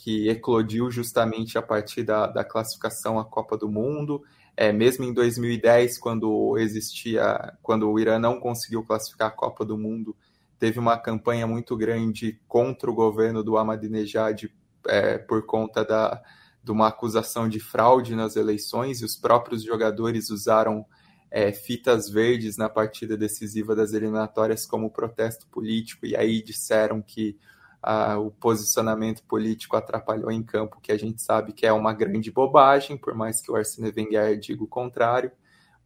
que 0.04 0.28
eclodiu 0.30 0.89
justamente 0.89 1.60
a 1.60 1.62
partir 1.62 2.02
da, 2.02 2.26
da 2.26 2.43
classificação 2.43 3.19
à 3.19 3.26
Copa 3.26 3.56
do 3.56 3.69
Mundo. 3.69 4.24
É, 4.58 4.74
mesmo 4.74 5.06
em 5.06 5.13
2010, 5.13 6.00
quando 6.00 6.58
existia, 6.58 7.54
quando 7.62 7.88
o 7.88 8.00
Irã 8.00 8.17
não 8.17 8.39
conseguiu 8.39 8.84
classificar 8.84 9.28
a 9.28 9.32
Copa 9.32 9.63
do 9.63 9.78
Mundo, 9.78 10.15
teve 10.58 10.80
uma 10.80 10.97
campanha 10.97 11.45
muito 11.45 11.78
grande 11.78 12.41
contra 12.47 12.89
o 12.89 12.95
governo 12.95 13.43
do 13.43 13.58
Ahmadinejad 13.58 14.52
é, 14.88 15.19
por 15.19 15.45
conta 15.45 15.86
da, 15.86 16.19
de 16.63 16.71
uma 16.71 16.88
acusação 16.88 17.50
de 17.50 17.60
fraude 17.60 18.15
nas 18.15 18.36
eleições, 18.36 19.02
e 19.02 19.06
os 19.06 19.15
próprios 19.15 19.63
jogadores 19.63 20.30
usaram 20.30 20.86
é, 21.30 21.52
fitas 21.52 22.10
verdes 22.10 22.58
na 22.58 22.69
partida 22.69 23.15
decisiva 23.17 23.76
das 23.76 23.93
eliminatórias 23.93 24.65
como 24.65 24.91
protesto 24.91 25.47
político, 25.47 26.06
e 26.06 26.15
aí 26.15 26.43
disseram 26.43 27.02
que 27.02 27.38
a, 27.82 28.19
o 28.19 28.30
posicionamento 28.30 29.24
político 29.24 29.76
atrapalhou 29.76 30.30
em 30.30 30.43
campo, 30.43 30.80
que 30.82 30.91
a 30.91 30.97
gente 30.97 31.21
sabe 31.21 31.54
que 31.54 31.65
é 31.65 31.74
uma 31.74 31.93
grande 31.93 32.30
bobagem, 32.30 32.97
por 32.97 33.15
mais 33.15 33.41
que 33.41 33.50
o 33.50 33.56
Arsene 33.56 33.91
Wenger 33.95 34.38
diga 34.38 34.63
o 34.63 34.67
contrário, 34.67 35.32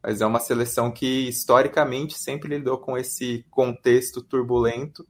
mas 0.03 0.21
é 0.21 0.25
uma 0.25 0.39
seleção 0.39 0.91
que 0.91 1.27
historicamente 1.27 2.17
sempre 2.17 2.49
lidou 2.49 2.77
com 2.77 2.97
esse 2.97 3.45
contexto 3.49 4.21
turbulento, 4.21 5.07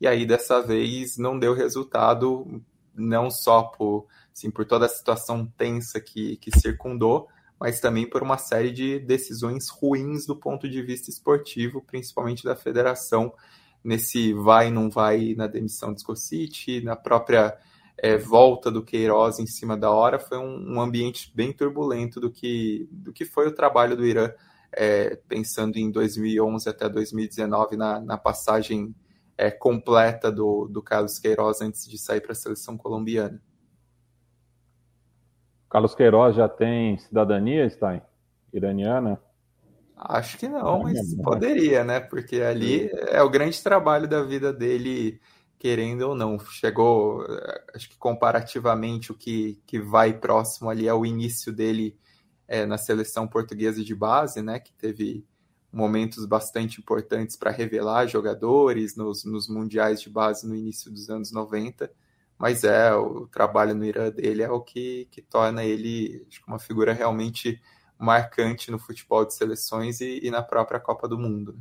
e 0.00 0.06
aí 0.06 0.24
dessa 0.24 0.62
vez 0.62 1.18
não 1.18 1.38
deu 1.38 1.54
resultado, 1.54 2.62
não 2.94 3.30
só 3.30 3.62
por, 3.62 4.06
assim, 4.38 4.50
por 4.50 4.64
toda 4.64 4.86
a 4.86 4.88
situação 4.88 5.44
tensa 5.56 6.00
que, 6.00 6.36
que 6.36 6.56
circundou, 6.58 7.28
mas 7.58 7.80
também 7.80 8.08
por 8.08 8.22
uma 8.22 8.38
série 8.38 8.70
de 8.70 9.00
decisões 9.00 9.68
ruins 9.68 10.24
do 10.24 10.36
ponto 10.36 10.68
de 10.68 10.80
vista 10.80 11.10
esportivo, 11.10 11.82
principalmente 11.82 12.44
da 12.44 12.54
federação, 12.54 13.34
nesse 13.82 14.32
vai 14.32 14.70
não 14.70 14.88
vai 14.88 15.34
na 15.36 15.48
demissão 15.48 15.92
de 15.92 16.00
Scociti, 16.00 16.80
na 16.80 16.94
própria 16.94 17.58
é, 17.96 18.16
volta 18.16 18.70
do 18.70 18.84
Queiroz 18.84 19.40
em 19.40 19.46
cima 19.46 19.76
da 19.76 19.90
hora, 19.90 20.20
foi 20.20 20.38
um, 20.38 20.74
um, 20.74 20.80
ambiente 20.80 21.32
bem 21.34 21.52
turbulento 21.52 22.20
do 22.20 22.30
que, 22.30 22.88
do 22.92 23.12
que 23.12 23.24
foi 23.24 23.48
o 23.48 23.54
trabalho 23.54 23.96
do 23.96 24.06
Irã, 24.06 24.30
é, 24.70 25.16
pensando 25.28 25.78
em 25.78 25.90
2011 25.90 26.68
até 26.68 26.88
2019, 26.88 27.76
na, 27.76 27.98
na 28.00 28.16
passagem 28.16 28.94
é, 29.36 29.50
completa 29.50 30.30
do, 30.30 30.68
do 30.68 30.80
Carlos 30.80 31.18
Queiroz 31.18 31.60
antes 31.60 31.88
de 31.88 31.98
sair 31.98 32.20
para 32.20 32.32
a 32.32 32.36
seleção 32.36 32.76
colombiana. 32.76 33.42
Carlos 35.68 35.94
Queiroz 35.94 36.34
já 36.34 36.48
tem 36.48 36.98
cidadania, 36.98 37.68
Stein? 37.68 38.02
Iraniana? 38.52 39.20
Acho 39.96 40.38
que 40.38 40.48
não, 40.48 40.84
mas 40.84 41.14
poderia, 41.16 41.84
né? 41.84 41.98
Porque 41.98 42.40
ali 42.40 42.88
é 43.08 43.20
o 43.22 43.28
grande 43.28 43.60
trabalho 43.62 44.08
da 44.08 44.22
vida 44.22 44.52
dele, 44.52 45.20
querendo 45.58 46.02
ou 46.02 46.14
não. 46.14 46.38
Chegou, 46.38 47.26
acho 47.74 47.90
que 47.90 47.96
comparativamente, 47.96 49.10
o 49.10 49.14
que, 49.14 49.60
que 49.66 49.80
vai 49.80 50.12
próximo 50.12 50.70
ali 50.70 50.86
é 50.86 50.94
o 50.94 51.04
início 51.04 51.52
dele 51.52 51.98
é, 52.46 52.64
na 52.64 52.78
seleção 52.78 53.26
portuguesa 53.26 53.82
de 53.84 53.94
base, 53.94 54.40
né? 54.40 54.60
Que 54.60 54.72
teve 54.72 55.26
momentos 55.72 56.24
bastante 56.24 56.80
importantes 56.80 57.36
para 57.36 57.50
revelar 57.50 58.06
jogadores 58.06 58.96
nos, 58.96 59.24
nos 59.24 59.48
mundiais 59.48 60.00
de 60.00 60.08
base 60.08 60.46
no 60.46 60.54
início 60.54 60.90
dos 60.90 61.10
anos 61.10 61.32
90. 61.32 61.90
Mas 62.38 62.62
é, 62.62 62.94
o 62.94 63.26
trabalho 63.26 63.74
no 63.74 63.84
Irã 63.84 64.10
dele 64.10 64.42
é 64.42 64.50
o 64.50 64.60
que, 64.60 65.08
que 65.10 65.20
torna 65.20 65.64
ele 65.64 66.26
uma 66.46 66.58
figura 66.58 66.92
realmente 66.92 67.60
marcante 67.98 68.70
no 68.70 68.78
futebol 68.78 69.24
de 69.24 69.34
seleções 69.34 70.00
e, 70.00 70.20
e 70.22 70.30
na 70.30 70.40
própria 70.40 70.78
Copa 70.78 71.08
do 71.08 71.18
Mundo. 71.18 71.52
Né? 71.52 71.60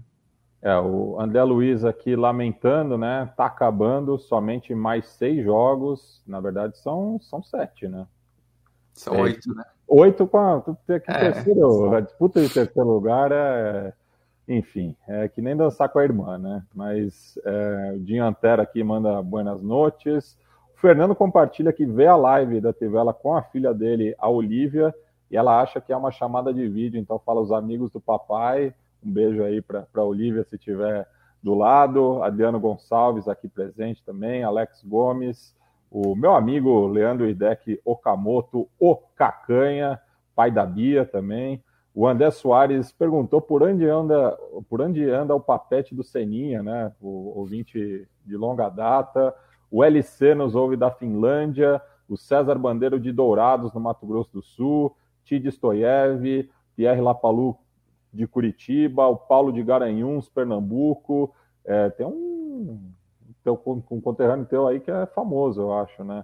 É, 0.61 0.77
o 0.77 1.19
André 1.19 1.43
Luiz 1.43 1.83
aqui 1.83 2.15
lamentando, 2.15 2.97
né? 2.97 3.31
Tá 3.37 3.45
acabando 3.45 4.17
somente 4.17 4.73
mais 4.73 5.07
seis 5.07 5.43
jogos. 5.43 6.21
Na 6.27 6.39
verdade, 6.39 6.77
são, 6.77 7.19
são 7.21 7.41
sete, 7.41 7.87
né? 7.87 8.07
São 8.93 9.15
é, 9.15 9.21
oito, 9.21 9.55
né? 9.55 9.63
Oito 9.87 10.27
com 10.27 10.37
a, 10.37 10.63
é, 10.89 10.99
terceiro, 10.99 11.93
a 11.93 12.01
disputa 12.01 12.41
de 12.41 12.49
terceiro 12.49 12.89
lugar 12.89 13.31
é, 13.31 13.93
enfim, 14.47 14.95
é 15.07 15.27
que 15.27 15.41
nem 15.41 15.55
dançar 15.55 15.89
com 15.89 15.99
a 15.99 16.03
irmã, 16.03 16.37
né? 16.37 16.63
Mas 16.73 17.37
é, 17.45 17.93
o 17.95 17.99
Dinho 17.99 18.25
Antero 18.25 18.61
aqui 18.61 18.83
manda 18.83 19.21
buenas 19.21 19.61
noites. 19.61 20.37
Fernando 20.77 21.15
compartilha 21.15 21.73
que 21.73 21.85
vê 21.85 22.05
a 22.05 22.15
live 22.15 22.61
da 22.61 22.71
Tivela 22.71 23.11
com 23.11 23.35
a 23.35 23.41
filha 23.41 23.73
dele, 23.73 24.15
a 24.19 24.29
Olivia, 24.29 24.93
e 25.29 25.35
ela 25.35 25.59
acha 25.59 25.81
que 25.81 25.91
é 25.91 25.97
uma 25.97 26.11
chamada 26.11 26.53
de 26.53 26.67
vídeo, 26.67 26.99
então 26.99 27.19
fala 27.19 27.41
os 27.41 27.51
amigos 27.51 27.91
do 27.91 27.99
papai. 27.99 28.73
Um 29.03 29.11
beijo 29.11 29.43
aí 29.43 29.59
para 29.59 29.87
a 29.95 30.03
Olivia 30.03 30.43
se 30.43 30.57
tiver 30.57 31.07
do 31.41 31.55
lado. 31.55 32.21
Adriano 32.21 32.59
Gonçalves 32.59 33.27
aqui 33.27 33.47
presente 33.47 34.03
também, 34.03 34.43
Alex 34.43 34.83
Gomes, 34.83 35.55
o 35.89 36.15
meu 36.15 36.35
amigo 36.35 36.85
Leandro 36.87 37.27
Idec 37.27 37.81
Okamoto, 37.83 38.69
o 38.79 38.95
Cacanha, 39.15 39.99
pai 40.35 40.51
da 40.51 40.65
Bia 40.65 41.05
também. 41.05 41.63
O 41.93 42.07
André 42.07 42.29
Soares 42.29 42.91
perguntou 42.91 43.41
por 43.41 43.63
onde 43.63 43.89
anda, 43.89 44.37
por 44.69 44.79
onde 44.79 45.09
anda 45.09 45.33
o 45.33 45.39
papete 45.39 45.95
do 45.95 46.03
Seninha, 46.03 46.61
né? 46.61 46.91
O 47.01 47.39
ouvinte 47.39 48.07
de 48.23 48.37
longa 48.37 48.69
data. 48.69 49.33
O 49.69 49.83
LC 49.83 50.33
nos 50.33 50.55
ouve 50.55 50.75
da 50.75 50.91
Finlândia. 50.91 51.81
O 52.07 52.17
César 52.17 52.55
Bandeiro 52.55 52.99
de 52.99 53.11
Dourados, 53.11 53.73
no 53.73 53.79
Mato 53.79 54.05
Grosso 54.05 54.31
do 54.31 54.41
Sul. 54.41 54.95
Tid 55.23 55.47
Stoyev, 55.47 56.49
Pierre 56.75 57.01
Lapalu 57.01 57.57
de 58.13 58.25
Curitiba. 58.27 59.07
O 59.07 59.17
Paulo 59.17 59.51
de 59.51 59.61
Garanhuns, 59.63 60.29
Pernambuco. 60.29 61.33
É, 61.65 61.89
tem 61.89 62.05
um, 62.05 62.79
um 63.45 64.01
conterrâneo 64.01 64.45
teu 64.45 64.67
aí 64.67 64.79
que 64.79 64.89
é 64.89 65.05
famoso, 65.07 65.61
eu 65.61 65.73
acho, 65.73 66.03
né? 66.03 66.23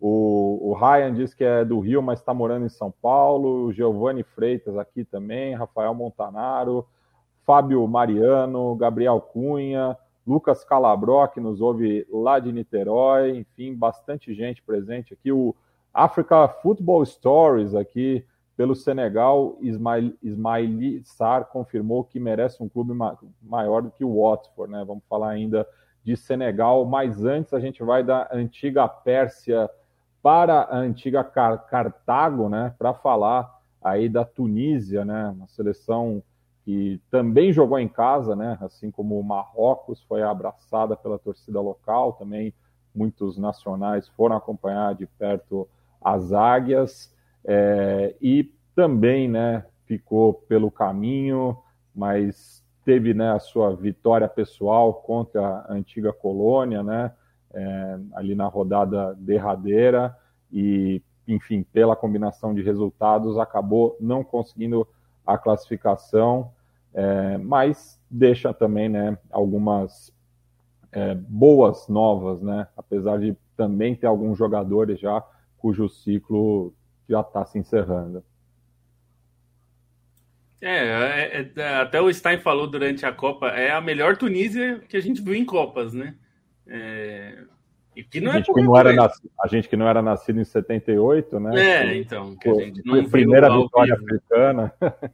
O, 0.00 0.70
o 0.70 0.74
Ryan 0.74 1.12
diz 1.12 1.34
que 1.34 1.42
é 1.42 1.64
do 1.64 1.80
Rio, 1.80 2.00
mas 2.00 2.20
está 2.20 2.32
morando 2.32 2.64
em 2.64 2.68
São 2.68 2.92
Paulo. 3.02 3.66
O 3.66 3.72
Giovanni 3.72 4.22
Freitas 4.22 4.76
aqui 4.76 5.04
também. 5.04 5.54
Rafael 5.54 5.92
Montanaro. 5.94 6.86
Fábio 7.44 7.86
Mariano. 7.88 8.76
Gabriel 8.76 9.20
Cunha. 9.20 9.96
Lucas 10.28 10.64
Calabró, 10.64 11.26
que 11.26 11.40
nos 11.40 11.60
ouve 11.60 12.06
lá 12.10 12.38
de 12.38 12.52
Niterói. 12.52 13.38
Enfim, 13.38 13.74
bastante 13.74 14.34
gente 14.34 14.62
presente 14.62 15.14
aqui. 15.14 15.32
O 15.32 15.54
Africa 15.92 16.46
Football 16.46 17.04
Stories 17.06 17.74
aqui 17.74 18.24
pelo 18.56 18.74
Senegal. 18.74 19.56
Ismail, 19.60 20.14
Ismaili 20.22 21.02
Sar 21.04 21.46
confirmou 21.46 22.04
que 22.04 22.20
merece 22.20 22.62
um 22.62 22.68
clube 22.68 22.92
ma 22.92 23.16
maior 23.42 23.82
do 23.82 23.90
que 23.90 24.04
o 24.04 24.20
Watford, 24.20 24.72
né? 24.72 24.84
Vamos 24.86 25.02
falar 25.08 25.30
ainda 25.30 25.66
de 26.04 26.16
Senegal, 26.16 26.84
mas 26.84 27.24
antes 27.24 27.52
a 27.52 27.60
gente 27.60 27.82
vai 27.82 28.02
da 28.02 28.28
antiga 28.32 28.88
Pérsia 28.88 29.68
para 30.22 30.62
a 30.62 30.76
antiga 30.78 31.22
Car 31.22 31.66
Cartago, 31.66 32.48
né, 32.48 32.74
para 32.78 32.94
falar 32.94 33.60
aí 33.82 34.08
da 34.08 34.24
Tunísia, 34.24 35.04
né, 35.04 35.28
uma 35.28 35.46
seleção 35.48 36.22
que 36.68 37.00
também 37.10 37.50
jogou 37.50 37.78
em 37.78 37.88
casa, 37.88 38.36
né, 38.36 38.58
assim 38.60 38.90
como 38.90 39.18
o 39.18 39.24
Marrocos 39.24 40.02
foi 40.02 40.22
abraçada 40.22 40.94
pela 40.94 41.18
torcida 41.18 41.58
local, 41.62 42.12
também 42.12 42.52
muitos 42.94 43.38
nacionais 43.38 44.06
foram 44.10 44.36
acompanhar 44.36 44.94
de 44.94 45.06
perto 45.06 45.66
as 45.98 46.30
águias 46.30 47.10
é, 47.42 48.14
e 48.20 48.52
também, 48.74 49.26
né, 49.26 49.64
ficou 49.86 50.34
pelo 50.34 50.70
caminho, 50.70 51.56
mas 51.96 52.62
teve, 52.84 53.14
né, 53.14 53.32
a 53.32 53.38
sua 53.38 53.74
vitória 53.74 54.28
pessoal 54.28 54.92
contra 54.92 55.64
a 55.66 55.72
antiga 55.72 56.12
colônia, 56.12 56.82
né, 56.82 57.12
é, 57.54 57.98
ali 58.12 58.34
na 58.34 58.46
rodada 58.46 59.14
derradeira 59.14 60.14
e, 60.52 61.00
enfim, 61.26 61.62
pela 61.62 61.96
combinação 61.96 62.52
de 62.52 62.60
resultados, 62.60 63.38
acabou 63.38 63.96
não 63.98 64.22
conseguindo 64.22 64.86
a 65.26 65.38
classificação, 65.38 66.52
é, 66.94 67.38
mas 67.38 68.00
deixa 68.10 68.52
também 68.52 68.88
né, 68.88 69.16
algumas 69.30 70.12
é, 70.92 71.14
boas 71.14 71.88
novas, 71.88 72.42
né, 72.42 72.66
apesar 72.76 73.18
de 73.18 73.36
também 73.56 73.94
ter 73.94 74.06
alguns 74.06 74.38
jogadores 74.38 75.00
já 75.00 75.22
cujo 75.58 75.88
ciclo 75.88 76.72
já 77.08 77.20
está 77.20 77.44
se 77.44 77.58
encerrando. 77.58 78.22
É, 80.60 81.40
é, 81.40 81.50
é, 81.54 81.76
até 81.76 82.00
o 82.00 82.12
Stein 82.12 82.38
falou 82.38 82.66
durante 82.66 83.06
a 83.06 83.12
Copa, 83.12 83.48
é 83.48 83.70
a 83.70 83.80
melhor 83.80 84.16
Tunísia 84.16 84.80
que 84.88 84.96
a 84.96 85.00
gente 85.00 85.22
viu 85.22 85.34
em 85.34 85.44
Copas, 85.44 85.92
né? 85.92 86.16
É, 86.66 87.44
e 87.94 88.02
que 88.02 88.20
não 88.20 88.32
a, 88.32 88.34
é 88.34 88.38
gente 88.38 88.52
que 88.52 88.62
não 88.62 88.76
era 88.76 88.92
nascido, 88.92 89.30
a 89.40 89.48
gente 89.48 89.68
que 89.68 89.76
não 89.76 89.88
era 89.88 90.02
nascido 90.02 90.40
em 90.40 90.44
78, 90.44 91.40
né? 91.40 91.60
É, 91.60 91.96
então. 91.96 92.36
Que 92.36 92.48
a 92.48 92.54
gente 92.54 92.84
não 92.84 92.94
foi 92.94 93.04
a 93.04 93.08
primeira 93.08 93.56
vitória 93.56 93.94
africana. 93.94 94.72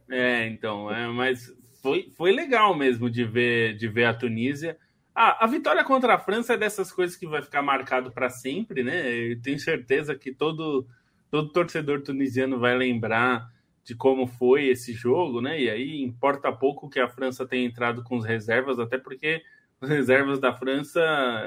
É, 0.09 0.47
então. 0.47 0.93
É, 0.93 1.07
mas 1.07 1.51
foi, 1.85 2.11
foi 2.15 2.31
legal 2.31 2.75
mesmo 2.75 3.11
de 3.11 3.23
ver, 3.23 3.75
de 3.75 3.87
ver 3.87 4.05
a 4.05 4.13
Tunísia. 4.13 4.75
Ah, 5.13 5.45
a 5.45 5.47
vitória 5.47 5.83
contra 5.83 6.15
a 6.15 6.19
França 6.19 6.55
é 6.55 6.57
dessas 6.57 6.91
coisas 6.91 7.15
que 7.15 7.27
vai 7.27 7.43
ficar 7.43 7.61
marcado 7.61 8.11
para 8.11 8.27
sempre, 8.27 8.83
né? 8.83 9.07
Eu 9.07 9.39
tenho 9.39 9.59
certeza 9.59 10.15
que 10.15 10.33
todo, 10.33 10.87
todo 11.29 11.51
torcedor 11.51 12.01
tunisiano 12.01 12.59
vai 12.59 12.75
lembrar 12.75 13.47
de 13.83 13.95
como 13.95 14.25
foi 14.25 14.65
esse 14.65 14.93
jogo, 14.93 15.41
né? 15.41 15.61
E 15.61 15.69
aí 15.69 16.01
importa 16.01 16.51
pouco 16.51 16.89
que 16.89 16.99
a 16.99 17.07
França 17.07 17.45
tenha 17.45 17.67
entrado 17.67 18.03
com 18.03 18.17
as 18.17 18.25
reservas, 18.25 18.79
até 18.79 18.97
porque 18.97 19.43
as 19.79 19.87
reservas 19.87 20.39
da 20.39 20.51
França, 20.55 20.99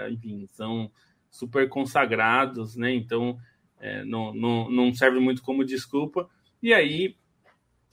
enfim, 0.09 0.47
são 0.53 0.89
super 1.29 1.69
consagrados, 1.69 2.77
né? 2.77 2.95
Então 2.95 3.37
é, 3.81 4.05
não, 4.05 4.33
não, 4.33 4.71
não 4.71 4.95
serve 4.95 5.19
muito 5.19 5.43
como 5.43 5.65
desculpa. 5.65 6.31
E 6.63 6.73
aí 6.73 7.17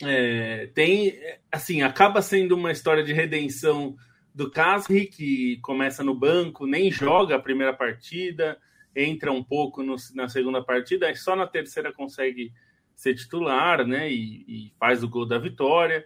é, 0.01 0.67
tem, 0.73 1.17
assim, 1.51 1.81
acaba 1.81 2.21
sendo 2.21 2.55
uma 2.55 2.71
história 2.71 3.03
de 3.03 3.13
redenção 3.13 3.95
do 4.33 4.51
Casri, 4.51 5.05
que 5.05 5.57
começa 5.61 6.03
no 6.03 6.13
banco, 6.13 6.67
nem 6.67 6.91
joga 6.91 7.35
a 7.35 7.41
primeira 7.41 7.73
partida, 7.73 8.57
entra 8.95 9.31
um 9.31 9.43
pouco 9.43 9.81
no, 9.81 9.95
na 10.13 10.27
segunda 10.27 10.61
partida, 10.61 11.07
aí 11.07 11.15
só 11.15 11.35
na 11.35 11.47
terceira 11.47 11.93
consegue 11.93 12.51
ser 12.95 13.15
titular, 13.15 13.85
né? 13.85 14.11
E, 14.11 14.45
e 14.47 14.73
faz 14.79 15.03
o 15.03 15.09
gol 15.09 15.25
da 15.25 15.37
vitória. 15.37 16.05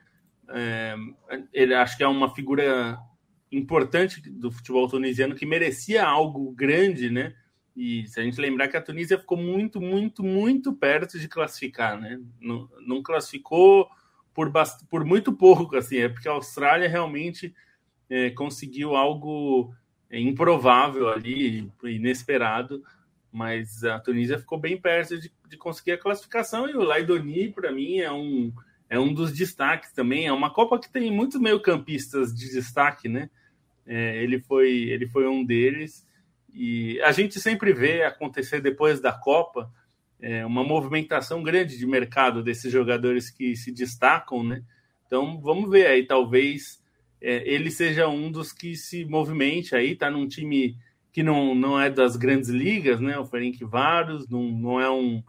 É, 0.50 0.96
ele 1.54 1.74
acho 1.74 1.98
que 1.98 2.04
é 2.04 2.08
uma 2.08 2.34
figura 2.34 3.00
importante 3.52 4.22
do 4.30 4.52
futebol 4.52 4.88
tunisiano 4.88 5.36
que 5.36 5.46
merecia 5.46 6.06
algo 6.06 6.52
grande, 6.52 7.10
né? 7.10 7.34
E 7.80 8.06
se 8.10 8.20
a 8.20 8.24
gente 8.24 8.42
lembrar 8.42 8.68
que 8.68 8.76
a 8.76 8.82
Tunísia 8.82 9.18
ficou 9.18 9.38
muito, 9.38 9.80
muito, 9.80 10.22
muito 10.22 10.74
perto 10.74 11.18
de 11.18 11.30
classificar, 11.30 11.98
né? 11.98 12.20
Não, 12.38 12.70
não 12.86 13.02
classificou 13.02 13.90
por, 14.34 14.52
bast... 14.52 14.86
por 14.88 15.06
muito 15.06 15.32
pouco, 15.32 15.78
assim, 15.78 16.00
é 16.00 16.10
porque 16.10 16.28
a 16.28 16.34
Austrália 16.34 16.90
realmente 16.90 17.56
é, 18.10 18.32
conseguiu 18.32 18.98
algo 18.98 19.74
improvável 20.12 21.08
ali, 21.08 21.72
inesperado, 21.82 22.84
mas 23.32 23.82
a 23.86 23.98
Tunísia 23.98 24.38
ficou 24.38 24.60
bem 24.60 24.76
perto 24.76 25.18
de, 25.18 25.32
de 25.48 25.56
conseguir 25.56 25.94
a 25.94 25.98
classificação 25.98 26.70
e 26.70 26.76
o 26.76 26.84
Laidoni, 26.84 27.50
para 27.50 27.72
mim, 27.72 28.00
é 28.00 28.12
um, 28.12 28.52
é 28.90 29.00
um 29.00 29.14
dos 29.14 29.32
destaques 29.32 29.94
também. 29.94 30.28
É 30.28 30.34
uma 30.34 30.52
Copa 30.52 30.78
que 30.78 30.92
tem 30.92 31.10
muitos 31.10 31.40
meio-campistas 31.40 32.36
de 32.36 32.52
destaque, 32.52 33.08
né? 33.08 33.30
É, 33.88 34.22
ele, 34.22 34.42
foi, 34.42 34.70
ele 34.70 35.08
foi 35.08 35.26
um 35.30 35.46
deles. 35.46 36.06
E 36.54 37.00
a 37.02 37.12
gente 37.12 37.40
sempre 37.40 37.74
vê 37.74 38.04
acontecer 38.04 38.62
depois 38.62 39.00
da 39.00 39.12
Copa 39.12 39.72
é, 40.22 40.46
uma 40.46 40.64
movimentação 40.64 41.42
grande 41.42 41.78
de 41.78 41.88
mercado 41.88 42.44
desses 42.44 42.72
jogadores 42.72 43.30
que 43.30 43.56
se 43.56 43.72
destacam, 43.72 44.44
né? 44.44 44.64
Então 45.06 45.40
vamos 45.40 45.70
ver 45.70 45.88
aí, 45.88 46.06
talvez 46.06 46.82
é, 47.22 47.48
ele 47.50 47.72
seja 47.72 48.08
um 48.08 48.32
dos 48.32 48.52
que 48.52 48.76
se 48.76 49.06
movimente 49.06 49.76
aí, 49.76 49.96
tá 49.96 50.10
num 50.10 50.28
time 50.28 50.78
que 51.12 51.24
não, 51.24 51.56
não 51.56 51.80
é 51.80 51.90
das 51.90 52.16
grandes 52.16 52.50
ligas, 52.50 53.00
né? 53.00 53.18
O 53.18 53.26
Ferencváros 53.26 54.28
não, 54.30 54.44
não 54.44 54.80
é 54.80 54.90
um 54.90 55.24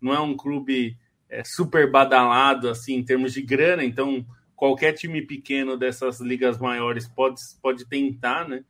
não 0.00 0.14
é 0.14 0.20
um 0.20 0.36
clube 0.36 0.96
é, 1.28 1.42
super 1.44 1.90
badalado 1.90 2.68
assim 2.68 2.94
em 2.94 3.04
termos 3.04 3.32
de 3.32 3.42
grana, 3.42 3.84
então 3.84 4.24
qualquer 4.54 4.92
time 4.92 5.20
pequeno 5.22 5.76
dessas 5.76 6.20
ligas 6.20 6.58
maiores 6.58 7.08
pode, 7.08 7.40
pode 7.60 7.86
tentar, 7.86 8.48
né? 8.48 8.64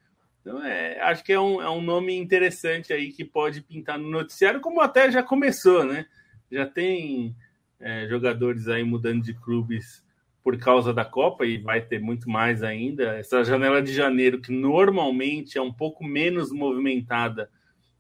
Então, 0.47 0.65
é, 0.65 1.01
acho 1.01 1.25
que 1.25 1.33
é 1.33 1.41
um, 1.41 1.61
é 1.61 1.69
um 1.69 1.83
nome 1.83 2.15
interessante 2.15 2.93
aí 2.93 3.11
que 3.11 3.25
pode 3.25 3.61
pintar 3.61 3.99
no 3.99 4.09
noticiário, 4.09 4.61
como 4.61 4.81
até 4.81 5.11
já 5.11 5.21
começou, 5.21 5.85
né? 5.85 6.07
Já 6.49 6.65
tem 6.65 7.35
é, 7.81 8.07
jogadores 8.07 8.69
aí 8.69 8.85
mudando 8.85 9.25
de 9.25 9.35
clubes 9.35 10.05
por 10.45 10.57
causa 10.57 10.95
da 10.95 11.05
Copa 11.05 11.45
e 11.45 11.59
vai 11.59 11.81
ter 11.81 11.99
muito 11.99 12.31
mais 12.31 12.63
ainda. 12.63 13.19
Essa 13.19 13.43
janela 13.43 13.83
de 13.83 13.93
janeiro, 13.93 14.41
que 14.41 14.53
normalmente 14.53 15.59
é 15.59 15.61
um 15.61 15.73
pouco 15.73 16.05
menos 16.05 16.53
movimentada 16.53 17.51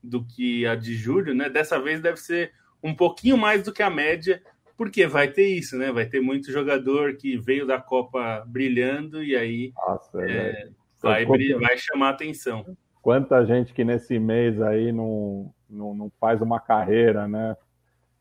do 0.00 0.24
que 0.24 0.64
a 0.66 0.76
de 0.76 0.94
julho, 0.94 1.34
né? 1.34 1.50
Dessa 1.50 1.80
vez 1.80 2.00
deve 2.00 2.18
ser 2.18 2.52
um 2.80 2.94
pouquinho 2.94 3.36
mais 3.36 3.64
do 3.64 3.72
que 3.72 3.82
a 3.82 3.90
média, 3.90 4.40
porque 4.76 5.04
vai 5.04 5.26
ter 5.26 5.48
isso, 5.48 5.76
né? 5.76 5.90
Vai 5.90 6.06
ter 6.06 6.20
muito 6.20 6.52
jogador 6.52 7.16
que 7.16 7.36
veio 7.36 7.66
da 7.66 7.80
Copa 7.80 8.44
brilhando 8.46 9.20
e 9.24 9.34
aí 9.34 9.72
Nossa, 9.74 10.22
é, 10.22 10.68
vai, 11.02 11.24
vai 11.24 11.78
chamar 11.78 12.10
atenção. 12.10 12.76
Quanta 13.02 13.44
gente 13.44 13.72
que 13.72 13.84
nesse 13.84 14.18
mês 14.18 14.60
aí 14.60 14.92
não, 14.92 15.52
não, 15.68 15.94
não 15.94 16.12
faz 16.20 16.40
uma 16.40 16.58
carreira, 16.58 17.28
né? 17.28 17.56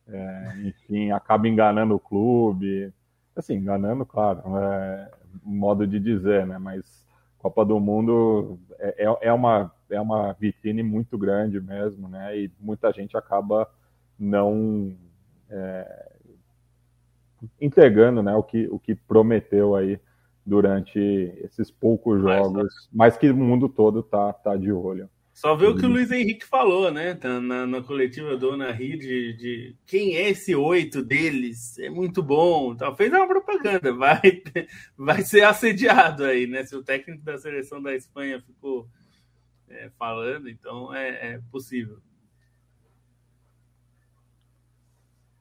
É, 0.07 0.53
enfim, 0.65 1.11
acaba 1.11 1.47
enganando 1.47 1.95
o 1.95 1.99
clube. 1.99 2.93
Assim, 3.35 3.55
enganando, 3.55 4.05
claro, 4.05 4.41
é 4.57 5.11
modo 5.43 5.85
de 5.85 5.99
dizer, 5.99 6.45
né? 6.45 6.57
Mas 6.57 7.05
Copa 7.37 7.65
do 7.65 7.79
Mundo 7.79 8.59
é, 8.79 9.05
é, 9.05 9.17
é 9.27 9.33
uma 9.33 9.71
é 9.89 10.01
uma 10.01 10.33
vitrine 10.33 10.81
muito 10.81 11.17
grande 11.17 11.59
mesmo, 11.59 12.07
né? 12.07 12.37
E 12.37 12.51
muita 12.59 12.91
gente 12.91 13.15
acaba 13.15 13.69
não 14.17 14.95
é, 15.49 16.11
entregando 17.59 18.23
né, 18.23 18.33
o, 18.35 18.43
que, 18.43 18.67
o 18.69 18.79
que 18.79 18.95
prometeu 18.95 19.75
aí 19.75 19.99
durante 20.45 20.99
esses 21.43 21.71
poucos 21.71 22.21
jogos, 22.21 22.89
mas 22.93 23.17
que 23.17 23.29
o 23.29 23.35
mundo 23.35 23.67
todo 23.67 24.03
tá, 24.03 24.31
tá 24.31 24.55
de 24.55 24.71
olho. 24.71 25.09
Só 25.33 25.53
ver 25.53 25.67
o 25.67 25.75
que 25.75 25.85
o 25.85 25.89
Luiz 25.89 26.09
Henrique 26.11 26.45
falou, 26.45 26.89
né? 26.89 27.13
Tá 27.13 27.41
na, 27.41 27.67
na 27.67 27.81
coletiva 27.81 28.37
do 28.37 28.51
Ana 28.51 28.71
Ri 28.71 28.97
de, 28.97 29.33
de, 29.33 29.75
quem 29.85 30.15
é 30.15 30.29
esse 30.29 30.55
oito 30.55 31.03
deles. 31.03 31.77
É 31.77 31.89
muito 31.89 32.23
bom. 32.23 32.71
Então, 32.71 32.95
fez 32.95 33.11
uma 33.11 33.27
propaganda. 33.27 33.91
Vai, 33.93 34.21
vai 34.97 35.21
ser 35.23 35.43
assediado 35.43 36.23
aí, 36.23 36.47
né? 36.47 36.63
Se 36.63 36.73
o 36.73 36.83
técnico 36.83 37.21
da 37.21 37.37
seleção 37.37 37.81
da 37.81 37.93
Espanha 37.93 38.39
ficou 38.39 38.87
é, 39.69 39.89
falando, 39.99 40.49
então 40.49 40.93
é, 40.93 41.33
é 41.33 41.41
possível. 41.51 41.97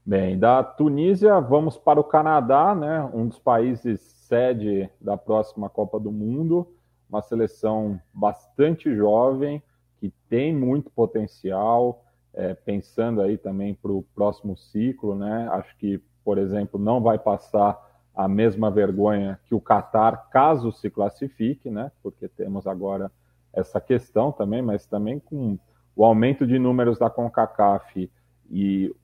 Bem, 0.06 0.38
da 0.38 0.62
Tunísia 0.62 1.40
vamos 1.40 1.78
para 1.78 1.98
o 1.98 2.04
Canadá, 2.04 2.74
né? 2.74 3.02
Um 3.14 3.26
dos 3.26 3.38
países 3.38 4.02
sede 4.02 4.90
da 5.00 5.16
próxima 5.16 5.70
Copa 5.70 5.98
do 5.98 6.12
Mundo, 6.12 6.68
uma 7.08 7.22
seleção 7.22 7.98
bastante 8.12 8.94
jovem 8.94 9.62
que 9.96 10.12
tem 10.28 10.54
muito 10.54 10.90
potencial, 10.90 12.04
é, 12.34 12.52
pensando 12.52 13.22
aí 13.22 13.38
também 13.38 13.72
para 13.74 13.92
o 13.92 14.02
próximo 14.14 14.54
ciclo, 14.58 15.14
né? 15.14 15.48
Acho 15.52 15.74
que, 15.78 15.98
por 16.22 16.36
exemplo, 16.36 16.78
não 16.78 17.00
vai 17.00 17.18
passar 17.18 17.80
a 18.14 18.28
mesma 18.28 18.70
vergonha 18.70 19.40
que 19.46 19.54
o 19.54 19.60
Catar, 19.60 20.28
caso 20.28 20.70
se 20.70 20.90
classifique, 20.90 21.70
né? 21.70 21.90
Porque 22.02 22.28
temos 22.28 22.66
agora 22.66 23.10
essa 23.54 23.80
questão 23.80 24.30
também, 24.30 24.60
mas 24.60 24.84
também 24.84 25.18
com 25.18 25.58
o 25.96 26.04
aumento 26.04 26.46
de 26.46 26.58
números 26.58 26.98
da 26.98 27.08
CONCACAF 27.08 28.10
e 28.50 28.94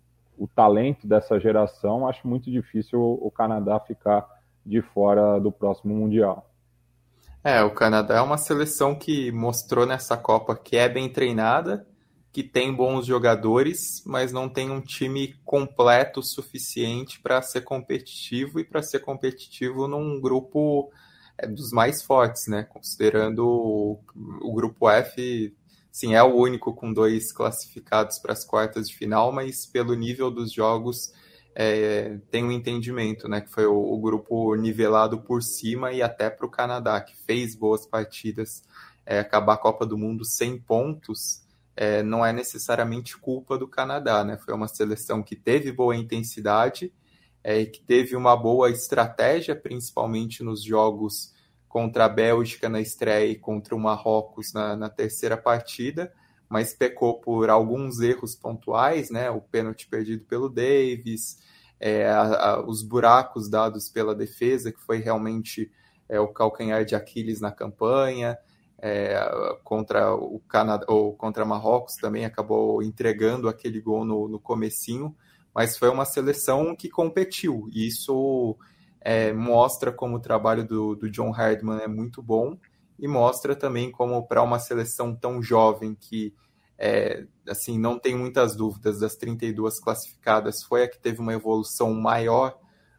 o 0.40 0.48
talento 0.48 1.06
dessa 1.06 1.38
geração, 1.38 2.08
acho 2.08 2.26
muito 2.26 2.50
difícil 2.50 2.98
o 2.98 3.30
Canadá 3.30 3.78
ficar 3.78 4.26
de 4.64 4.80
fora 4.80 5.38
do 5.38 5.52
próximo 5.52 5.94
Mundial. 5.94 6.50
É, 7.44 7.62
o 7.62 7.70
Canadá 7.70 8.16
é 8.16 8.20
uma 8.22 8.38
seleção 8.38 8.94
que 8.94 9.30
mostrou 9.30 9.84
nessa 9.84 10.16
Copa 10.16 10.56
que 10.56 10.78
é 10.78 10.88
bem 10.88 11.10
treinada, 11.10 11.86
que 12.32 12.42
tem 12.42 12.74
bons 12.74 13.04
jogadores, 13.04 14.02
mas 14.06 14.32
não 14.32 14.48
tem 14.48 14.70
um 14.70 14.80
time 14.80 15.34
completo 15.44 16.22
suficiente 16.22 17.20
para 17.20 17.42
ser 17.42 17.60
competitivo 17.60 18.58
e 18.58 18.64
para 18.64 18.82
ser 18.82 19.00
competitivo 19.00 19.86
num 19.86 20.18
grupo 20.18 20.90
é, 21.36 21.46
dos 21.46 21.70
mais 21.70 22.02
fortes, 22.02 22.46
né? 22.46 22.62
Considerando 22.62 23.46
o, 23.46 24.00
o 24.40 24.54
grupo 24.54 24.88
F 24.88 25.54
Sim, 25.92 26.14
é 26.14 26.22
o 26.22 26.34
único 26.34 26.74
com 26.74 26.92
dois 26.92 27.32
classificados 27.32 28.18
para 28.18 28.32
as 28.32 28.44
quartas 28.44 28.88
de 28.88 28.96
final, 28.96 29.32
mas 29.32 29.66
pelo 29.66 29.94
nível 29.94 30.30
dos 30.30 30.52
jogos 30.52 31.12
é, 31.54 32.18
tem 32.30 32.44
um 32.44 32.52
entendimento, 32.52 33.28
né? 33.28 33.40
Que 33.40 33.50
foi 33.50 33.66
o, 33.66 33.76
o 33.76 33.98
grupo 34.00 34.54
nivelado 34.54 35.20
por 35.20 35.42
cima 35.42 35.92
e 35.92 36.00
até 36.00 36.30
para 36.30 36.46
o 36.46 36.50
Canadá, 36.50 37.00
que 37.00 37.16
fez 37.24 37.54
boas 37.54 37.86
partidas. 37.86 38.62
É, 39.04 39.18
acabar 39.18 39.54
a 39.54 39.58
Copa 39.58 39.84
do 39.84 39.98
Mundo 39.98 40.24
sem 40.24 40.56
pontos 40.58 41.42
é, 41.74 42.02
não 42.02 42.24
é 42.24 42.32
necessariamente 42.32 43.16
culpa 43.18 43.58
do 43.58 43.66
Canadá, 43.66 44.22
né? 44.22 44.36
Foi 44.36 44.54
uma 44.54 44.68
seleção 44.68 45.22
que 45.22 45.34
teve 45.34 45.72
boa 45.72 45.96
intensidade 45.96 46.92
é, 47.42 47.64
que 47.64 47.80
teve 47.80 48.14
uma 48.14 48.36
boa 48.36 48.70
estratégia, 48.70 49.56
principalmente 49.56 50.42
nos 50.42 50.62
jogos 50.62 51.32
contra 51.70 52.06
a 52.06 52.08
Bélgica 52.08 52.68
na 52.68 52.80
estreia 52.80 53.30
e 53.30 53.36
contra 53.36 53.76
o 53.76 53.78
Marrocos 53.78 54.52
na, 54.52 54.74
na 54.74 54.90
terceira 54.90 55.36
partida, 55.36 56.12
mas 56.48 56.74
pecou 56.74 57.20
por 57.20 57.48
alguns 57.48 58.00
erros 58.00 58.34
pontuais, 58.34 59.08
né? 59.08 59.30
O 59.30 59.40
pênalti 59.40 59.86
perdido 59.86 60.24
pelo 60.24 60.48
Davis, 60.48 61.38
é, 61.78 62.08
a, 62.10 62.22
a, 62.22 62.66
os 62.66 62.82
buracos 62.82 63.48
dados 63.48 63.88
pela 63.88 64.16
defesa, 64.16 64.72
que 64.72 64.80
foi 64.80 64.98
realmente 64.98 65.70
é, 66.08 66.18
o 66.18 66.26
calcanhar 66.26 66.84
de 66.84 66.96
Aquiles 66.96 67.40
na 67.40 67.52
campanha. 67.52 68.36
É, 68.82 69.14
contra 69.62 70.12
o 70.14 70.40
Canadá 70.48 70.86
ou 70.88 71.14
contra 71.14 71.44
Marrocos 71.44 71.96
também 71.96 72.24
acabou 72.24 72.82
entregando 72.82 73.46
aquele 73.46 73.78
gol 73.80 74.06
no, 74.06 74.26
no 74.26 74.40
comecinho, 74.40 75.14
mas 75.54 75.76
foi 75.76 75.88
uma 75.88 76.04
seleção 76.04 76.74
que 76.74 76.88
competiu. 76.88 77.68
E 77.72 77.86
isso 77.86 78.56
é, 79.00 79.32
mostra 79.32 79.92
como 79.92 80.16
o 80.16 80.20
trabalho 80.20 80.66
do, 80.66 80.94
do 80.94 81.10
John 81.10 81.30
Hardman 81.30 81.80
é 81.80 81.88
muito 81.88 82.22
bom 82.22 82.58
e 82.98 83.08
mostra 83.08 83.56
também 83.56 83.90
como 83.90 84.26
para 84.26 84.42
uma 84.42 84.58
seleção 84.58 85.14
tão 85.14 85.42
jovem 85.42 85.94
que 85.94 86.34
é, 86.78 87.26
assim 87.48 87.78
não 87.78 87.98
tem 87.98 88.14
muitas 88.14 88.54
dúvidas 88.56 89.00
das 89.00 89.16
32 89.16 89.80
classificadas 89.80 90.62
foi 90.62 90.84
a 90.84 90.88
que 90.88 90.98
teve 90.98 91.20
uma 91.20 91.32
evolução 91.32 91.94
maior 91.94 92.58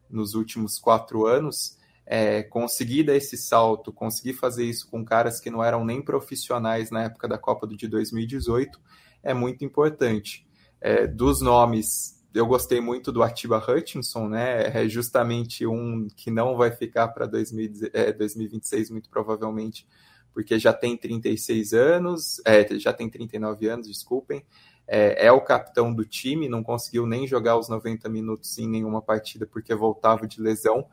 nos 0.09 0.33
últimos 0.33 0.79
quatro 0.79 1.25
anos 1.25 1.77
é, 2.05 2.43
conseguir 2.43 3.03
dar 3.03 3.15
esse 3.15 3.37
salto 3.37 3.93
conseguir 3.93 4.33
fazer 4.33 4.65
isso 4.65 4.89
com 4.89 5.05
caras 5.05 5.39
que 5.39 5.49
não 5.49 5.63
eram 5.63 5.85
nem 5.85 6.01
profissionais 6.01 6.89
na 6.91 7.03
época 7.03 7.27
da 7.27 7.37
Copa 7.37 7.67
de 7.67 7.87
2018 7.87 8.79
é 9.23 9.33
muito 9.33 9.63
importante. 9.63 10.45
É, 10.79 11.05
dos 11.05 11.41
nomes 11.41 12.20
eu 12.33 12.45
gostei 12.45 12.79
muito 12.79 13.11
do 13.11 13.21
Atiba 13.21 13.57
Hutchinson, 13.57 14.27
né? 14.29 14.83
É 14.83 14.87
justamente 14.87 15.65
um 15.67 16.07
que 16.15 16.31
não 16.31 16.55
vai 16.55 16.71
ficar 16.71 17.09
para 17.09 17.25
2026, 17.25 18.89
muito 18.89 19.09
provavelmente, 19.09 19.85
porque 20.33 20.57
já 20.57 20.71
tem 20.71 20.95
36 20.95 21.73
anos, 21.73 22.41
é, 22.45 22.67
já 22.79 22.93
tem 22.93 23.09
39 23.09 23.67
anos, 23.67 23.87
desculpem. 23.87 24.45
É, 24.87 25.27
é, 25.27 25.31
o 25.31 25.41
capitão 25.41 25.93
do 25.93 26.05
time, 26.05 26.49
não 26.49 26.63
conseguiu 26.63 27.05
nem 27.05 27.27
jogar 27.27 27.57
os 27.57 27.69
90 27.69 28.09
minutos 28.09 28.57
em 28.57 28.67
nenhuma 28.67 29.01
partida 29.01 29.45
porque 29.45 29.73
voltava 29.75 30.27
de 30.27 30.41
lesão, 30.41 30.87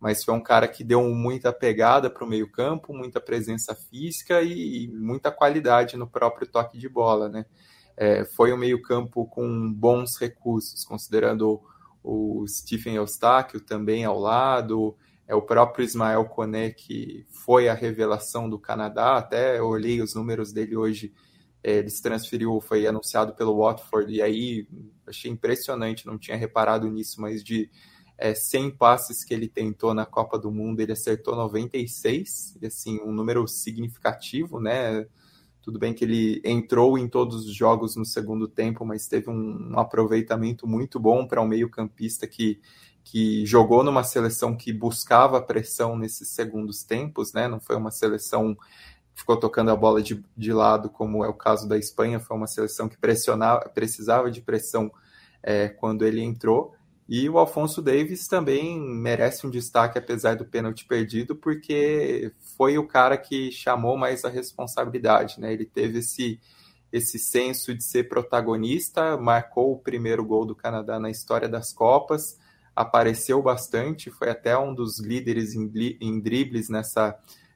mas 0.00 0.24
foi 0.24 0.34
um 0.34 0.40
cara 0.40 0.68
que 0.68 0.84
deu 0.84 1.02
muita 1.10 1.52
pegada 1.52 2.08
para 2.10 2.24
o 2.24 2.28
meio-campo, 2.28 2.92
muita 2.92 3.20
presença 3.20 3.74
física 3.74 4.42
e, 4.42 4.84
e 4.84 4.88
muita 4.88 5.30
qualidade 5.30 5.96
no 5.96 6.06
próprio 6.06 6.46
toque 6.46 6.78
de 6.78 6.88
bola, 6.88 7.28
né? 7.28 7.46
É, 7.96 8.24
foi 8.24 8.52
um 8.52 8.56
meio-campo 8.56 9.26
com 9.26 9.72
bons 9.72 10.16
recursos, 10.16 10.84
considerando 10.84 11.60
o 12.02 12.44
Stephen 12.46 12.96
Eustáquio 12.96 13.60
também 13.60 14.04
ao 14.04 14.18
lado, 14.18 14.96
é 15.26 15.34
o 15.34 15.42
próprio 15.42 15.84
Ismael 15.84 16.24
Koné, 16.26 16.70
que 16.70 17.26
foi 17.30 17.68
a 17.68 17.74
revelação 17.74 18.48
do 18.48 18.58
Canadá, 18.58 19.16
até 19.16 19.62
olhei 19.62 20.02
os 20.02 20.14
números 20.14 20.52
dele 20.52 20.76
hoje, 20.76 21.14
é, 21.62 21.78
ele 21.78 21.88
se 21.88 22.02
transferiu, 22.02 22.60
foi 22.60 22.86
anunciado 22.86 23.34
pelo 23.34 23.56
Watford, 23.56 24.12
e 24.12 24.20
aí 24.20 24.68
achei 25.06 25.30
impressionante, 25.30 26.06
não 26.06 26.18
tinha 26.18 26.36
reparado 26.36 26.90
nisso, 26.90 27.20
mas 27.22 27.42
de 27.42 27.70
é, 28.18 28.34
100 28.34 28.72
passes 28.72 29.24
que 29.24 29.32
ele 29.32 29.48
tentou 29.48 29.94
na 29.94 30.04
Copa 30.04 30.38
do 30.38 30.50
Mundo, 30.50 30.80
ele 30.80 30.92
acertou 30.92 31.34
96, 31.34 32.58
e 32.60 32.66
assim, 32.66 33.00
um 33.00 33.12
número 33.12 33.48
significativo, 33.48 34.60
né, 34.60 35.06
tudo 35.64 35.78
bem 35.78 35.94
que 35.94 36.04
ele 36.04 36.42
entrou 36.44 36.98
em 36.98 37.08
todos 37.08 37.46
os 37.46 37.54
jogos 37.54 37.96
no 37.96 38.04
segundo 38.04 38.46
tempo, 38.46 38.84
mas 38.84 39.08
teve 39.08 39.30
um, 39.30 39.78
aproveitamento 39.78 40.66
muito 40.66 41.00
bom 41.00 41.26
para 41.26 41.40
um 41.40 41.48
meio-campista 41.48 42.26
que, 42.26 42.60
que 43.02 43.46
jogou 43.46 43.82
numa 43.82 44.04
seleção 44.04 44.54
que 44.54 44.74
buscava 44.74 45.40
pressão 45.40 45.96
nesses 45.96 46.28
segundos 46.28 46.84
tempos, 46.84 47.32
né? 47.32 47.48
Não 47.48 47.58
foi 47.58 47.76
uma 47.76 47.90
seleção 47.90 48.54
que 49.14 49.20
ficou 49.20 49.38
tocando 49.38 49.70
a 49.70 49.76
bola 49.76 50.02
de, 50.02 50.22
de 50.36 50.52
lado, 50.52 50.90
como 50.90 51.24
é 51.24 51.28
o 51.28 51.34
caso 51.34 51.66
da 51.66 51.78
Espanha, 51.78 52.20
foi 52.20 52.36
uma 52.36 52.46
seleção 52.46 52.86
que 52.86 52.98
pressionava, 52.98 53.66
precisava 53.70 54.30
de 54.30 54.42
pressão 54.42 54.92
é, 55.42 55.68
quando 55.68 56.04
ele 56.04 56.20
entrou. 56.20 56.74
E 57.08 57.28
o 57.28 57.38
Alfonso 57.38 57.82
Davis 57.82 58.26
também 58.26 58.80
merece 58.80 59.46
um 59.46 59.50
destaque, 59.50 59.98
apesar 59.98 60.36
do 60.36 60.44
pênalti 60.44 60.86
perdido, 60.86 61.36
porque 61.36 62.32
foi 62.56 62.78
o 62.78 62.86
cara 62.86 63.18
que 63.18 63.52
chamou 63.52 63.96
mais 63.96 64.24
a 64.24 64.30
responsabilidade, 64.30 65.38
né? 65.38 65.52
Ele 65.52 65.66
teve 65.66 65.98
esse, 65.98 66.40
esse 66.90 67.18
senso 67.18 67.74
de 67.74 67.84
ser 67.84 68.08
protagonista, 68.08 69.18
marcou 69.18 69.72
o 69.72 69.78
primeiro 69.78 70.24
gol 70.24 70.46
do 70.46 70.56
Canadá 70.56 70.98
na 70.98 71.10
história 71.10 71.48
das 71.48 71.74
Copas, 71.74 72.38
apareceu 72.74 73.42
bastante, 73.42 74.10
foi 74.10 74.30
até 74.30 74.56
um 74.56 74.74
dos 74.74 74.98
líderes 74.98 75.54
em, 75.54 75.70
em 76.00 76.18
dribles 76.18 76.70
nessa 76.70 77.14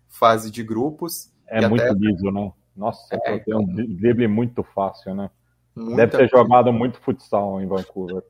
fase 0.08 0.50
de 0.50 0.62
grupos. 0.62 1.32
É 1.46 1.66
muito 1.66 1.82
até... 1.82 1.94
liso, 1.94 2.30
né? 2.30 2.52
Nossa, 2.76 3.16
é, 3.24 3.42
é 3.48 3.56
um 3.56 3.64
drible 3.64 4.28
muito 4.28 4.62
fácil, 4.62 5.14
né? 5.14 5.30
Deve 5.74 6.18
ter 6.18 6.28
jogado 6.28 6.72
muito 6.72 7.00
futsal 7.00 7.60
em 7.60 7.66
Vancouver. 7.66 8.22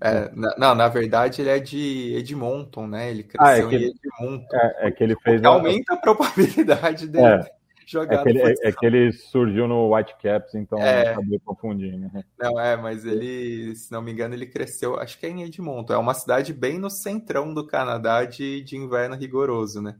É, 0.00 0.30
na, 0.34 0.54
não, 0.58 0.74
na 0.74 0.88
verdade 0.88 1.40
ele 1.40 1.50
é 1.50 1.60
de 1.60 2.14
Edmonton, 2.16 2.86
né? 2.86 3.10
Ele 3.10 3.22
cresceu 3.22 3.46
ah, 3.46 3.58
é 3.58 3.68
que, 3.68 3.76
em 3.76 3.94
Edmonton. 3.94 4.56
É, 4.56 4.88
é, 4.88 4.90
que 4.90 5.04
ele 5.04 5.16
fez. 5.16 5.44
Aumenta 5.44 5.94
a 5.94 5.96
probabilidade 5.96 7.06
dele 7.06 7.26
é, 7.26 7.50
jogar 7.86 8.20
é 8.20 8.22
que, 8.22 8.28
ele, 8.30 8.42
é, 8.42 8.54
é, 8.62 8.72
que 8.72 8.86
ele 8.86 9.12
surgiu 9.12 9.68
no 9.68 9.94
Whitecaps, 9.94 10.54
então 10.54 10.78
é, 10.78 11.10
acabei 11.10 11.38
confundindo. 11.38 11.98
Né? 11.98 12.24
Não, 12.38 12.58
é, 12.58 12.76
mas 12.76 13.04
ele, 13.04 13.76
se 13.76 13.92
não 13.92 14.02
me 14.02 14.12
engano, 14.12 14.34
ele 14.34 14.46
cresceu, 14.46 14.98
acho 14.98 15.18
que 15.18 15.26
é 15.26 15.28
em 15.28 15.42
Edmonton. 15.42 15.92
É 15.92 15.98
uma 15.98 16.14
cidade 16.14 16.52
bem 16.52 16.78
no 16.78 16.90
centrão 16.90 17.52
do 17.52 17.66
Canadá 17.66 18.24
de, 18.24 18.62
de 18.62 18.76
inverno 18.76 19.14
rigoroso, 19.14 19.80
né? 19.80 19.96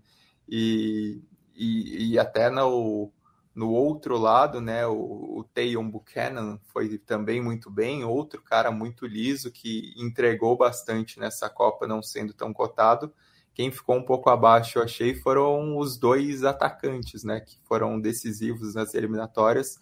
E, 0.48 1.20
e, 1.54 2.12
e 2.12 2.18
até 2.18 2.50
no, 2.50 3.12
no 3.54 3.70
outro 3.70 4.16
lado, 4.16 4.60
né, 4.60 4.86
o, 4.86 4.94
o 5.38 5.44
Tayon 5.52 5.88
Buchanan 5.90 6.58
foi 6.72 6.96
também 6.96 7.40
muito 7.40 7.70
bem, 7.70 8.02
outro 8.02 8.40
cara 8.40 8.70
muito 8.70 9.06
liso 9.06 9.50
que 9.52 9.92
entregou 9.96 10.56
bastante 10.56 11.20
nessa 11.20 11.50
Copa, 11.50 11.86
não 11.86 12.02
sendo 12.02 12.32
tão 12.32 12.52
cotado. 12.52 13.12
Quem 13.54 13.70
ficou 13.70 13.96
um 13.96 14.04
pouco 14.04 14.30
abaixo, 14.30 14.78
eu 14.78 14.82
achei, 14.82 15.14
foram 15.14 15.76
os 15.76 15.98
dois 15.98 16.44
atacantes, 16.44 17.22
né, 17.22 17.40
que 17.40 17.58
foram 17.64 18.00
decisivos 18.00 18.74
nas 18.74 18.94
eliminatórias, 18.94 19.78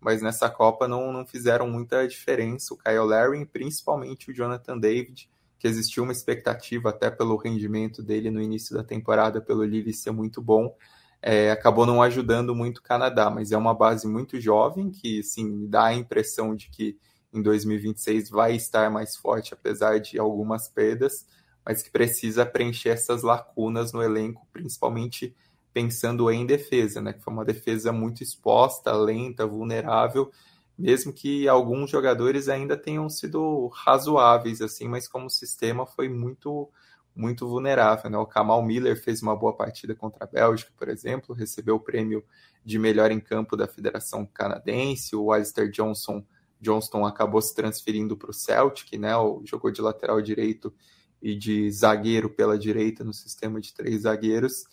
mas 0.00 0.20
nessa 0.20 0.50
Copa 0.50 0.88
não, 0.88 1.12
não 1.12 1.24
fizeram 1.24 1.70
muita 1.70 2.06
diferença. 2.08 2.74
O 2.74 2.76
Kyle 2.76 3.06
Larry, 3.06 3.46
principalmente 3.46 4.32
o 4.32 4.34
Jonathan 4.34 4.76
David, 4.76 5.30
que 5.60 5.68
existiu 5.68 6.02
uma 6.02 6.10
expectativa 6.10 6.90
até 6.90 7.08
pelo 7.08 7.36
rendimento 7.36 8.02
dele 8.02 8.32
no 8.32 8.42
início 8.42 8.74
da 8.74 8.82
temporada, 8.82 9.40
pelo 9.40 9.62
Lille 9.62 9.94
ser 9.94 10.10
muito 10.10 10.42
bom, 10.42 10.76
é, 11.22 11.52
acabou 11.52 11.86
não 11.86 12.02
ajudando 12.02 12.54
muito 12.54 12.78
o 12.78 12.82
Canadá, 12.82 13.30
mas 13.30 13.52
é 13.52 13.56
uma 13.56 13.72
base 13.74 14.08
muito 14.08 14.40
jovem 14.40 14.90
que, 14.90 15.22
sim, 15.22 15.68
dá 15.68 15.86
a 15.86 15.94
impressão 15.94 16.54
de 16.54 16.68
que 16.68 16.98
em 17.32 17.40
2026 17.40 18.28
vai 18.28 18.56
estar 18.56 18.90
mais 18.90 19.16
forte, 19.16 19.54
apesar 19.54 20.00
de 20.00 20.18
algumas 20.18 20.68
perdas, 20.68 21.24
mas 21.64 21.82
que 21.82 21.90
precisa 21.90 22.44
preencher 22.44 22.90
essas 22.90 23.22
lacunas 23.22 23.92
no 23.92 24.02
elenco, 24.02 24.46
principalmente 24.52 25.34
pensando 25.72 26.30
em 26.30 26.44
defesa, 26.44 27.00
né? 27.00 27.12
Que 27.12 27.22
foi 27.22 27.32
uma 27.32 27.44
defesa 27.44 27.92
muito 27.92 28.22
exposta, 28.22 28.92
lenta, 28.92 29.46
vulnerável, 29.46 30.30
mesmo 30.76 31.12
que 31.12 31.48
alguns 31.48 31.90
jogadores 31.90 32.48
ainda 32.48 32.76
tenham 32.76 33.08
sido 33.08 33.68
razoáveis, 33.68 34.60
assim, 34.60 34.88
mas 34.88 35.06
como 35.08 35.30
sistema 35.30 35.86
foi 35.86 36.08
muito 36.08 36.68
muito 37.14 37.46
vulnerável. 37.48 38.10
Né? 38.10 38.18
O 38.18 38.26
Kamal 38.26 38.62
Miller 38.62 39.00
fez 39.00 39.22
uma 39.22 39.36
boa 39.36 39.54
partida 39.54 39.94
contra 39.94 40.24
a 40.24 40.26
Bélgica, 40.26 40.72
por 40.76 40.88
exemplo, 40.88 41.34
recebeu 41.34 41.76
o 41.76 41.80
prêmio 41.80 42.24
de 42.64 42.78
melhor 42.78 43.10
em 43.10 43.20
campo 43.20 43.56
da 43.56 43.66
Federação 43.66 44.26
Canadense. 44.26 45.16
O 45.16 45.32
Alistair 45.32 45.70
Johnson 45.70 46.24
Johnston 46.62 47.04
acabou 47.04 47.42
se 47.42 47.54
transferindo 47.54 48.16
para 48.16 48.30
o 48.30 48.32
Celtic, 48.32 48.96
né? 48.96 49.10
Jogou 49.44 49.70
de 49.70 49.82
lateral 49.82 50.22
direito 50.22 50.72
e 51.20 51.34
de 51.34 51.70
zagueiro 51.70 52.30
pela 52.30 52.56
direita 52.56 53.02
no 53.02 53.12
sistema 53.12 53.60
de 53.60 53.74
três 53.74 54.02
zagueiros, 54.02 54.64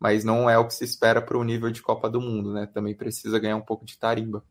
mas 0.00 0.24
não 0.24 0.48
é 0.48 0.58
o 0.58 0.66
que 0.66 0.74
se 0.74 0.84
espera 0.84 1.20
para 1.20 1.38
o 1.38 1.44
nível 1.44 1.70
de 1.70 1.82
Copa 1.82 2.08
do 2.08 2.20
Mundo, 2.20 2.52
né? 2.52 2.66
Também 2.66 2.94
precisa 2.94 3.38
ganhar 3.38 3.56
um 3.56 3.62
pouco 3.62 3.84
de 3.84 3.98
tarimba. 3.98 4.42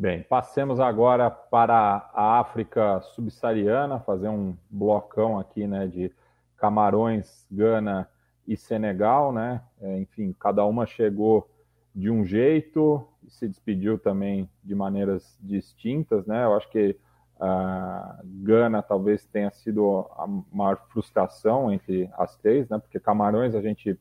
Bem, 0.00 0.22
passemos 0.22 0.78
agora 0.78 1.28
para 1.28 2.08
a 2.14 2.38
África 2.38 3.00
subsaariana, 3.00 3.98
fazer 3.98 4.28
um 4.28 4.56
blocão 4.70 5.40
aqui, 5.40 5.66
né, 5.66 5.88
de 5.88 6.12
Camarões, 6.56 7.44
Gana 7.50 8.08
e 8.46 8.56
Senegal, 8.56 9.32
né? 9.32 9.60
É, 9.80 9.98
enfim, 9.98 10.32
cada 10.38 10.64
uma 10.64 10.86
chegou 10.86 11.50
de 11.92 12.08
um 12.08 12.24
jeito 12.24 13.08
se 13.26 13.48
despediu 13.48 13.98
também 13.98 14.48
de 14.62 14.72
maneiras 14.72 15.36
distintas, 15.40 16.24
né? 16.26 16.44
Eu 16.44 16.54
acho 16.54 16.70
que 16.70 16.96
a 17.40 18.20
Gana 18.24 18.80
talvez 18.80 19.26
tenha 19.26 19.50
sido 19.50 20.06
a 20.16 20.28
maior 20.52 20.76
frustração 20.90 21.72
entre 21.72 22.08
as 22.16 22.36
três, 22.36 22.68
né? 22.68 22.78
Porque 22.78 23.00
Camarões 23.00 23.52
a 23.52 23.60
gente 23.60 23.98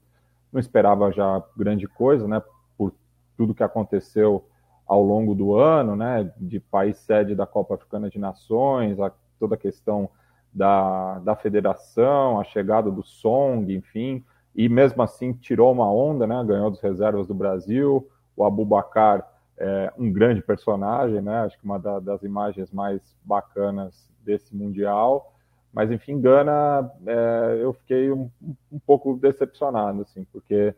não 0.54 0.60
esperava 0.60 1.12
já 1.12 1.44
grande 1.58 1.88
coisa, 1.88 2.28
né? 2.28 2.40
Por 2.78 2.94
tudo 3.36 3.56
que 3.56 3.64
aconteceu 3.64 4.46
ao 4.88 5.04
longo 5.04 5.36
do 5.36 5.56
ano, 5.56 5.96
né, 5.96 6.32
de 6.38 6.60
país 6.60 6.98
sede 6.98 7.36
da 7.36 7.46
Copa 7.46 7.76
Africana 7.76 8.10
de 8.10 8.18
Nações, 8.18 9.00
a, 9.00 9.12
toda 9.40 9.56
a 9.56 9.58
questão 9.58 10.10
da, 10.54 11.20
da 11.20 11.36
federação, 11.36 12.40
a 12.40 12.44
chegada 12.44 12.90
do 12.90 13.04
Song, 13.04 13.74
enfim, 13.74 14.24
e 14.56 14.70
mesmo 14.70 15.04
assim 15.04 15.34
tirou 15.34 15.72
uma 15.72 15.92
onda, 15.92 16.26
né, 16.26 16.42
ganhou 16.46 16.72
dos 16.72 16.80
reservas 16.80 17.28
do 17.28 17.34
Brasil, 17.34 18.10
o 18.36 18.46
Abubacar 18.46 19.28
é 19.58 19.92
um 19.98 20.12
grande 20.12 20.42
personagem, 20.42 21.22
né, 21.22 21.40
acho 21.42 21.60
que 21.60 21.66
uma 21.66 21.78
da, 21.78 22.00
das 22.00 22.24
imagens 22.24 22.72
mais 22.72 23.02
bacanas 23.24 24.10
desse 24.24 24.56
Mundial, 24.56 25.34
mas 25.74 25.92
enfim, 25.92 26.20
Gana, 26.20 26.90
é, 27.06 27.60
eu 27.60 27.74
fiquei 27.74 28.10
um, 28.12 28.32
um 28.72 28.80
pouco 28.80 29.16
decepcionado, 29.18 30.02
assim, 30.02 30.26
porque 30.32 30.74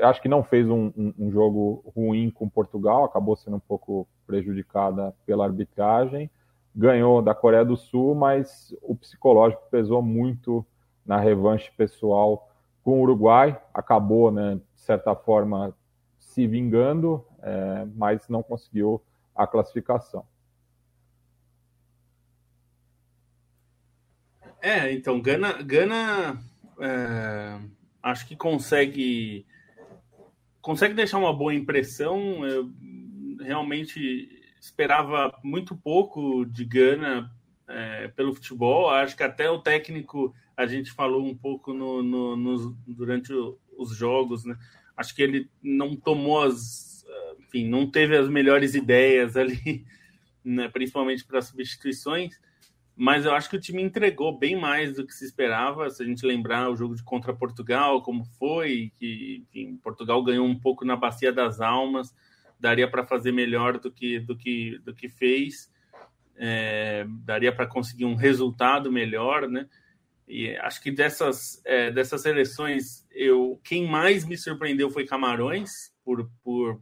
acho 0.00 0.22
que 0.22 0.28
não 0.28 0.42
fez 0.42 0.68
um, 0.68 0.92
um, 0.96 1.14
um, 1.18 1.30
jogo 1.30 1.84
ruim 1.94 2.30
com 2.30 2.48
Portugal, 2.48 3.04
acabou 3.04 3.36
sendo 3.36 3.56
um 3.56 3.60
pouco 3.60 4.06
prejudicada 4.26 5.14
pela 5.26 5.44
arbitragem. 5.44 6.30
Ganhou 6.74 7.20
da 7.20 7.34
Coreia 7.34 7.64
do 7.64 7.76
Sul, 7.76 8.14
mas 8.14 8.74
o 8.82 8.94
psicológico 8.94 9.62
pesou 9.70 10.00
muito 10.00 10.64
na 11.04 11.18
revanche 11.18 11.70
pessoal 11.76 12.48
com 12.82 13.00
o 13.00 13.02
Uruguai. 13.02 13.60
Acabou, 13.74 14.30
né, 14.30 14.60
de 14.74 14.80
certa 14.80 15.14
forma, 15.14 15.74
se 16.18 16.46
vingando, 16.46 17.24
é, 17.42 17.86
mas 17.96 18.28
não 18.28 18.42
conseguiu 18.42 19.02
a 19.34 19.46
classificação. 19.46 20.24
É, 24.62 24.92
então, 24.92 25.20
Gana, 25.20 25.62
Gana 25.62 26.38
é, 26.80 27.58
acho 28.02 28.26
que 28.26 28.36
consegue 28.36 29.46
consegue 30.60 30.94
deixar 30.94 31.18
uma 31.18 31.32
boa 31.32 31.54
impressão. 31.54 32.44
Eu 32.46 32.70
realmente 33.40 34.28
esperava 34.60 35.38
muito 35.42 35.74
pouco 35.76 36.44
de 36.44 36.64
Gana 36.64 37.30
é, 37.68 38.08
pelo 38.08 38.34
futebol. 38.34 38.90
Acho 38.90 39.16
que 39.16 39.22
até 39.22 39.50
o 39.50 39.60
técnico, 39.60 40.34
a 40.56 40.66
gente 40.66 40.92
falou 40.92 41.24
um 41.24 41.36
pouco 41.36 41.72
no, 41.72 42.02
no, 42.02 42.36
no, 42.36 42.76
durante 42.86 43.32
os 43.76 43.96
jogos, 43.96 44.44
né? 44.44 44.56
Acho 44.96 45.14
que 45.14 45.22
ele 45.22 45.50
não 45.62 45.96
tomou 45.96 46.42
as. 46.42 46.90
Enfim, 47.38 47.66
não 47.66 47.90
teve 47.90 48.16
as 48.16 48.28
melhores 48.28 48.74
ideias 48.74 49.36
ali, 49.36 49.84
né? 50.44 50.68
principalmente 50.68 51.24
para 51.24 51.42
substituições 51.42 52.38
mas 53.02 53.24
eu 53.24 53.32
acho 53.32 53.48
que 53.48 53.56
o 53.56 53.60
time 53.60 53.82
entregou 53.82 54.38
bem 54.38 54.60
mais 54.60 54.94
do 54.94 55.06
que 55.06 55.14
se 55.14 55.24
esperava. 55.24 55.88
Se 55.88 56.02
a 56.02 56.06
gente 56.06 56.26
lembrar 56.26 56.68
o 56.68 56.76
jogo 56.76 56.94
de 56.94 57.02
contra 57.02 57.34
Portugal, 57.34 58.02
como 58.02 58.26
foi, 58.38 58.92
que 58.94 59.42
enfim, 59.42 59.78
Portugal 59.78 60.22
ganhou 60.22 60.46
um 60.46 60.60
pouco 60.60 60.84
na 60.84 60.94
bacia 60.94 61.32
das 61.32 61.62
almas, 61.62 62.14
daria 62.60 62.86
para 62.86 63.06
fazer 63.06 63.32
melhor 63.32 63.78
do 63.78 63.90
que 63.90 64.20
do 64.20 64.36
que 64.36 64.78
do 64.80 64.94
que 64.94 65.08
fez, 65.08 65.72
é, 66.36 67.06
daria 67.24 67.50
para 67.50 67.66
conseguir 67.66 68.04
um 68.04 68.16
resultado 68.16 68.92
melhor, 68.92 69.48
né? 69.48 69.66
E 70.28 70.54
acho 70.58 70.82
que 70.82 70.90
dessas 70.90 71.62
é, 71.64 71.90
dessas 71.90 72.20
seleções, 72.20 73.08
eu 73.10 73.58
quem 73.64 73.88
mais 73.88 74.26
me 74.26 74.36
surpreendeu 74.36 74.90
foi 74.90 75.06
Camarões 75.06 75.70
por 76.04 76.30
por 76.44 76.78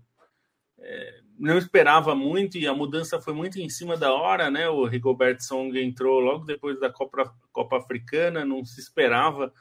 é, 0.80 1.20
não 1.38 1.56
esperava 1.56 2.14
muito 2.14 2.58
e 2.58 2.66
a 2.66 2.74
mudança 2.74 3.20
foi 3.20 3.32
muito 3.32 3.60
em 3.60 3.68
cima 3.68 3.96
da 3.96 4.12
hora, 4.12 4.50
né? 4.50 4.68
O 4.68 4.84
Rigobert 4.84 5.40
Song 5.40 5.78
entrou 5.80 6.18
logo 6.18 6.44
depois 6.44 6.80
da 6.80 6.90
Copa, 6.90 7.32
Copa 7.52 7.78
Africana, 7.78 8.44
não 8.44 8.64
se 8.64 8.80
esperava 8.80 9.52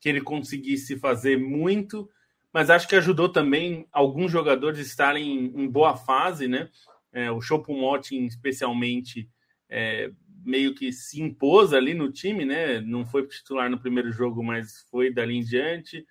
que 0.00 0.08
ele 0.08 0.20
conseguisse 0.20 0.98
fazer 0.98 1.36
muito, 1.36 2.08
mas 2.52 2.70
acho 2.70 2.88
que 2.88 2.96
ajudou 2.96 3.28
também 3.28 3.86
alguns 3.92 4.30
jogadores 4.30 4.78
estarem 4.78 5.52
em 5.54 5.68
boa 5.68 5.96
fase, 5.96 6.46
né? 6.46 6.68
É, 7.12 7.30
o 7.30 7.40
Choupo-Moting, 7.40 8.24
especialmente, 8.26 9.28
é, 9.68 10.10
meio 10.44 10.74
que 10.74 10.92
se 10.92 11.20
impôs 11.20 11.72
ali 11.72 11.94
no 11.94 12.10
time, 12.10 12.44
né? 12.44 12.80
Não 12.80 13.04
foi 13.04 13.26
titular 13.26 13.70
no 13.70 13.78
primeiro 13.78 14.12
jogo, 14.12 14.42
mas 14.42 14.86
foi 14.90 15.12
dali 15.12 15.36
em 15.36 15.42
diante. 15.42 16.06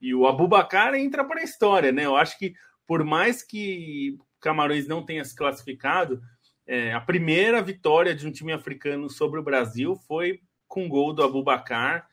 E 0.00 0.14
o 0.14 0.26
Abubacar 0.26 0.94
entra 0.94 1.24
para 1.24 1.40
a 1.40 1.44
história, 1.44 1.92
né? 1.92 2.06
Eu 2.06 2.16
acho 2.16 2.38
que 2.38 2.54
por 2.86 3.04
mais 3.04 3.42
que 3.42 4.18
Camarões 4.40 4.88
não 4.88 5.04
tenha 5.04 5.24
se 5.24 5.34
classificado, 5.34 6.20
é, 6.66 6.92
a 6.92 7.00
primeira 7.00 7.60
vitória 7.60 8.14
de 8.14 8.26
um 8.26 8.30
time 8.30 8.52
africano 8.52 9.10
sobre 9.10 9.40
o 9.40 9.42
Brasil 9.42 9.96
foi 10.06 10.40
com 10.68 10.88
gol 10.88 11.12
do 11.12 11.22
Abubacar, 11.22 12.08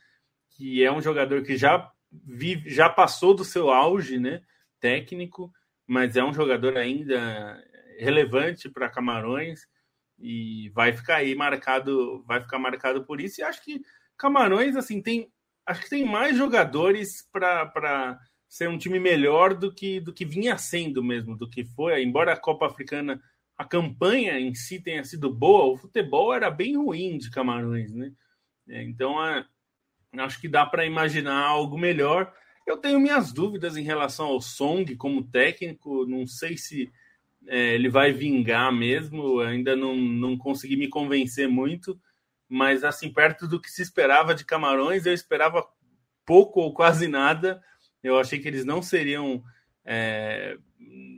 que 0.50 0.84
é 0.84 0.92
um 0.92 1.00
jogador 1.00 1.44
que 1.44 1.56
já 1.56 1.92
vive, 2.12 2.68
já 2.68 2.90
passou 2.90 3.36
do 3.36 3.46
seu 3.46 3.70
auge, 3.70 4.18
né, 4.18 4.42
técnico, 4.80 5.54
mas 5.86 6.16
é 6.16 6.24
um 6.24 6.34
jogador 6.34 6.76
ainda 6.76 7.64
relevante 8.00 8.68
para 8.68 8.90
Camarões 8.90 9.62
e 10.18 10.70
vai 10.70 10.92
ficar 10.92 11.18
aí 11.18 11.36
marcado, 11.36 12.24
vai 12.26 12.42
ficar 12.42 12.58
marcado 12.58 13.06
por 13.06 13.22
isso. 13.22 13.40
E 13.40 13.44
acho 13.44 13.64
que 13.64 13.82
Camarões 14.18 14.76
assim 14.76 15.02
tem, 15.04 15.32
acho 15.68 15.84
que 15.84 15.90
tem 15.90 16.04
mais 16.04 16.36
jogadores 16.36 17.28
para 17.32 18.20
ser 18.48 18.70
um 18.70 18.78
time 18.78 19.00
melhor 19.00 19.54
do 19.54 19.74
que 19.74 20.00
do 20.00 20.14
que 20.14 20.26
vinha 20.26 20.58
sendo 20.58 21.04
mesmo, 21.04 21.36
do 21.36 21.50
que 21.50 21.64
foi. 21.64 22.02
Embora 22.04 22.34
a 22.34 22.38
Copa 22.38 22.68
Africana, 22.68 23.22
a 23.58 23.66
campanha 23.66 24.40
em 24.40 24.54
si 24.54 24.80
tenha 24.80 25.04
sido 25.04 25.34
boa, 25.34 25.66
o 25.66 25.78
futebol 25.78 26.34
era 26.34 26.50
bem 26.50 26.78
ruim 26.78 27.18
de 27.18 27.32
Camarões, 27.32 27.92
né? 27.92 28.12
É, 28.70 28.84
então, 28.84 29.24
é, 29.26 29.46
acho 30.18 30.40
que 30.40 30.48
dá 30.48 30.66
para 30.66 30.86
imaginar 30.86 31.46
algo 31.46 31.78
melhor. 31.78 32.34
Eu 32.66 32.78
tenho 32.78 33.00
minhas 33.00 33.32
dúvidas 33.32 33.78
em 33.78 33.84
relação 33.84 34.28
ao 34.28 34.42
Song 34.42 34.96
como 34.96 35.24
técnico, 35.24 36.06
não 36.06 36.28
sei 36.28 36.58
se 36.58 36.92
é, 37.48 37.74
ele 37.76 37.90
vai 37.90 38.12
vingar 38.12 38.72
mesmo, 38.72 39.40
ainda 39.40 39.76
não, 39.76 39.96
não 39.96 40.38
consegui 40.38 40.76
me 40.76 40.90
convencer 40.90 41.48
muito, 41.48 42.00
mas 42.48 42.84
assim, 42.84 43.12
perto 43.12 43.48
do 43.48 43.60
que 43.60 43.72
se 43.72 43.82
esperava 43.82 44.36
de 44.36 44.46
Camarões, 44.46 45.06
eu 45.06 45.14
esperava 45.14 45.66
pouco 46.26 46.60
ou 46.60 46.74
quase 46.74 47.08
nada. 47.08 47.64
Eu 48.04 48.18
achei 48.20 48.40
que 48.40 48.48
eles 48.48 48.66
não 48.66 48.82
seriam, 48.82 49.44
é, 49.84 50.58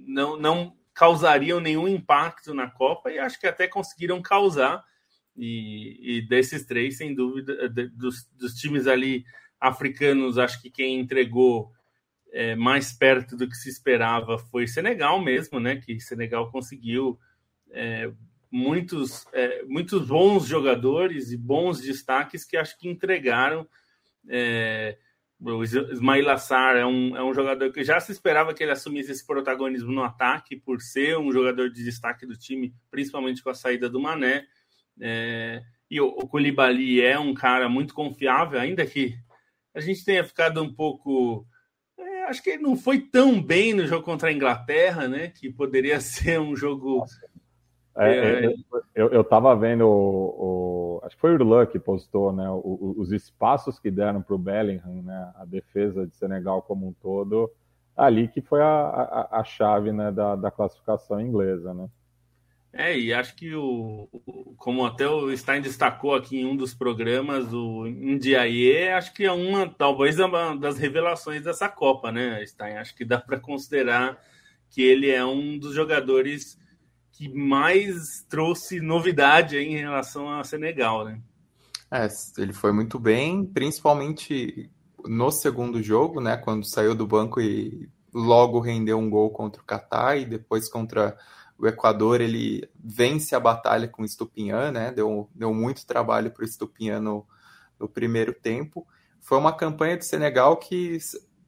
não, 0.07 0.37
não 0.37 0.77
causariam 0.93 1.59
nenhum 1.59 1.87
impacto 1.87 2.53
na 2.53 2.69
Copa 2.69 3.09
e 3.09 3.19
acho 3.19 3.39
que 3.39 3.47
até 3.47 3.67
conseguiram 3.67 4.21
causar. 4.21 4.83
E, 5.35 6.17
e 6.17 6.21
desses 6.27 6.65
três, 6.65 6.97
sem 6.97 7.15
dúvida, 7.15 7.69
dos, 7.69 8.25
dos, 8.37 8.55
times 8.55 8.87
ali 8.87 9.23
africanos, 9.57 10.37
acho 10.37 10.61
que 10.61 10.69
quem 10.69 10.99
entregou 10.99 11.71
é, 12.33 12.55
mais 12.55 12.91
perto 12.91 13.37
do 13.37 13.47
que 13.47 13.55
se 13.55 13.69
esperava 13.69 14.37
foi 14.37 14.67
Senegal 14.67 15.21
mesmo, 15.21 15.59
né? 15.59 15.77
Que 15.77 15.99
Senegal 16.01 16.51
conseguiu 16.51 17.17
é, 17.71 18.11
muitos, 18.51 19.25
é, 19.31 19.63
muitos 19.63 20.07
bons 20.07 20.45
jogadores 20.45 21.31
e 21.31 21.37
bons 21.37 21.79
destaques 21.79 22.43
que 22.43 22.57
acho 22.57 22.77
que 22.77 22.89
entregaram. 22.89 23.65
O 25.41 25.63
Ismail 25.63 26.29
Assar 26.29 26.75
é 26.75 26.85
um, 26.85 27.15
é 27.15 27.23
um 27.23 27.33
jogador 27.33 27.71
que 27.71 27.81
já 27.83 27.97
se 27.99 28.11
esperava 28.11 28.53
que 28.53 28.61
ele 28.61 28.73
assumisse 28.73 29.11
esse 29.11 29.25
protagonismo 29.25 29.91
no 29.91 30.03
ataque, 30.03 30.57
por 30.57 30.81
ser 30.81 31.17
um 31.17 31.31
jogador 31.31 31.69
de 31.69 31.81
destaque 31.83 32.25
do 32.25 32.37
time, 32.37 32.73
principalmente 32.91 33.41
com 33.41 33.49
a 33.49 33.53
saída 33.53 33.89
do 33.89 34.01
Mané. 34.01 34.45
É, 34.99 35.61
e 35.89 36.01
o, 36.01 36.07
o 36.07 36.27
Koulibaly 36.27 37.01
é 37.01 37.17
um 37.17 37.33
cara 37.33 37.69
muito 37.69 37.93
confiável, 37.93 38.59
ainda 38.59 38.85
que 38.85 39.15
a 39.73 39.79
gente 39.79 40.03
tenha 40.03 40.23
ficado 40.23 40.61
um 40.61 40.73
pouco. 40.73 41.47
É, 41.97 42.23
acho 42.25 42.43
que 42.43 42.51
ele 42.51 42.63
não 42.63 42.75
foi 42.75 42.99
tão 42.99 43.41
bem 43.41 43.73
no 43.73 43.87
jogo 43.87 44.03
contra 44.03 44.29
a 44.29 44.33
Inglaterra, 44.33 45.07
né? 45.07 45.29
Que 45.29 45.49
poderia 45.49 45.99
ser 46.01 46.39
um 46.39 46.53
jogo 46.53 47.05
é, 47.05 47.28
é, 47.99 48.45
é, 48.45 48.53
eu, 48.95 49.09
eu 49.09 49.23
tava 49.23 49.55
vendo 49.55 49.87
o, 49.87 50.99
o, 50.99 51.01
Acho 51.03 51.15
que 51.15 51.21
foi 51.21 51.31
o 51.31 51.35
Irlan 51.35 51.65
que 51.65 51.79
postou, 51.79 52.31
né? 52.31 52.49
O, 52.49 52.95
os 52.97 53.11
espaços 53.11 53.79
que 53.79 53.89
deram 53.89 54.21
para 54.21 54.35
o 54.35 54.39
Bellingham, 54.39 55.01
né? 55.03 55.31
A 55.35 55.45
defesa 55.45 56.05
de 56.05 56.15
Senegal 56.15 56.61
como 56.61 56.87
um 56.87 56.93
todo, 56.93 57.51
ali 57.95 58.27
que 58.27 58.41
foi 58.41 58.61
a, 58.61 58.65
a, 58.65 59.39
a 59.39 59.43
chave 59.43 59.91
né, 59.91 60.11
da, 60.11 60.35
da 60.35 60.51
classificação 60.51 61.19
inglesa, 61.19 61.73
né? 61.73 61.89
É, 62.71 62.97
e 62.97 63.11
acho 63.11 63.35
que 63.35 63.55
o, 63.55 64.07
como 64.55 64.85
até 64.85 65.07
o 65.07 65.35
Stein 65.35 65.59
destacou 65.59 66.13
aqui 66.13 66.41
em 66.41 66.45
um 66.45 66.55
dos 66.55 66.71
programas, 66.71 67.51
o 67.51 67.85
Ndiaye, 67.85 68.89
acho 68.89 69.11
que 69.11 69.25
é 69.25 69.31
uma, 69.31 69.67
talvez 69.67 70.19
uma 70.19 70.55
das 70.55 70.77
revelações 70.77 71.43
dessa 71.43 71.67
Copa, 71.67 72.11
né, 72.11 72.45
Stein? 72.45 72.77
Acho 72.77 72.95
que 72.95 73.03
dá 73.03 73.19
para 73.19 73.39
considerar 73.39 74.23
que 74.69 74.83
ele 74.83 75.09
é 75.09 75.25
um 75.25 75.57
dos 75.57 75.73
jogadores 75.73 76.58
que 77.19 77.27
mais 77.27 78.25
trouxe 78.29 78.79
novidade 78.79 79.57
em 79.57 79.75
relação 79.75 80.31
a 80.31 80.41
Senegal, 80.45 81.03
né? 81.03 81.19
É, 81.91 82.07
ele 82.37 82.53
foi 82.53 82.71
muito 82.71 82.97
bem, 82.97 83.45
principalmente 83.45 84.71
no 85.03 85.29
segundo 85.29 85.83
jogo, 85.83 86.21
né? 86.21 86.37
Quando 86.37 86.65
saiu 86.65 86.95
do 86.95 87.05
banco 87.05 87.41
e 87.41 87.89
logo 88.13 88.61
rendeu 88.61 88.97
um 88.97 89.09
gol 89.09 89.31
contra 89.31 89.61
o 89.61 89.65
Catar 89.65 90.17
e 90.17 90.23
depois 90.23 90.69
contra 90.69 91.17
o 91.57 91.67
Equador 91.67 92.21
ele 92.21 92.69
vence 92.81 93.35
a 93.35 93.39
batalha 93.39 93.89
com 93.89 94.03
o 94.03 94.05
Estupinhan, 94.05 94.71
né? 94.71 94.93
Deu, 94.93 95.29
deu 95.35 95.53
muito 95.53 95.85
trabalho 95.85 96.31
para 96.31 96.43
o 96.43 96.47
Estupinhan 96.47 97.01
no, 97.01 97.27
no 97.77 97.89
primeiro 97.89 98.33
tempo. 98.33 98.87
Foi 99.19 99.37
uma 99.37 99.51
campanha 99.51 99.97
de 99.97 100.05
Senegal 100.05 100.55
que 100.55 100.97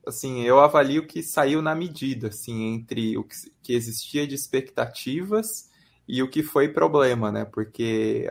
assim, 0.05 0.41
eu 0.41 0.59
avalio 0.59 1.05
que 1.05 1.21
saiu 1.21 1.61
na 1.61 1.75
medida, 1.75 2.27
assim, 2.27 2.73
entre 2.73 3.17
o 3.17 3.23
que, 3.23 3.73
existia 3.73 4.27
de 4.27 4.35
expectativas 4.35 5.69
e 6.07 6.21
o 6.21 6.29
que 6.29 6.43
foi 6.43 6.69
problema, 6.69 7.31
né? 7.31 7.45
Porque 7.45 8.29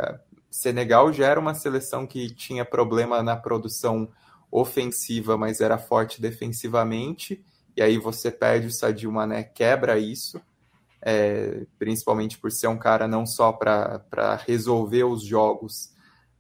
Senegal 0.50 1.12
já 1.12 1.26
era 1.26 1.40
uma 1.40 1.54
seleção 1.54 2.06
que 2.06 2.30
tinha 2.34 2.64
problema 2.64 3.22
na 3.22 3.36
produção 3.36 4.08
ofensiva, 4.50 5.38
mas 5.38 5.60
era 5.60 5.78
forte 5.78 6.20
defensivamente, 6.20 7.42
e 7.76 7.82
aí 7.82 7.98
você 7.98 8.30
perde 8.30 8.66
o 8.66 8.72
Sadio 8.72 9.12
Mané, 9.12 9.44
quebra 9.44 9.98
isso, 9.98 10.40
é, 11.00 11.64
principalmente 11.78 12.36
por 12.36 12.50
ser 12.50 12.66
um 12.66 12.76
cara 12.76 13.06
não 13.06 13.24
só 13.24 13.52
para 13.52 14.36
resolver 14.46 15.04
os 15.04 15.24
jogos, 15.24 15.92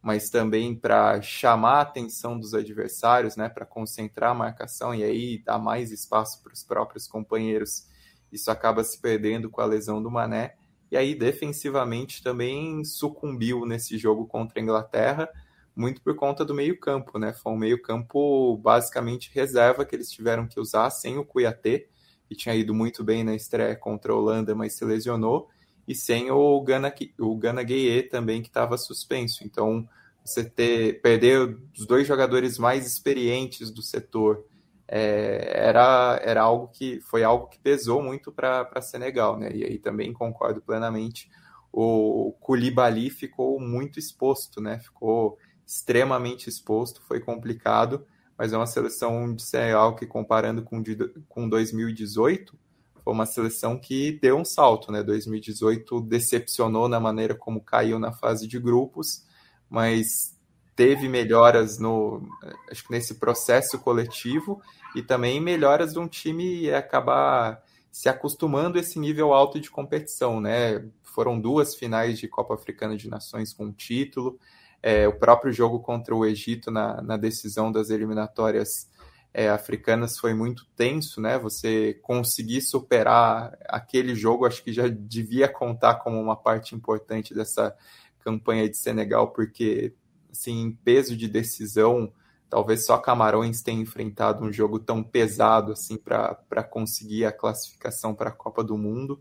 mas 0.02 0.30
também 0.30 0.74
para 0.74 1.20
chamar 1.20 1.74
a 1.74 1.80
atenção 1.82 2.38
dos 2.38 2.54
adversários, 2.54 3.36
né, 3.36 3.48
para 3.48 3.66
concentrar 3.66 4.30
a 4.30 4.34
marcação 4.34 4.94
e 4.94 5.04
aí 5.04 5.42
dar 5.44 5.58
mais 5.58 5.92
espaço 5.92 6.42
para 6.42 6.52
os 6.52 6.62
próprios 6.62 7.06
companheiros. 7.06 7.86
Isso 8.32 8.50
acaba 8.50 8.82
se 8.82 8.98
perdendo 9.00 9.50
com 9.50 9.60
a 9.60 9.66
lesão 9.66 10.02
do 10.02 10.10
Mané. 10.10 10.54
E 10.90 10.96
aí, 10.96 11.14
defensivamente, 11.14 12.22
também 12.22 12.82
sucumbiu 12.84 13.66
nesse 13.66 13.98
jogo 13.98 14.26
contra 14.26 14.58
a 14.58 14.62
Inglaterra, 14.62 15.28
muito 15.76 16.02
por 16.02 16.16
conta 16.16 16.44
do 16.44 16.54
meio-campo, 16.54 17.18
né? 17.18 17.32
Foi 17.32 17.52
um 17.52 17.56
meio-campo 17.56 18.56
basicamente 18.56 19.30
reserva 19.32 19.84
que 19.84 19.94
eles 19.94 20.10
tiveram 20.10 20.48
que 20.48 20.58
usar 20.58 20.90
sem 20.90 21.16
o 21.16 21.24
Cuiatê, 21.24 21.88
que 22.26 22.34
tinha 22.34 22.54
ido 22.54 22.74
muito 22.74 23.04
bem 23.04 23.22
na 23.22 23.34
estreia 23.34 23.76
contra 23.76 24.12
a 24.12 24.16
Holanda, 24.16 24.54
mas 24.54 24.74
se 24.74 24.84
lesionou 24.84 25.48
e 25.86 25.94
sem 25.94 26.30
o 26.30 26.60
Gana, 26.62 26.92
o 27.18 27.36
Gana 27.36 27.62
Gueye 27.62 28.02
também, 28.02 28.42
que 28.42 28.48
estava 28.48 28.76
suspenso. 28.76 29.44
Então, 29.44 29.88
você 30.24 30.44
ter, 30.44 31.00
perder 31.00 31.58
os 31.76 31.86
dois 31.86 32.06
jogadores 32.06 32.58
mais 32.58 32.86
experientes 32.86 33.70
do 33.70 33.82
setor 33.82 34.44
é, 34.86 35.52
era, 35.54 36.20
era 36.22 36.42
algo 36.42 36.68
que 36.68 37.00
foi 37.00 37.22
algo 37.22 37.46
que 37.46 37.58
pesou 37.58 38.02
muito 38.02 38.32
para 38.32 38.82
Senegal, 38.82 39.38
né? 39.38 39.50
E 39.54 39.64
aí 39.64 39.78
também 39.78 40.12
concordo 40.12 40.60
plenamente. 40.60 41.30
O 41.72 42.34
Koulibaly 42.40 43.08
ficou 43.10 43.60
muito 43.60 43.98
exposto, 43.98 44.60
né? 44.60 44.78
Ficou 44.80 45.38
extremamente 45.64 46.48
exposto, 46.48 47.00
foi 47.02 47.20
complicado, 47.20 48.04
mas 48.36 48.52
é 48.52 48.56
uma 48.56 48.66
seleção 48.66 49.32
de 49.32 49.42
Senegal 49.42 49.94
que 49.94 50.06
comparando 50.06 50.62
com, 50.62 50.82
com 51.28 51.48
2018 51.48 52.58
foi 53.02 53.12
uma 53.12 53.26
seleção 53.26 53.78
que 53.78 54.18
deu 54.20 54.36
um 54.36 54.44
salto, 54.44 54.92
né? 54.92 55.02
2018 55.02 56.00
decepcionou 56.02 56.88
na 56.88 57.00
maneira 57.00 57.34
como 57.34 57.60
caiu 57.60 57.98
na 57.98 58.12
fase 58.12 58.46
de 58.46 58.58
grupos, 58.58 59.24
mas 59.68 60.36
teve 60.76 61.08
melhoras 61.08 61.78
no, 61.78 62.22
acho 62.70 62.84
que 62.84 62.90
nesse 62.90 63.16
processo 63.16 63.78
coletivo 63.78 64.60
e 64.94 65.02
também 65.02 65.40
melhoras 65.40 65.92
de 65.92 65.98
um 65.98 66.08
time 66.08 66.72
acabar 66.72 67.62
se 67.90 68.08
acostumando 68.08 68.78
a 68.78 68.80
esse 68.80 68.98
nível 68.98 69.32
alto 69.32 69.60
de 69.60 69.70
competição, 69.70 70.40
né? 70.40 70.84
Foram 71.02 71.40
duas 71.40 71.74
finais 71.74 72.18
de 72.18 72.28
Copa 72.28 72.54
Africana 72.54 72.96
de 72.96 73.08
Nações 73.08 73.52
com 73.52 73.72
título, 73.72 74.38
é, 74.82 75.06
o 75.06 75.12
próprio 75.12 75.52
jogo 75.52 75.80
contra 75.80 76.14
o 76.14 76.24
Egito 76.24 76.70
na, 76.70 77.02
na 77.02 77.16
decisão 77.16 77.70
das 77.70 77.90
eliminatórias 77.90 78.88
é, 79.32 79.48
africanas 79.48 80.18
foi 80.18 80.34
muito 80.34 80.66
tenso, 80.76 81.20
né? 81.20 81.38
Você 81.38 81.94
conseguir 82.02 82.60
superar 82.62 83.56
aquele 83.68 84.14
jogo, 84.14 84.46
acho 84.46 84.62
que 84.62 84.72
já 84.72 84.88
devia 84.88 85.48
contar 85.48 85.96
como 85.96 86.20
uma 86.20 86.36
parte 86.36 86.74
importante 86.74 87.32
dessa 87.32 87.74
campanha 88.20 88.68
de 88.68 88.76
Senegal, 88.76 89.32
porque 89.32 89.94
assim, 90.30 90.62
em 90.62 90.72
peso 90.72 91.16
de 91.16 91.28
decisão, 91.28 92.12
talvez 92.48 92.84
só 92.84 92.98
Camarões 92.98 93.62
tenha 93.62 93.80
enfrentado 93.80 94.44
um 94.44 94.52
jogo 94.52 94.78
tão 94.78 95.02
pesado 95.02 95.72
assim 95.72 95.96
para 95.96 96.62
conseguir 96.68 97.24
a 97.24 97.32
classificação 97.32 98.14
para 98.14 98.30
a 98.30 98.34
Copa 98.34 98.64
do 98.64 98.76
Mundo. 98.76 99.20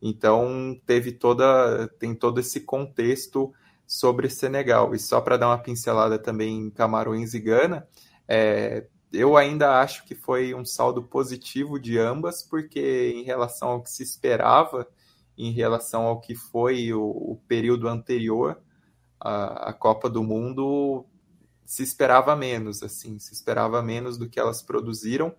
Então 0.00 0.80
teve 0.86 1.12
toda 1.12 1.88
tem 1.98 2.14
todo 2.14 2.38
esse 2.38 2.60
contexto 2.60 3.52
sobre 3.86 4.28
Senegal. 4.28 4.94
E 4.94 4.98
só 4.98 5.20
para 5.20 5.36
dar 5.36 5.48
uma 5.48 5.58
pincelada 5.58 6.18
também 6.18 6.58
em 6.58 6.70
Camarões 6.70 7.34
e 7.34 7.40
Gana, 7.40 7.88
é, 8.28 8.86
eu 9.12 9.36
ainda 9.36 9.80
acho 9.80 10.04
que 10.04 10.14
foi 10.14 10.54
um 10.54 10.64
saldo 10.64 11.02
positivo 11.02 11.78
de 11.78 11.98
ambas, 11.98 12.42
porque 12.42 13.12
em 13.14 13.22
relação 13.22 13.68
ao 13.68 13.82
que 13.82 13.90
se 13.90 14.02
esperava, 14.02 14.86
em 15.36 15.52
relação 15.52 16.02
ao 16.06 16.20
que 16.20 16.34
foi 16.34 16.92
o, 16.92 17.02
o 17.02 17.40
período 17.46 17.88
anterior 17.88 18.60
à, 19.20 19.70
à 19.70 19.72
Copa 19.72 20.10
do 20.10 20.22
Mundo, 20.22 21.06
se 21.64 21.82
esperava 21.82 22.34
menos, 22.34 22.82
assim, 22.82 23.18
se 23.18 23.32
esperava 23.32 23.82
menos 23.82 24.18
do 24.18 24.28
que 24.28 24.40
elas 24.40 24.62
produziram. 24.62 25.34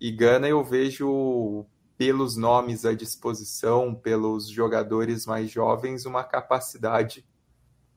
E 0.00 0.10
Gana 0.10 0.48
eu 0.48 0.64
vejo 0.64 1.66
pelos 1.96 2.36
nomes 2.36 2.84
à 2.84 2.94
disposição, 2.94 3.94
pelos 3.94 4.48
jogadores 4.48 5.26
mais 5.26 5.50
jovens, 5.50 6.06
uma 6.06 6.24
capacidade 6.24 7.26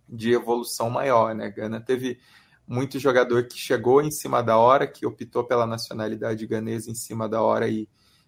de 0.10 0.34
evolução 0.34 0.90
maior, 0.90 1.34
né? 1.34 1.50
Gana 1.50 1.80
teve 1.80 2.20
muito 2.68 3.00
jogador 3.00 3.48
que 3.48 3.58
chegou 3.58 4.02
em 4.02 4.12
cima 4.12 4.42
da 4.42 4.58
hora, 4.58 4.88
que 4.88 5.06
optou 5.06 5.44
pela 5.44 5.66
nacionalidade 5.66 6.48
ganesa 6.48 6.90
em 6.90 6.96
cima 6.96 7.28
da 7.28 7.42
hora 7.42 7.68
e, 7.68 7.88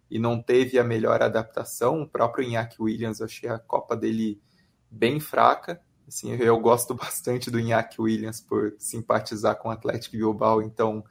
e 0.09 0.19
não 0.19 0.41
teve 0.41 0.77
a 0.77 0.83
melhor 0.83 1.21
adaptação. 1.21 2.01
O 2.01 2.07
próprio 2.07 2.45
Iñaki 2.45 2.81
Williams, 2.81 3.21
achei 3.21 3.49
a 3.49 3.59
Copa 3.59 3.95
dele 3.95 4.39
bem 4.89 5.19
fraca. 5.19 5.81
Assim, 6.07 6.31
eu 6.33 6.59
gosto 6.59 6.93
bastante 6.95 7.49
do 7.49 7.59
Iñaki 7.59 8.01
Williams 8.01 8.41
por 8.41 8.75
simpatizar 8.77 9.55
com 9.57 9.69
o 9.69 9.71
Atlético 9.71 10.17
Bilbao, 10.17 10.61
então 10.61 11.03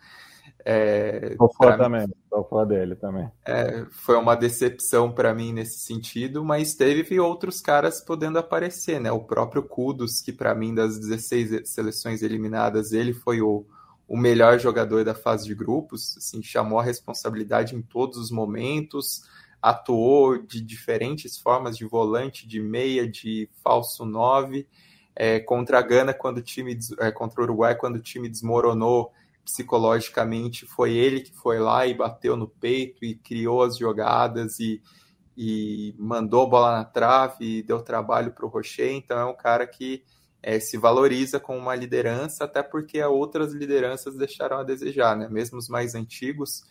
é, 0.66 1.34
sou 1.36 1.52
fã 1.52 1.76
também, 1.76 2.06
sou 2.30 2.44
fã 2.44 2.66
dele 2.66 2.96
também. 2.96 3.30
É, 3.46 3.84
foi 3.90 4.16
uma 4.16 4.34
decepção 4.34 5.12
para 5.12 5.34
mim 5.34 5.52
nesse 5.52 5.80
sentido, 5.80 6.42
mas 6.42 6.74
teve 6.74 7.20
outros 7.20 7.60
caras 7.60 8.00
podendo 8.00 8.38
aparecer, 8.38 8.98
né? 8.98 9.12
O 9.12 9.20
próprio 9.20 9.62
Kudos, 9.62 10.22
que 10.22 10.32
para 10.32 10.54
mim 10.54 10.74
das 10.74 10.98
16 10.98 11.68
seleções 11.68 12.22
eliminadas, 12.22 12.92
ele 12.92 13.12
foi 13.12 13.42
o, 13.42 13.66
o 14.08 14.16
melhor 14.16 14.58
jogador 14.58 15.04
da 15.04 15.14
fase 15.14 15.44
de 15.44 15.54
grupos, 15.54 16.16
assim, 16.16 16.42
chamou 16.42 16.78
a 16.78 16.84
responsabilidade 16.84 17.76
em 17.76 17.82
todos 17.82 18.16
os 18.16 18.30
momentos, 18.30 19.22
atuou 19.60 20.38
de 20.38 20.62
diferentes 20.62 21.38
formas 21.38 21.76
de 21.76 21.84
volante, 21.84 22.48
de 22.48 22.62
meia, 22.62 23.06
de 23.06 23.50
falso 23.62 24.06
9, 24.06 24.66
é, 25.14 25.40
contra 25.40 25.78
a 25.78 25.82
Gana 25.82 26.14
quando 26.14 26.38
o 26.38 26.42
time 26.42 26.78
é, 27.00 27.10
contra 27.10 27.40
o 27.40 27.44
Uruguai 27.44 27.74
quando 27.74 27.96
o 27.96 28.02
time 28.02 28.28
desmoronou 28.28 29.12
psicologicamente, 29.44 30.66
foi 30.66 30.94
ele 30.94 31.20
que 31.20 31.34
foi 31.34 31.58
lá 31.58 31.86
e 31.86 31.94
bateu 31.94 32.36
no 32.36 32.48
peito 32.48 33.04
e 33.04 33.14
criou 33.14 33.62
as 33.62 33.76
jogadas 33.76 34.58
e, 34.58 34.80
e 35.36 35.94
mandou 35.98 36.44
a 36.44 36.48
bola 36.48 36.72
na 36.78 36.84
trave 36.84 37.58
e 37.58 37.62
deu 37.62 37.82
trabalho 37.82 38.32
para 38.32 38.46
o 38.46 38.48
Rocher, 38.48 38.92
então 38.92 39.18
é 39.18 39.24
um 39.24 39.36
cara 39.36 39.66
que 39.66 40.02
é, 40.42 40.60
se 40.60 40.76
valoriza 40.76 41.40
com 41.40 41.56
uma 41.56 41.74
liderança, 41.74 42.44
até 42.44 42.62
porque 42.62 43.02
outras 43.02 43.54
lideranças 43.54 44.14
deixaram 44.14 44.58
a 44.58 44.62
desejar, 44.62 45.16
né? 45.16 45.26
Mesmo 45.30 45.58
os 45.58 45.68
mais 45.70 45.94
antigos, 45.94 46.62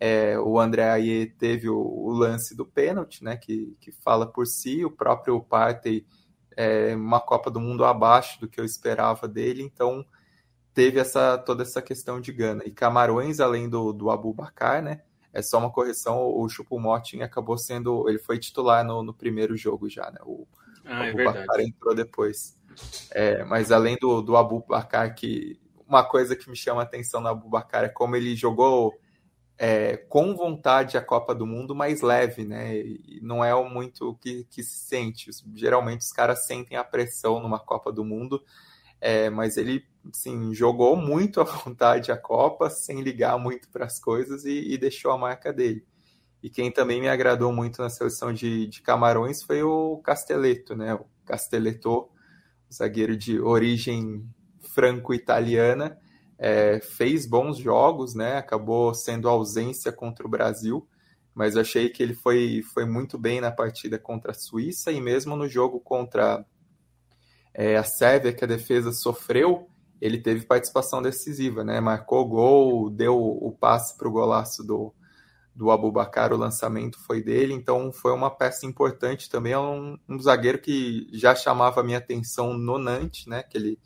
é, 0.00 0.38
o 0.38 0.58
André 0.58 0.88
Aie 0.88 1.26
teve 1.26 1.68
o, 1.68 1.78
o, 1.78 2.10
lance 2.10 2.56
do 2.56 2.64
pênalti, 2.64 3.22
né? 3.22 3.36
Que, 3.36 3.76
que 3.80 3.92
fala 3.92 4.26
por 4.26 4.46
si, 4.46 4.82
o 4.82 4.90
próprio 4.90 5.42
Partey 5.42 6.06
é 6.56 6.94
uma 6.96 7.20
Copa 7.20 7.50
do 7.50 7.60
Mundo 7.60 7.84
abaixo 7.84 8.40
do 8.40 8.48
que 8.48 8.58
eu 8.58 8.64
esperava 8.64 9.28
dele, 9.28 9.62
então 9.62 10.04
teve 10.78 11.00
essa 11.00 11.36
toda 11.36 11.64
essa 11.64 11.82
questão 11.82 12.20
de 12.20 12.30
Gana. 12.30 12.62
E 12.64 12.70
Camarões, 12.70 13.40
além 13.40 13.68
do, 13.68 13.92
do 13.92 14.10
Abu 14.10 14.32
Bakar, 14.32 14.80
né? 14.80 15.00
É 15.32 15.42
só 15.42 15.58
uma 15.58 15.72
correção, 15.72 16.24
o 16.24 16.48
Chupomoting 16.48 17.20
acabou 17.20 17.58
sendo. 17.58 18.08
Ele 18.08 18.20
foi 18.20 18.38
titular 18.38 18.84
no, 18.84 19.02
no 19.02 19.12
primeiro 19.12 19.56
jogo 19.56 19.88
já, 19.88 20.08
né? 20.08 20.20
O, 20.24 20.46
ah, 20.84 21.04
é 21.04 21.10
Abu 21.10 21.24
Bakar 21.24 21.58
entrou 21.58 21.96
depois. 21.96 22.56
É, 23.10 23.42
mas 23.42 23.72
além 23.72 23.96
do, 24.00 24.22
do 24.22 24.36
Abu 24.36 24.64
Bakar, 24.68 25.16
que 25.16 25.58
uma 25.84 26.04
coisa 26.04 26.36
que 26.36 26.48
me 26.48 26.54
chama 26.54 26.82
a 26.82 26.84
atenção 26.84 27.20
no 27.20 27.26
Abu 27.26 27.48
Bakar 27.48 27.82
é 27.82 27.88
como 27.88 28.14
ele 28.14 28.36
jogou 28.36 28.94
é, 29.58 29.96
com 29.96 30.36
vontade 30.36 30.96
a 30.96 31.02
Copa 31.02 31.34
do 31.34 31.44
Mundo 31.44 31.74
mais 31.74 32.02
leve, 32.02 32.44
né? 32.44 32.76
E 32.76 33.18
não 33.20 33.44
é 33.44 33.52
muito 33.68 34.10
o 34.10 34.14
que, 34.14 34.44
que 34.44 34.62
se 34.62 34.78
sente. 34.78 35.28
Geralmente 35.56 36.02
os 36.02 36.12
caras 36.12 36.46
sentem 36.46 36.78
a 36.78 36.84
pressão 36.84 37.40
numa 37.40 37.58
Copa 37.58 37.90
do 37.90 38.04
Mundo, 38.04 38.40
é, 39.00 39.30
mas 39.30 39.56
ele 39.56 39.84
assim, 40.10 40.54
jogou 40.54 40.96
muito 40.96 41.40
à 41.40 41.44
vontade 41.44 42.10
a 42.10 42.16
Copa, 42.16 42.70
sem 42.70 43.00
ligar 43.02 43.38
muito 43.38 43.68
para 43.68 43.84
as 43.84 43.98
coisas 44.00 44.44
e, 44.44 44.72
e, 44.72 44.78
deixou 44.78 45.10
a 45.12 45.18
marca 45.18 45.52
dele. 45.52 45.84
E 46.42 46.48
quem 46.48 46.70
também 46.70 47.00
me 47.00 47.08
agradou 47.08 47.52
muito 47.52 47.82
na 47.82 47.90
seleção 47.90 48.32
de, 48.32 48.66
de 48.68 48.80
Camarões 48.80 49.42
foi 49.42 49.62
o 49.62 49.98
Castelletto, 49.98 50.76
né? 50.76 50.94
O 50.94 51.04
Castelletto 51.24 52.08
zagueiro 52.72 53.16
de 53.16 53.40
origem 53.40 54.24
franco-italiana, 54.60 55.98
é, 56.38 56.80
fez 56.80 57.26
bons 57.26 57.58
jogos, 57.58 58.14
né? 58.14 58.36
Acabou 58.36 58.94
sendo 58.94 59.28
ausência 59.28 59.90
contra 59.90 60.26
o 60.26 60.30
Brasil, 60.30 60.86
mas 61.34 61.56
achei 61.56 61.88
que 61.88 62.02
ele 62.02 62.14
foi, 62.14 62.62
foi 62.62 62.84
muito 62.84 63.18
bem 63.18 63.40
na 63.40 63.50
partida 63.50 63.98
contra 63.98 64.30
a 64.30 64.34
Suíça 64.34 64.92
e 64.92 65.00
mesmo 65.00 65.34
no 65.34 65.48
jogo 65.48 65.80
contra 65.80 66.44
é, 67.58 67.76
a 67.76 67.82
Sérvia, 67.82 68.32
que 68.32 68.44
a 68.44 68.46
defesa 68.46 68.92
sofreu, 68.92 69.68
ele 70.00 70.18
teve 70.18 70.46
participação 70.46 71.02
decisiva, 71.02 71.64
né? 71.64 71.80
Marcou 71.80 72.24
gol, 72.24 72.88
deu 72.88 73.18
o 73.18 73.50
passe 73.50 73.98
para 73.98 74.06
o 74.06 74.12
golaço 74.12 74.62
do, 74.62 74.94
do 75.52 75.72
Abubacar, 75.72 76.32
o 76.32 76.36
lançamento 76.36 77.00
foi 77.04 77.20
dele, 77.20 77.52
então 77.52 77.92
foi 77.92 78.12
uma 78.12 78.30
peça 78.30 78.64
importante 78.64 79.28
também, 79.28 79.54
é 79.54 79.58
um, 79.58 79.98
um 80.08 80.20
zagueiro 80.20 80.60
que 80.60 81.08
já 81.12 81.34
chamava 81.34 81.80
a 81.80 81.82
minha 81.82 81.98
atenção 81.98 82.54
no 82.54 82.78
Nantes, 82.78 83.26
né, 83.26 83.42
que 83.42 83.58
ele, 83.58 83.76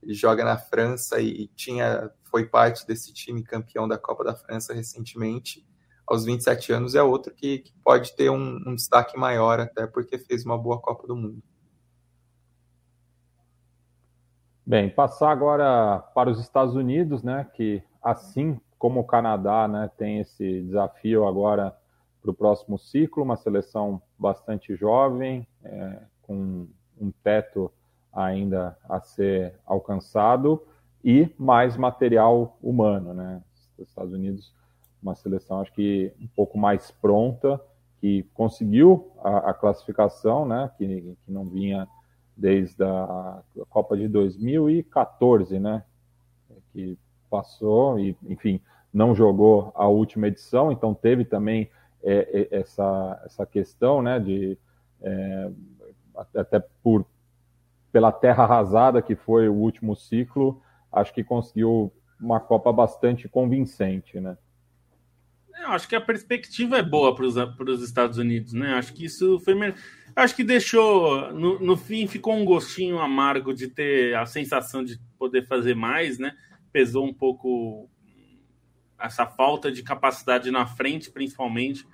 ele, 0.00 0.14
joga 0.14 0.44
na 0.44 0.56
França 0.56 1.20
e 1.20 1.48
tinha 1.48 2.08
foi 2.30 2.46
parte 2.46 2.86
desse 2.86 3.12
time 3.12 3.42
campeão 3.42 3.88
da 3.88 3.98
Copa 3.98 4.22
da 4.22 4.36
França 4.36 4.72
recentemente, 4.72 5.66
aos 6.06 6.24
27 6.24 6.72
anos 6.72 6.94
é 6.94 7.02
outro 7.02 7.34
que, 7.34 7.58
que 7.58 7.72
pode 7.82 8.14
ter 8.14 8.30
um, 8.30 8.62
um 8.64 8.76
destaque 8.76 9.18
maior 9.18 9.58
até 9.58 9.84
porque 9.84 10.16
fez 10.16 10.44
uma 10.44 10.56
boa 10.56 10.80
Copa 10.80 11.08
do 11.08 11.16
Mundo. 11.16 11.42
Bem, 14.68 14.90
passar 14.90 15.30
agora 15.30 16.00
para 16.12 16.28
os 16.28 16.40
Estados 16.40 16.74
Unidos, 16.74 17.22
né, 17.22 17.46
que 17.54 17.80
assim 18.02 18.60
como 18.76 18.98
o 18.98 19.04
Canadá 19.04 19.68
né, 19.68 19.88
tem 19.96 20.18
esse 20.18 20.62
desafio 20.62 21.24
agora 21.24 21.72
para 22.20 22.32
o 22.32 22.34
próximo 22.34 22.76
ciclo, 22.76 23.22
uma 23.22 23.36
seleção 23.36 24.02
bastante 24.18 24.74
jovem, 24.74 25.46
é, 25.62 26.00
com 26.22 26.66
um 27.00 27.12
teto 27.22 27.70
ainda 28.12 28.76
a 28.88 29.00
ser 29.00 29.54
alcançado 29.64 30.60
e 31.04 31.32
mais 31.38 31.76
material 31.76 32.58
humano, 32.60 33.14
né? 33.14 33.40
Os 33.78 33.86
Estados 33.86 34.12
Unidos, 34.12 34.52
uma 35.00 35.14
seleção 35.14 35.60
acho 35.60 35.72
que 35.72 36.12
um 36.20 36.26
pouco 36.34 36.58
mais 36.58 36.90
pronta, 36.90 37.60
que 38.00 38.24
conseguiu 38.34 39.12
a, 39.22 39.50
a 39.50 39.54
classificação, 39.54 40.44
né? 40.44 40.72
Que, 40.76 41.16
que 41.24 41.30
não 41.30 41.44
vinha 41.44 41.86
desde 42.36 42.82
a 42.84 43.42
Copa 43.70 43.96
de 43.96 44.08
2014, 44.08 45.58
né? 45.58 45.82
Que 46.72 46.98
passou 47.30 47.98
e, 47.98 48.16
enfim, 48.24 48.60
não 48.92 49.14
jogou 49.14 49.72
a 49.74 49.86
última 49.86 50.28
edição, 50.28 50.70
então 50.70 50.94
teve 50.94 51.24
também 51.24 51.70
é, 52.02 52.48
é, 52.50 52.58
essa, 52.60 53.22
essa 53.24 53.46
questão, 53.46 54.00
né, 54.00 54.20
de 54.20 54.58
é, 55.02 55.50
até 56.34 56.60
por 56.82 57.04
pela 57.92 58.12
terra 58.12 58.44
arrasada 58.44 59.00
que 59.00 59.14
foi 59.14 59.48
o 59.48 59.54
último 59.54 59.96
ciclo, 59.96 60.60
acho 60.92 61.12
que 61.14 61.24
conseguiu 61.24 61.92
uma 62.20 62.40
Copa 62.40 62.72
bastante 62.72 63.28
convincente, 63.28 64.20
né? 64.20 64.36
Eu 65.62 65.68
acho 65.68 65.88
que 65.88 65.96
a 65.96 66.00
perspectiva 66.00 66.76
é 66.76 66.82
boa 66.82 67.14
para 67.14 67.24
os 67.24 67.82
Estados 67.82 68.18
Unidos, 68.18 68.52
né? 68.52 68.74
Acho 68.74 68.92
que 68.92 69.06
isso 69.06 69.40
foi. 69.40 69.54
Acho 70.16 70.34
que 70.34 70.42
deixou. 70.42 71.32
No, 71.32 71.60
no 71.60 71.76
fim, 71.76 72.06
ficou 72.06 72.34
um 72.34 72.44
gostinho 72.44 72.98
amargo 72.98 73.52
de 73.52 73.68
ter 73.68 74.16
a 74.16 74.24
sensação 74.26 74.82
de 74.82 74.98
poder 75.18 75.46
fazer 75.46 75.76
mais, 75.76 76.18
né? 76.18 76.34
pesou 76.76 77.06
um 77.06 77.14
pouco 77.14 77.88
essa 79.00 79.24
falta 79.24 79.72
de 79.72 79.82
capacidade 79.82 80.50
na 80.50 80.66
frente, 80.66 81.10
principalmente. 81.10 81.86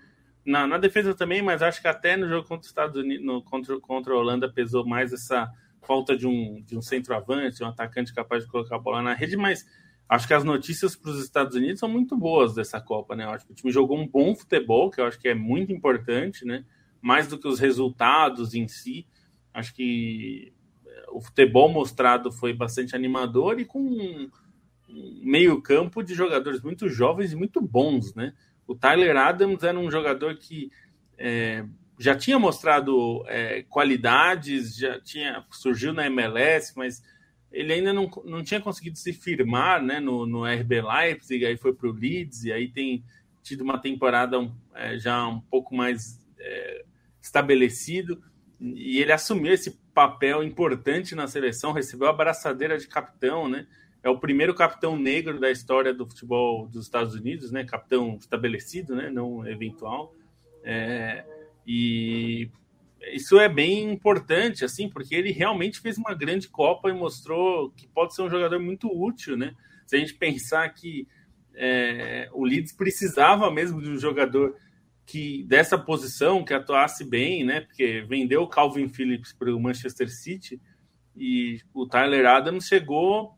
Na, 0.44 0.66
na 0.66 0.76
defesa 0.76 1.14
também, 1.14 1.40
mas 1.40 1.62
acho 1.62 1.80
que 1.80 1.86
até 1.86 2.16
no 2.16 2.28
jogo 2.28 2.48
contra 2.48 2.62
os 2.62 2.66
Estados 2.66 2.96
Unidos, 3.00 3.24
no, 3.24 3.44
contra, 3.44 3.78
contra 3.78 4.12
a 4.12 4.16
Holanda, 4.16 4.52
pesou 4.52 4.84
mais 4.84 5.12
essa 5.12 5.48
falta 5.82 6.16
de 6.16 6.26
um, 6.26 6.60
de 6.66 6.76
um 6.76 6.82
centroavante, 6.82 7.62
um 7.62 7.68
atacante 7.68 8.12
capaz 8.12 8.42
de 8.42 8.50
colocar 8.50 8.74
a 8.74 8.80
bola 8.80 9.02
na 9.02 9.14
rede, 9.14 9.36
mas 9.36 9.64
acho 10.08 10.26
que 10.26 10.34
as 10.34 10.42
notícias 10.42 10.96
para 10.96 11.12
os 11.12 11.22
Estados 11.22 11.54
Unidos 11.54 11.78
são 11.78 11.88
muito 11.88 12.16
boas 12.16 12.52
dessa 12.52 12.80
Copa, 12.80 13.14
né? 13.14 13.24
Eu 13.24 13.30
acho 13.30 13.46
que 13.46 13.52
o 13.52 13.54
time 13.54 13.70
jogou 13.70 13.96
um 13.96 14.08
bom 14.08 14.34
futebol, 14.34 14.90
que 14.90 15.00
eu 15.00 15.06
acho 15.06 15.18
que 15.20 15.28
é 15.28 15.34
muito 15.34 15.72
importante, 15.72 16.44
né? 16.44 16.64
Mais 17.02 17.26
do 17.26 17.36
que 17.36 17.48
os 17.48 17.60
resultados 17.60 18.54
em 18.54 18.66
si. 18.66 19.06
Acho 19.52 19.74
que 19.74 20.54
o 21.12 21.20
futebol 21.20 21.68
mostrado 21.68 22.32
foi 22.32 22.52
bastante 22.54 22.96
animador 22.96 23.60
e 23.60 23.64
com 23.64 24.30
meio-campo 25.22 26.02
de 26.02 26.14
jogadores 26.14 26.60
muito 26.62 26.88
jovens 26.88 27.32
e 27.32 27.36
muito 27.36 27.60
bons, 27.60 28.14
né? 28.14 28.32
O 28.66 28.74
Tyler 28.74 29.16
Adams 29.16 29.62
era 29.62 29.78
um 29.78 29.90
jogador 29.90 30.36
que 30.36 30.70
é, 31.18 31.64
já 31.98 32.16
tinha 32.16 32.38
mostrado 32.38 33.24
é, 33.26 33.62
qualidades, 33.68 34.76
já 34.76 35.00
tinha 35.00 35.44
surgiu 35.50 35.92
na 35.92 36.06
MLS, 36.06 36.72
mas 36.76 37.02
ele 37.50 37.72
ainda 37.72 37.92
não, 37.92 38.10
não 38.24 38.42
tinha 38.42 38.60
conseguido 38.60 38.98
se 38.98 39.12
firmar 39.12 39.82
né, 39.82 40.00
no, 40.00 40.26
no 40.26 40.44
RB 40.44 40.80
Leipzig, 40.80 41.44
aí 41.44 41.56
foi 41.56 41.74
para 41.74 41.88
o 41.88 41.92
Leeds, 41.92 42.44
e 42.44 42.52
aí 42.52 42.68
tem 42.68 43.04
tido 43.42 43.62
uma 43.62 43.78
temporada 43.78 44.38
é, 44.74 44.98
já 44.98 45.26
um 45.26 45.40
pouco 45.40 45.74
mais 45.74 46.18
é, 46.38 46.84
estabelecido, 47.22 48.20
e 48.60 48.98
ele 48.98 49.12
assumiu 49.12 49.52
esse 49.52 49.78
papel 49.94 50.42
importante 50.42 51.14
na 51.14 51.26
seleção, 51.26 51.72
recebeu 51.72 52.08
a 52.08 52.12
braçadeira 52.12 52.76
de 52.76 52.86
capitão, 52.86 53.48
né? 53.48 53.66
é 54.02 54.10
o 54.10 54.18
primeiro 54.18 54.54
capitão 54.54 54.96
negro 54.98 55.38
da 55.38 55.50
história 55.50 55.94
do 55.94 56.06
futebol 56.06 56.66
dos 56.66 56.86
Estados 56.86 57.14
Unidos, 57.14 57.52
né? 57.52 57.64
Capitão 57.64 58.16
estabelecido, 58.20 58.96
né? 58.96 59.08
Não 59.08 59.46
eventual. 59.46 60.12
É, 60.64 61.24
e 61.64 62.50
isso 63.12 63.38
é 63.38 63.48
bem 63.48 63.92
importante, 63.92 64.64
assim, 64.64 64.88
porque 64.88 65.14
ele 65.14 65.30
realmente 65.30 65.80
fez 65.80 65.98
uma 65.98 66.14
grande 66.14 66.48
Copa 66.48 66.90
e 66.90 66.92
mostrou 66.92 67.70
que 67.70 67.86
pode 67.86 68.14
ser 68.14 68.22
um 68.22 68.30
jogador 68.30 68.58
muito 68.58 68.88
útil, 68.88 69.36
né? 69.36 69.54
Se 69.86 69.94
a 69.94 69.98
gente 70.00 70.14
pensar 70.14 70.68
que 70.70 71.06
é, 71.54 72.28
o 72.32 72.44
Leeds 72.44 72.72
precisava 72.72 73.50
mesmo 73.52 73.80
de 73.80 73.88
um 73.88 73.98
jogador 73.98 74.56
que 75.12 75.42
dessa 75.42 75.76
posição 75.76 76.42
que 76.42 76.54
atuasse 76.54 77.04
bem, 77.04 77.44
né? 77.44 77.60
Porque 77.60 78.00
vendeu 78.08 78.44
o 78.44 78.48
Calvin 78.48 78.88
Phillips 78.88 79.30
para 79.30 79.54
o 79.54 79.60
Manchester 79.60 80.10
City 80.10 80.58
e 81.14 81.60
o 81.74 81.86
Tyler 81.86 82.24
Adams 82.24 82.66
chegou 82.66 83.36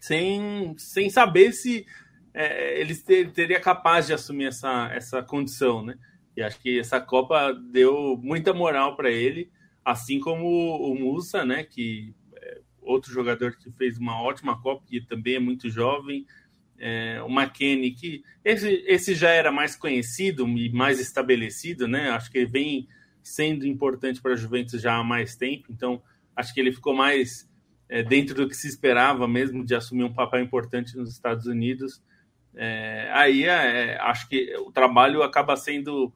sem, 0.00 0.74
sem 0.76 1.08
saber 1.08 1.52
se 1.52 1.86
é, 2.34 2.80
ele 2.80 2.92
ter, 2.96 3.30
teria 3.30 3.60
capaz 3.60 4.08
de 4.08 4.14
assumir 4.14 4.46
essa, 4.46 4.90
essa 4.92 5.22
condição, 5.22 5.80
né? 5.84 5.96
E 6.36 6.42
acho 6.42 6.58
que 6.58 6.80
essa 6.80 7.00
Copa 7.00 7.52
deu 7.52 8.18
muita 8.20 8.52
moral 8.52 8.96
para 8.96 9.08
ele, 9.08 9.48
assim 9.84 10.18
como 10.18 10.44
o, 10.44 10.92
Musa, 10.98 11.44
né? 11.44 11.62
Que 11.62 12.16
é 12.34 12.62
outro 12.82 13.12
jogador 13.12 13.56
que 13.56 13.70
fez 13.70 13.96
uma 13.96 14.20
ótima 14.20 14.60
Copa, 14.60 14.84
que 14.88 15.00
também 15.00 15.36
é 15.36 15.38
muito 15.38 15.70
jovem, 15.70 16.26
É, 16.78 17.22
o 17.22 17.28
McKenny, 17.28 17.92
que 17.92 18.22
esse, 18.44 18.84
esse 18.86 19.14
já 19.14 19.30
era 19.30 19.50
mais 19.50 19.74
conhecido 19.74 20.46
e 20.46 20.70
mais 20.70 21.00
estabelecido, 21.00 21.88
né? 21.88 22.10
Acho 22.10 22.30
que 22.30 22.38
ele 22.38 22.46
vem 22.46 22.88
sendo 23.22 23.66
importante 23.66 24.20
para 24.20 24.34
a 24.34 24.36
Juventus 24.36 24.80
já 24.80 24.94
há 24.96 25.02
mais 25.02 25.34
tempo, 25.34 25.66
então 25.70 26.02
acho 26.36 26.54
que 26.54 26.60
ele 26.60 26.72
ficou 26.72 26.94
mais 26.94 27.50
é, 27.88 28.02
dentro 28.02 28.34
do 28.34 28.48
que 28.48 28.54
se 28.54 28.68
esperava 28.68 29.26
mesmo 29.26 29.64
de 29.64 29.74
assumir 29.74 30.04
um 30.04 30.12
papel 30.12 30.40
importante 30.42 30.96
nos 30.96 31.10
Estados 31.10 31.46
Unidos. 31.46 32.02
É, 32.54 33.10
aí 33.12 33.44
é, 33.44 33.98
acho 34.00 34.28
que 34.28 34.54
o 34.58 34.70
trabalho 34.70 35.22
acaba 35.22 35.56
sendo 35.56 36.12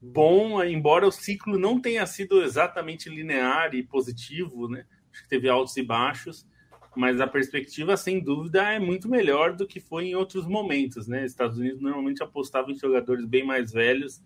bom, 0.00 0.62
embora 0.64 1.06
o 1.06 1.12
ciclo 1.12 1.58
não 1.58 1.80
tenha 1.80 2.04
sido 2.06 2.42
exatamente 2.42 3.08
linear 3.08 3.74
e 3.74 3.82
positivo, 3.82 4.68
né? 4.68 4.84
Acho 5.12 5.22
que 5.22 5.28
teve 5.28 5.48
altos 5.48 5.76
e 5.76 5.82
baixos, 5.82 6.46
mas 6.94 7.20
a 7.20 7.26
perspectiva, 7.26 7.96
sem 7.96 8.22
dúvida, 8.22 8.62
é 8.70 8.78
muito 8.78 9.08
melhor 9.08 9.54
do 9.54 9.66
que 9.66 9.80
foi 9.80 10.08
em 10.08 10.14
outros 10.14 10.46
momentos, 10.46 11.06
né? 11.06 11.24
Estados 11.24 11.58
Unidos 11.58 11.80
normalmente 11.80 12.22
apostava 12.22 12.70
em 12.70 12.78
jogadores 12.78 13.24
bem 13.24 13.44
mais 13.44 13.72
velhos, 13.72 14.22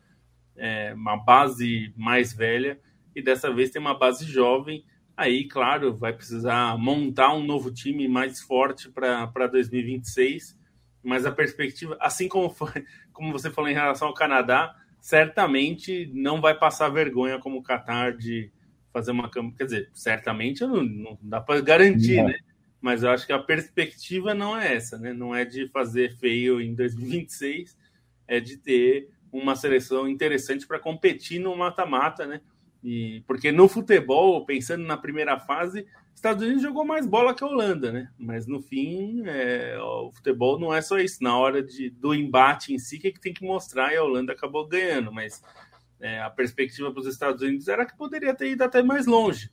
é, 0.56 0.92
uma 0.94 1.16
base 1.16 1.92
mais 1.96 2.32
velha, 2.32 2.80
e 3.14 3.22
dessa 3.22 3.52
vez 3.52 3.70
tem 3.70 3.80
uma 3.80 3.96
base 3.96 4.24
jovem. 4.24 4.84
Aí, 5.16 5.46
claro, 5.48 5.96
vai 5.96 6.12
precisar 6.12 6.76
montar 6.76 7.32
um 7.34 7.44
novo 7.44 7.70
time 7.70 8.08
mais 8.08 8.40
forte 8.40 8.90
para 8.90 9.46
2026, 9.46 10.58
mas 11.02 11.24
a 11.24 11.32
perspectiva, 11.32 11.96
assim 12.00 12.28
como, 12.28 12.50
foi, 12.50 12.70
como 13.12 13.32
você 13.32 13.50
falou 13.50 13.70
em 13.70 13.74
relação 13.74 14.08
ao 14.08 14.14
Canadá, 14.14 14.74
certamente 15.00 16.10
não 16.12 16.40
vai 16.40 16.58
passar 16.58 16.88
vergonha 16.88 17.38
como 17.38 17.58
o 17.58 17.62
Qatar 17.62 18.16
de 18.16 18.50
fazer 18.92 19.12
uma 19.12 19.30
Quer 19.30 19.64
dizer, 19.64 19.90
certamente 19.94 20.62
não, 20.62 20.82
não 20.82 21.18
dá 21.22 21.40
para 21.40 21.60
garantir, 21.60 22.22
né? 22.22 22.34
Mas 22.80 23.02
eu 23.02 23.10
acho 23.10 23.26
que 23.26 23.32
a 23.32 23.38
perspectiva 23.38 24.34
não 24.34 24.58
é 24.58 24.74
essa, 24.74 24.98
né? 24.98 25.12
Não 25.12 25.34
é 25.34 25.44
de 25.44 25.68
fazer 25.68 26.16
feio 26.16 26.60
em 26.60 26.74
2026, 26.74 27.76
é 28.28 28.38
de 28.38 28.56
ter 28.56 29.08
uma 29.32 29.56
seleção 29.56 30.08
interessante 30.08 30.66
para 30.66 30.78
competir 30.78 31.40
no 31.40 31.56
mata-mata, 31.56 32.26
né? 32.26 32.40
E, 32.82 33.22
porque 33.26 33.50
no 33.50 33.68
futebol, 33.68 34.44
pensando 34.44 34.84
na 34.84 34.96
primeira 34.96 35.38
fase, 35.38 35.86
Estados 36.14 36.42
Unidos 36.42 36.62
jogou 36.62 36.84
mais 36.84 37.06
bola 37.06 37.34
que 37.34 37.44
a 37.44 37.46
Holanda, 37.46 37.92
né? 37.92 38.10
Mas 38.18 38.46
no 38.46 38.62
fim, 38.62 39.22
é, 39.26 39.78
o 39.78 40.10
futebol 40.12 40.58
não 40.58 40.72
é 40.72 40.80
só 40.80 40.98
isso. 40.98 41.22
Na 41.22 41.36
hora 41.36 41.62
de, 41.62 41.90
do 41.90 42.14
embate 42.14 42.72
em 42.72 42.78
si, 42.78 42.98
que, 42.98 43.08
é 43.08 43.12
que 43.12 43.20
tem 43.20 43.34
que 43.34 43.44
mostrar, 43.44 43.92
e 43.92 43.96
a 43.96 44.02
Holanda 44.02 44.32
acabou 44.32 44.66
ganhando. 44.66 45.12
Mas 45.12 45.42
é, 46.00 46.20
a 46.20 46.30
perspectiva 46.30 46.90
para 46.90 47.00
os 47.00 47.06
Estados 47.06 47.42
Unidos 47.42 47.68
era 47.68 47.84
que 47.84 47.96
poderia 47.96 48.34
ter 48.34 48.50
ido 48.50 48.64
até 48.64 48.82
mais 48.82 49.06
longe. 49.06 49.50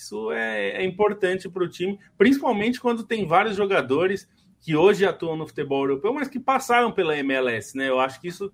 Isso 0.00 0.32
é, 0.32 0.82
é 0.82 0.84
importante 0.84 1.46
para 1.46 1.62
o 1.62 1.68
time, 1.68 1.98
principalmente 2.16 2.80
quando 2.80 3.04
tem 3.04 3.26
vários 3.26 3.54
jogadores 3.54 4.26
que 4.58 4.74
hoje 4.74 5.04
atuam 5.04 5.36
no 5.36 5.46
futebol 5.46 5.82
europeu, 5.82 6.14
mas 6.14 6.26
que 6.26 6.40
passaram 6.40 6.90
pela 6.90 7.16
MLS, 7.18 7.76
né? 7.76 7.90
Eu 7.90 8.00
acho 8.00 8.18
que 8.18 8.28
isso 8.28 8.50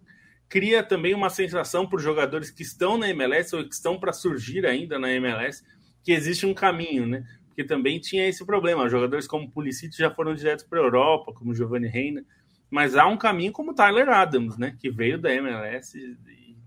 cria 0.49 0.82
também 0.82 1.14
uma 1.14 1.30
sensação 1.30 1.88
para 1.88 1.99
os 1.99 2.03
jogadores 2.03 2.51
que 2.51 2.62
estão 2.62 2.99
na 2.99 3.09
MLS 3.11 3.55
ou 3.55 3.62
que 3.62 3.72
estão 3.72 3.97
para 3.99 4.12
surgir 4.12 4.66
ainda 4.66 4.99
na 4.99 5.09
MLS 5.12 5.64
que 6.03 6.11
existe 6.11 6.44
um 6.44 6.53
caminho, 6.53 7.07
né? 7.07 7.24
Porque 7.47 7.62
também 7.62 8.01
tinha 8.01 8.28
esse 8.28 8.44
problema. 8.44 8.88
Jogadores 8.88 9.28
como 9.28 9.49
Pulisic 9.49 9.97
já 9.97 10.11
foram 10.11 10.34
direto 10.34 10.68
para 10.68 10.80
a 10.80 10.82
Europa, 10.82 11.32
como 11.32 11.55
Giovanni 11.55 11.86
Reina, 11.86 12.24
mas 12.68 12.97
há 12.97 13.07
um 13.07 13.16
caminho 13.16 13.53
como 13.53 13.72
Tyler 13.72 14.09
Adams, 14.09 14.59
né? 14.59 14.76
Que 14.80 14.90
veio 14.90 15.16
da 15.16 15.32
MLS. 15.32 15.97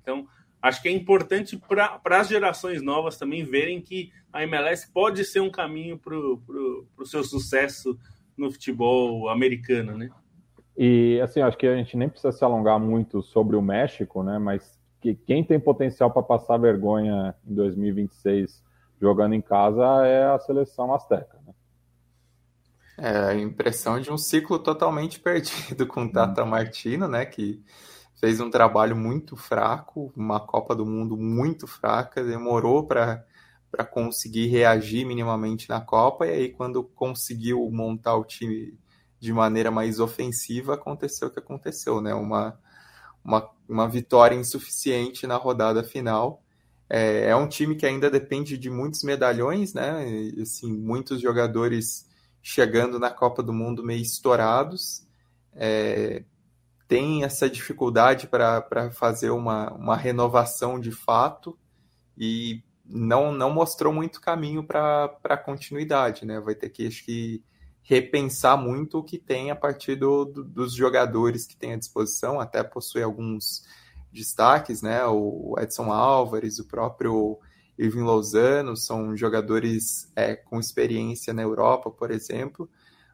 Então, 0.02 0.26
acho 0.62 0.82
que 0.82 0.90
é 0.90 0.92
importante 0.92 1.58
para 1.58 2.20
as 2.20 2.28
gerações 2.28 2.82
novas 2.82 3.18
também 3.18 3.44
verem 3.44 3.82
que 3.82 4.12
a 4.32 4.44
MLS 4.44 4.92
pode 4.92 5.24
ser 5.26 5.40
um 5.40 5.50
caminho 5.50 5.98
para 5.98 6.16
o 6.16 7.06
seu 7.06 7.24
sucesso 7.24 7.98
no 8.38 8.52
futebol 8.52 9.30
americano, 9.30 9.98
né? 9.98 10.10
E 10.78 11.20
assim, 11.22 11.42
acho 11.42 11.58
que 11.58 11.68
a 11.68 11.76
gente 11.76 11.98
nem 11.98 12.08
precisa 12.08 12.32
se 12.32 12.44
alongar 12.44 12.80
muito 12.80 13.22
sobre 13.22 13.56
o 13.56 13.62
México, 13.62 14.24
né? 14.24 14.40
Mas 14.40 14.80
que 15.02 15.14
quem 15.14 15.44
tem 15.44 15.60
potencial 15.60 16.12
para 16.12 16.24
passar 16.24 16.58
vergonha 16.58 17.36
em 17.46 17.54
2026 17.54 18.64
jogando 19.02 19.34
em 19.34 19.42
casa 19.42 20.06
é 20.06 20.26
a 20.26 20.40
seleção 20.40 20.94
azteca. 20.94 21.40
Né? 21.46 21.54
É 22.98 23.18
a 23.30 23.36
impressão 23.36 24.00
de 24.00 24.12
um 24.12 24.18
ciclo 24.18 24.60
totalmente 24.60 25.20
perdido 25.22 25.88
com 25.88 26.04
o 26.04 26.12
Tata 26.12 26.46
Martino, 26.46 27.08
né? 27.08 27.26
Que 27.26 27.64
fez 28.20 28.40
um 28.40 28.50
trabalho 28.50 28.96
muito 28.96 29.36
fraco, 29.36 30.12
uma 30.16 30.40
Copa 30.40 30.76
do 30.76 30.86
Mundo 30.86 31.16
muito 31.18 31.68
fraca, 31.68 32.24
demorou 32.24 32.86
para 32.86 33.26
para 33.72 33.86
conseguir 33.86 34.48
reagir 34.48 35.06
minimamente 35.06 35.70
na 35.70 35.80
Copa 35.80 36.26
e 36.26 36.32
aí 36.32 36.50
quando 36.50 36.84
conseguiu 36.84 37.70
montar 37.72 38.16
o 38.16 38.26
time 38.26 38.76
de 39.20 39.34
maneira 39.34 39.70
mais 39.70 40.00
ofensiva, 40.00 40.74
aconteceu 40.74 41.28
o 41.28 41.32
que 41.32 41.40
aconteceu, 41.40 42.02
né? 42.02 42.14
Uma, 42.14 42.60
uma, 43.24 43.50
uma 43.68 43.88
vitória 43.88 44.36
insuficiente 44.36 45.28
na 45.28 45.36
rodada 45.36 45.84
final. 45.84 46.42
É, 46.90 47.26
é, 47.26 47.36
um 47.36 47.48
time 47.48 47.76
que 47.76 47.86
ainda 47.86 48.10
depende 48.10 48.58
de 48.58 48.70
muitos 48.70 49.04
medalhões, 49.04 49.74
né? 49.74 50.10
E, 50.10 50.42
assim, 50.42 50.72
muitos 50.72 51.22
jogadores 51.22 52.08
chegando 52.42 52.98
na 52.98 53.12
Copa 53.12 53.44
do 53.44 53.54
Mundo 53.54 53.84
meio 53.84 54.02
estourados. 54.02 55.06
É, 55.54 56.24
tem 56.90 57.24
essa 57.24 57.48
dificuldade 57.48 58.26
para 58.26 58.90
fazer 58.92 59.30
uma, 59.30 59.72
uma 59.74 59.96
renovação 59.96 60.80
de 60.80 60.92
fato 60.92 61.56
e 62.18 62.64
não, 62.84 63.32
não 63.32 63.52
mostrou 63.52 63.94
muito 63.94 64.20
caminho 64.20 64.64
para 64.64 65.38
continuidade, 65.46 66.26
né? 66.26 66.40
Vai 66.40 66.56
ter 66.56 66.68
que, 66.70 66.88
acho 66.88 67.06
que, 67.06 67.44
repensar 67.84 68.58
muito 68.58 68.98
o 69.00 69.04
que 69.04 69.20
tem 69.20 69.52
a 69.52 69.56
partir 69.56 69.96
do, 69.96 70.26
do, 70.26 70.44
dos 70.44 70.74
jogadores 70.74 71.46
que 71.46 71.56
tem 71.56 71.74
à 71.74 71.78
disposição, 71.78 72.40
até 72.40 72.64
possui 72.64 73.04
alguns 73.04 73.64
destaques, 74.12 74.82
né? 74.82 75.06
O 75.06 75.56
Edson 75.60 75.92
Álvares, 75.92 76.58
o 76.58 76.66
próprio 76.66 77.38
Irving 77.78 78.02
Lozano, 78.02 78.76
são 78.76 79.16
jogadores 79.16 80.12
é, 80.16 80.36
com 80.36 80.60
experiência 80.60 81.34
na 81.34 81.44
Europa, 81.44 81.92
por 81.92 82.10
exemplo, 82.10 82.68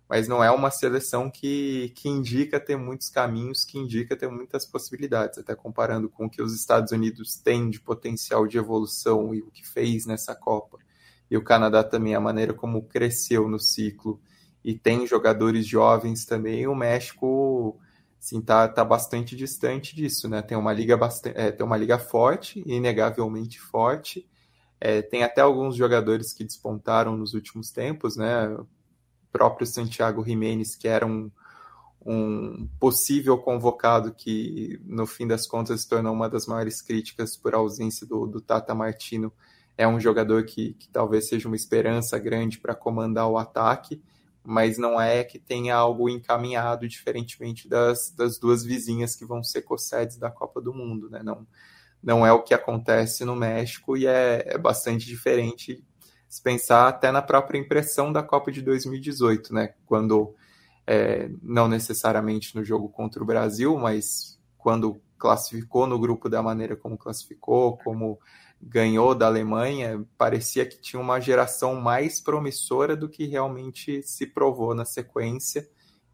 mas 0.09 0.27
não 0.27 0.43
é 0.43 0.51
uma 0.51 0.69
seleção 0.69 1.29
que, 1.29 1.91
que 1.95 2.07
indica 2.07 2.59
ter 2.59 2.77
muitos 2.77 3.09
caminhos, 3.09 3.63
que 3.63 3.77
indica 3.77 4.15
ter 4.15 4.29
muitas 4.29 4.65
possibilidades, 4.65 5.39
até 5.39 5.55
comparando 5.55 6.09
com 6.09 6.25
o 6.25 6.29
que 6.29 6.41
os 6.41 6.53
Estados 6.53 6.91
Unidos 6.91 7.37
têm 7.37 7.69
de 7.69 7.79
potencial 7.79 8.45
de 8.45 8.57
evolução 8.57 9.33
e 9.33 9.41
o 9.41 9.49
que 9.51 9.65
fez 9.67 10.05
nessa 10.05 10.35
Copa. 10.35 10.77
E 11.29 11.35
o 11.35 11.43
Canadá 11.43 11.83
também, 11.83 12.13
a 12.13 12.19
maneira 12.19 12.53
como 12.53 12.83
cresceu 12.83 13.47
no 13.49 13.59
ciclo 13.59 14.21
e 14.63 14.77
tem 14.77 15.07
jogadores 15.07 15.65
jovens 15.65 16.25
também, 16.25 16.67
o 16.67 16.75
México 16.75 17.79
assim, 18.19 18.41
tá, 18.41 18.67
tá 18.67 18.83
bastante 18.83 19.35
distante 19.35 19.95
disso, 19.95 20.27
né? 20.27 20.41
Tem 20.41 20.57
uma 20.57 20.73
liga 20.73 20.97
bastante, 20.97 21.37
é, 21.37 21.51
tem 21.51 21.65
uma 21.65 21.77
liga 21.77 21.99
forte, 21.99 22.63
inegavelmente 22.65 23.59
forte. 23.59 24.27
É, 24.79 25.01
tem 25.01 25.23
até 25.23 25.41
alguns 25.41 25.75
jogadores 25.75 26.33
que 26.33 26.43
despontaram 26.43 27.15
nos 27.15 27.33
últimos 27.35 27.71
tempos, 27.71 28.17
né? 28.17 28.57
Próprio 29.35 29.67
Santiago 29.67 30.23
Jiménez, 30.23 30.77
que 30.77 30.87
era 30.87 31.05
um, 31.05 31.29
um 32.05 32.69
possível 32.79 33.37
convocado 33.37 34.13
que, 34.13 34.79
no 34.85 35.05
fim 35.05 35.27
das 35.27 35.45
contas, 35.45 35.81
se 35.81 35.89
tornou 35.89 36.13
uma 36.13 36.29
das 36.29 36.45
maiores 36.45 36.81
críticas 36.81 37.35
por 37.35 37.53
ausência 37.53 38.07
do, 38.07 38.25
do 38.25 38.39
Tata 38.39 38.73
Martino. 38.73 39.33
É 39.77 39.85
um 39.85 39.99
jogador 39.99 40.45
que, 40.45 40.73
que 40.75 40.87
talvez 40.87 41.27
seja 41.27 41.49
uma 41.49 41.57
esperança 41.57 42.17
grande 42.17 42.59
para 42.59 42.73
comandar 42.73 43.27
o 43.27 43.37
ataque 43.37 44.01
mas 44.45 44.77
não 44.77 45.01
é 45.01 45.23
que 45.23 45.39
tenha 45.39 45.75
algo 45.75 46.07
encaminhado, 46.07 46.87
diferentemente 46.87 47.67
das, 47.67 48.11
das 48.11 48.37
duas 48.37 48.63
vizinhas 48.63 49.15
que 49.15 49.25
vão 49.25 49.43
ser 49.43 49.63
co-sedes 49.63 50.17
da 50.17 50.29
Copa 50.29 50.61
do 50.61 50.71
Mundo, 50.71 51.09
né? 51.09 51.23
Não, 51.23 51.47
não 52.01 52.23
é 52.23 52.31
o 52.31 52.43
que 52.43 52.53
acontece 52.53 53.25
no 53.25 53.35
México 53.35 53.97
e 53.97 54.05
é, 54.05 54.43
é 54.45 54.57
bastante 54.57 55.07
diferente 55.07 55.83
se 56.35 56.41
pensar 56.41 56.89
até 56.89 57.13
na 57.13 57.21
própria 57.21 57.57
impressão 57.57 58.11
da 58.11 58.21
Copa 58.21 58.51
de 58.51 58.61
2018, 58.61 59.53
né? 59.53 59.73
Quando, 59.85 60.35
é, 60.85 61.29
não 61.41 61.69
necessariamente 61.69 62.53
no 62.57 62.61
jogo 62.61 62.89
contra 62.89 63.23
o 63.23 63.25
Brasil, 63.25 63.77
mas 63.77 64.37
quando 64.57 65.01
classificou 65.17 65.87
no 65.87 65.97
grupo 65.97 66.27
da 66.27 66.43
maneira 66.43 66.75
como 66.75 66.97
classificou, 66.97 67.77
como 67.77 68.19
ganhou 68.61 69.15
da 69.15 69.27
Alemanha, 69.27 70.05
parecia 70.17 70.65
que 70.65 70.77
tinha 70.77 71.01
uma 71.01 71.21
geração 71.21 71.75
mais 71.75 72.19
promissora 72.19 72.97
do 72.97 73.07
que 73.07 73.25
realmente 73.25 74.03
se 74.03 74.27
provou 74.27 74.75
na 74.75 74.83
sequência. 74.83 75.65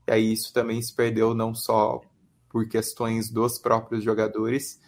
E 0.08 0.12
aí 0.12 0.34
isso 0.34 0.54
também 0.54 0.80
se 0.84 0.94
perdeu 0.94 1.34
não 1.34 1.56
só 1.56 2.00
por 2.48 2.68
questões 2.70 3.28
dos 3.32 3.58
próprios 3.58 4.04
jogadores, 4.04 4.80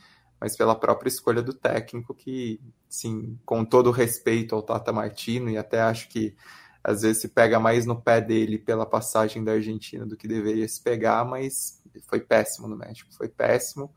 mas 0.44 0.58
pela 0.58 0.76
própria 0.76 1.08
escolha 1.08 1.42
do 1.42 1.54
técnico, 1.54 2.14
que, 2.14 2.60
sim, 2.90 3.40
com 3.46 3.64
todo 3.64 3.92
respeito 3.92 4.54
ao 4.54 4.62
Tata 4.62 4.92
Martino, 4.92 5.50
e 5.50 5.58
até 5.58 5.80
acho 5.80 6.10
que 6.10 6.36
às 6.84 7.04
vezes 7.04 7.22
se 7.22 7.30
pega 7.30 7.62
mais 7.62 7.86
no 7.86 7.96
pé 7.96 8.20
dele 8.20 8.58
pela 8.58 8.86
passagem 8.86 9.42
da 9.42 9.54
Argentina 9.54 10.06
do 10.06 10.18
que 10.18 10.28
deveria 10.28 10.68
se 10.68 10.84
pegar, 10.84 11.24
mas 11.24 11.82
foi 12.10 12.20
péssimo 12.20 12.68
no 12.68 12.76
México, 12.76 13.10
foi 13.14 13.30
péssimo. 13.30 13.90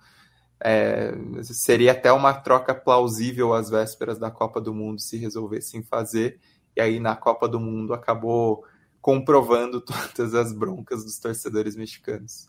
É, 0.61 1.13
seria 1.43 1.91
até 1.91 2.13
uma 2.13 2.33
troca 2.33 2.73
plausível 2.73 3.53
às 3.53 3.69
vésperas 3.69 4.17
da 4.17 4.31
Copa 4.31 4.61
do 4.61 4.73
Mundo 4.73 5.01
se 5.01 5.17
resolvessem 5.17 5.83
fazer. 5.83 6.39
E 6.77 6.81
aí 6.81 7.01
na 7.01 7.17
Copa 7.17 7.49
do 7.49 7.59
Mundo 7.59 7.93
acabou 7.93 8.65
comprovando 9.01 9.81
todas 10.15 10.33
as 10.33 10.53
broncas 10.53 11.03
dos 11.03 11.19
torcedores 11.19 11.75
mexicanos. 11.75 12.49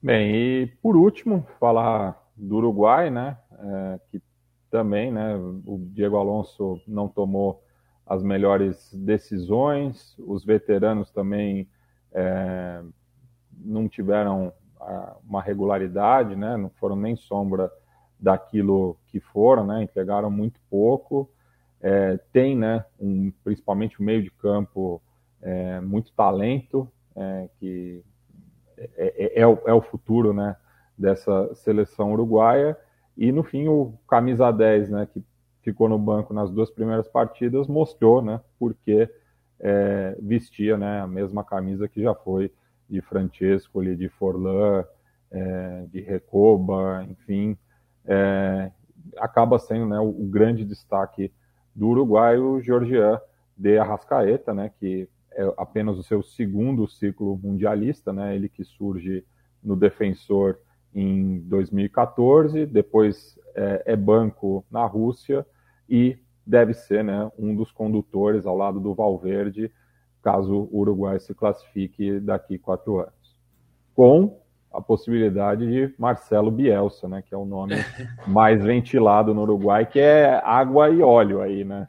Bem, 0.00 0.36
e 0.36 0.66
por 0.80 0.96
último, 0.96 1.44
falar 1.58 2.27
do 2.38 2.56
Uruguai, 2.56 3.10
né? 3.10 3.36
É, 3.58 4.00
que 4.10 4.22
também, 4.70 5.10
né? 5.10 5.34
O 5.36 5.78
Diego 5.92 6.16
Alonso 6.16 6.80
não 6.86 7.08
tomou 7.08 7.62
as 8.06 8.22
melhores 8.22 8.92
decisões, 8.94 10.16
os 10.18 10.44
veteranos 10.44 11.10
também 11.10 11.68
é, 12.12 12.82
não 13.52 13.88
tiveram 13.88 14.52
uma 15.28 15.42
regularidade, 15.42 16.36
né? 16.36 16.56
Não 16.56 16.70
foram 16.70 16.96
nem 16.96 17.16
sombra 17.16 17.70
daquilo 18.18 18.96
que 19.08 19.20
foram, 19.20 19.66
né? 19.66 19.82
Entregaram 19.82 20.30
muito 20.30 20.60
pouco. 20.70 21.30
É, 21.80 22.16
tem, 22.32 22.56
né? 22.56 22.84
Um, 22.98 23.30
principalmente 23.44 24.00
o 24.00 24.02
meio 24.02 24.22
de 24.22 24.30
campo 24.30 25.02
é, 25.42 25.80
muito 25.80 26.12
talento, 26.12 26.90
é, 27.14 27.48
que 27.58 28.02
é, 28.76 29.36
é, 29.36 29.40
é, 29.40 29.46
o, 29.46 29.58
é 29.66 29.72
o 29.72 29.80
futuro 29.80 30.32
né, 30.32 30.56
dessa 30.98 31.54
seleção 31.54 32.12
uruguaia. 32.12 32.76
E 33.16 33.30
no 33.32 33.42
fim, 33.42 33.68
o 33.68 33.94
camisa 34.08 34.50
10, 34.50 34.90
né, 34.90 35.08
que 35.12 35.22
ficou 35.62 35.88
no 35.88 35.98
banco 35.98 36.32
nas 36.32 36.50
duas 36.50 36.70
primeiras 36.70 37.08
partidas, 37.08 37.66
mostrou 37.66 38.22
né, 38.22 38.40
porque 38.58 39.08
é, 39.60 40.16
vestia 40.20 40.76
né, 40.76 41.00
a 41.00 41.06
mesma 41.06 41.44
camisa 41.44 41.88
que 41.88 42.02
já 42.02 42.14
foi 42.14 42.52
de 42.88 43.00
Francesco, 43.00 43.84
de 43.84 44.08
Forlan, 44.08 44.84
é, 45.30 45.84
de 45.92 46.00
Recoba, 46.00 47.04
enfim, 47.08 47.56
é, 48.06 48.70
acaba 49.18 49.58
sendo 49.58 49.86
né, 49.86 49.98
o, 49.98 50.08
o, 50.08 50.26
grande 50.26 50.64
destaque 50.64 51.30
do 51.74 51.88
Uruguai, 51.88 52.38
o 52.38 52.60
Georgian 52.60 53.20
de 53.56 53.76
Arrascaeta, 53.76 54.54
né, 54.54 54.70
que 54.78 55.08
é 55.38 55.54
apenas 55.56 55.96
o 55.96 56.02
seu 56.02 56.20
segundo 56.20 56.88
ciclo 56.88 57.38
mundialista, 57.40 58.12
né? 58.12 58.34
Ele 58.34 58.48
que 58.48 58.64
surge 58.64 59.24
no 59.62 59.76
Defensor 59.76 60.58
em 60.94 61.40
2014, 61.40 62.66
depois 62.66 63.38
é, 63.54 63.82
é 63.86 63.96
banco 63.96 64.64
na 64.70 64.84
Rússia 64.86 65.46
e 65.88 66.18
deve 66.46 66.72
ser, 66.72 67.04
né, 67.04 67.30
um 67.38 67.54
dos 67.54 67.70
condutores 67.70 68.46
ao 68.46 68.56
lado 68.56 68.80
do 68.80 68.94
Valverde, 68.94 69.70
caso 70.22 70.68
o 70.72 70.78
Uruguai 70.78 71.20
se 71.20 71.34
classifique 71.34 72.18
daqui 72.20 72.58
quatro 72.58 73.00
anos, 73.00 73.38
com 73.94 74.40
a 74.72 74.80
possibilidade 74.80 75.66
de 75.66 75.94
Marcelo 75.98 76.50
Bielsa, 76.50 77.08
né, 77.08 77.22
que 77.22 77.34
é 77.34 77.38
o 77.38 77.44
nome 77.44 77.74
mais 78.26 78.64
ventilado 78.64 79.34
no 79.34 79.42
Uruguai, 79.42 79.86
que 79.86 80.00
é 80.00 80.40
água 80.44 80.90
e 80.90 81.02
óleo 81.02 81.40
aí, 81.40 81.64
né? 81.64 81.88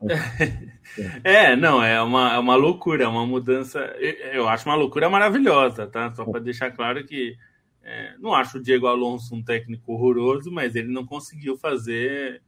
É, 1.24 1.56
não, 1.56 1.82
é 1.82 2.02
uma, 2.02 2.34
é 2.34 2.38
uma 2.38 2.54
loucura, 2.54 3.04
é 3.04 3.08
uma 3.08 3.24
mudança. 3.24 3.78
Eu 4.32 4.48
acho 4.48 4.68
uma 4.68 4.74
loucura 4.74 5.08
maravilhosa, 5.08 5.86
tá? 5.86 6.12
Só 6.12 6.24
para 6.24 6.40
deixar 6.40 6.72
claro 6.72 7.02
que 7.06 7.36
é, 7.82 8.16
não 8.18 8.32
acho 8.34 8.58
o 8.58 8.62
Diego 8.62 8.86
Alonso 8.86 9.34
um 9.34 9.42
técnico 9.42 9.92
horroroso, 9.92 10.50
mas 10.50 10.76
ele 10.76 10.88
não 10.88 11.04
conseguiu 11.04 11.56
fazer 11.56 12.42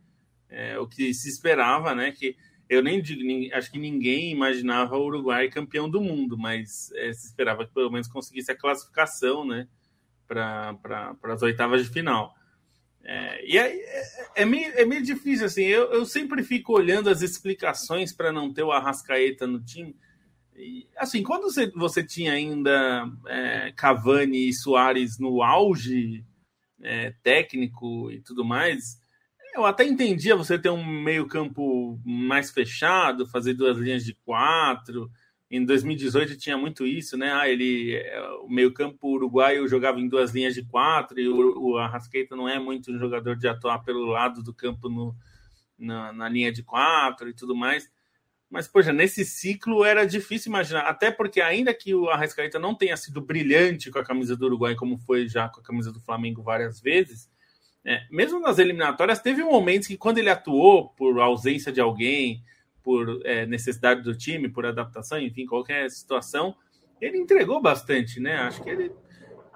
é, 0.48 0.78
o 0.78 0.86
que 0.86 1.12
se 1.12 1.28
esperava, 1.28 1.94
né? 1.94 2.12
Que 2.12 2.36
eu 2.68 2.82
nem 2.82 3.02
digo, 3.02 3.22
acho 3.54 3.70
que 3.70 3.78
ninguém 3.78 4.30
imaginava 4.30 4.96
o 4.96 5.04
Uruguai 5.04 5.48
campeão 5.48 5.88
do 5.90 6.00
mundo, 6.00 6.38
mas 6.38 6.90
é, 6.92 7.12
se 7.12 7.26
esperava 7.26 7.66
que 7.66 7.74
pelo 7.74 7.90
menos 7.90 8.08
conseguisse 8.08 8.50
a 8.50 8.56
classificação, 8.56 9.44
né? 9.44 9.68
Para 10.26 11.16
as 11.24 11.42
oitavas 11.42 11.84
de 11.84 11.92
final. 11.92 12.34
É, 13.02 13.46
e 13.46 13.58
é, 13.58 13.76
é, 13.76 14.02
é, 14.36 14.44
meio, 14.46 14.72
é 14.72 14.84
meio 14.86 15.02
difícil, 15.02 15.46
assim. 15.46 15.64
Eu, 15.64 15.92
eu 15.92 16.06
sempre 16.06 16.42
fico 16.42 16.72
olhando 16.72 17.10
as 17.10 17.20
explicações 17.20 18.12
para 18.12 18.32
não 18.32 18.52
ter 18.52 18.62
o 18.62 18.72
Arrascaeta 18.72 19.46
no 19.46 19.62
time. 19.62 19.94
Assim, 20.96 21.22
quando 21.22 21.44
você, 21.44 21.70
você 21.70 22.04
tinha 22.04 22.32
ainda 22.32 23.10
é, 23.26 23.72
Cavani 23.72 24.48
e 24.48 24.52
Soares 24.52 25.18
no 25.18 25.42
auge 25.42 26.24
é, 26.82 27.12
técnico 27.22 28.10
e 28.10 28.20
tudo 28.20 28.44
mais, 28.44 29.00
eu 29.54 29.64
até 29.64 29.84
entendia 29.84 30.36
você 30.36 30.58
ter 30.58 30.70
um 30.70 30.84
meio-campo 30.84 32.00
mais 32.04 32.50
fechado, 32.50 33.26
fazer 33.26 33.54
duas 33.54 33.78
linhas 33.78 34.04
de 34.04 34.14
quatro. 34.24 35.10
Em 35.50 35.64
2018 35.64 36.36
tinha 36.36 36.58
muito 36.58 36.84
isso, 36.84 37.16
né? 37.16 37.32
Ah, 37.32 37.48
ele, 37.48 37.94
é, 37.94 38.20
o 38.42 38.48
meio-campo 38.48 39.08
uruguaio 39.08 39.68
jogava 39.68 40.00
em 40.00 40.08
duas 40.08 40.32
linhas 40.32 40.54
de 40.54 40.64
quatro 40.64 41.20
e 41.20 41.28
o, 41.28 41.58
o 41.58 41.78
Arrascaeta 41.78 42.34
não 42.34 42.48
é 42.48 42.58
muito 42.58 42.90
um 42.90 42.98
jogador 42.98 43.36
de 43.36 43.46
atuar 43.46 43.78
pelo 43.84 44.06
lado 44.06 44.42
do 44.42 44.52
campo 44.52 44.88
no, 44.88 45.14
na, 45.78 46.12
na 46.12 46.28
linha 46.28 46.52
de 46.52 46.62
quatro 46.62 47.28
e 47.28 47.34
tudo 47.34 47.54
mais. 47.54 47.88
Mas, 48.54 48.68
poxa, 48.68 48.92
nesse 48.92 49.24
ciclo 49.24 49.84
era 49.84 50.06
difícil 50.06 50.48
imaginar, 50.48 50.82
até 50.82 51.10
porque, 51.10 51.40
ainda 51.40 51.74
que 51.74 51.92
o 51.92 52.08
Arrascaeta 52.08 52.56
não 52.56 52.72
tenha 52.72 52.96
sido 52.96 53.20
brilhante 53.20 53.90
com 53.90 53.98
a 53.98 54.04
camisa 54.04 54.36
do 54.36 54.46
Uruguai, 54.46 54.76
como 54.76 54.96
foi 54.96 55.26
já 55.26 55.48
com 55.48 55.58
a 55.58 55.62
camisa 55.64 55.90
do 55.90 55.98
Flamengo 55.98 56.40
várias 56.40 56.80
vezes, 56.80 57.28
é, 57.84 58.06
mesmo 58.12 58.38
nas 58.38 58.60
eliminatórias, 58.60 59.18
teve 59.18 59.42
momentos 59.42 59.88
que, 59.88 59.96
quando 59.96 60.18
ele 60.18 60.30
atuou 60.30 60.90
por 60.90 61.18
ausência 61.18 61.72
de 61.72 61.80
alguém, 61.80 62.44
por 62.80 63.20
é, 63.24 63.44
necessidade 63.44 64.02
do 64.02 64.16
time, 64.16 64.48
por 64.48 64.64
adaptação, 64.64 65.18
enfim, 65.18 65.46
qualquer 65.46 65.90
situação, 65.90 66.54
ele 67.00 67.18
entregou 67.18 67.60
bastante, 67.60 68.20
né? 68.20 68.36
Acho 68.36 68.62
que 68.62 68.70
ele 68.70 68.92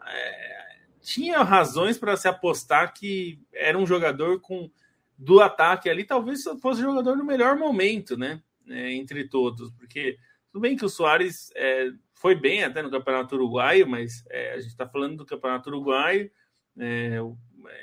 é, 0.09 0.77
tinha 1.01 1.45
razões 1.45 1.97
para 1.97 2.17
se 2.17 2.27
apostar 2.27 2.93
que 2.93 3.39
era 3.55 3.79
um 3.79 3.87
jogador 3.87 4.41
com 4.41 4.69
do 5.17 5.41
ataque 5.41 5.89
ali, 5.89 6.03
talvez 6.03 6.43
fosse 6.61 6.81
jogador 6.81 7.17
no 7.17 7.25
melhor 7.25 7.57
momento, 7.57 8.17
né? 8.17 8.43
É, 8.71 8.93
entre 8.93 9.29
todos, 9.29 9.71
porque 9.73 10.19
tudo 10.53 10.61
bem 10.61 10.77
que 10.77 10.85
o 10.85 10.89
Soares 10.89 11.51
é, 11.57 11.91
foi 12.15 12.35
bem 12.35 12.65
até 12.65 12.83
no 12.83 12.91
Campeonato 12.91 13.35
Uruguaio, 13.35 13.89
mas 13.89 14.25
é, 14.31 14.53
a 14.53 14.59
gente 14.59 14.71
está 14.71 14.87
falando 14.87 15.19
do 15.19 15.27
Campeonato 15.27 15.71
Uruguaio, 15.71 16.31
é, 16.79 17.19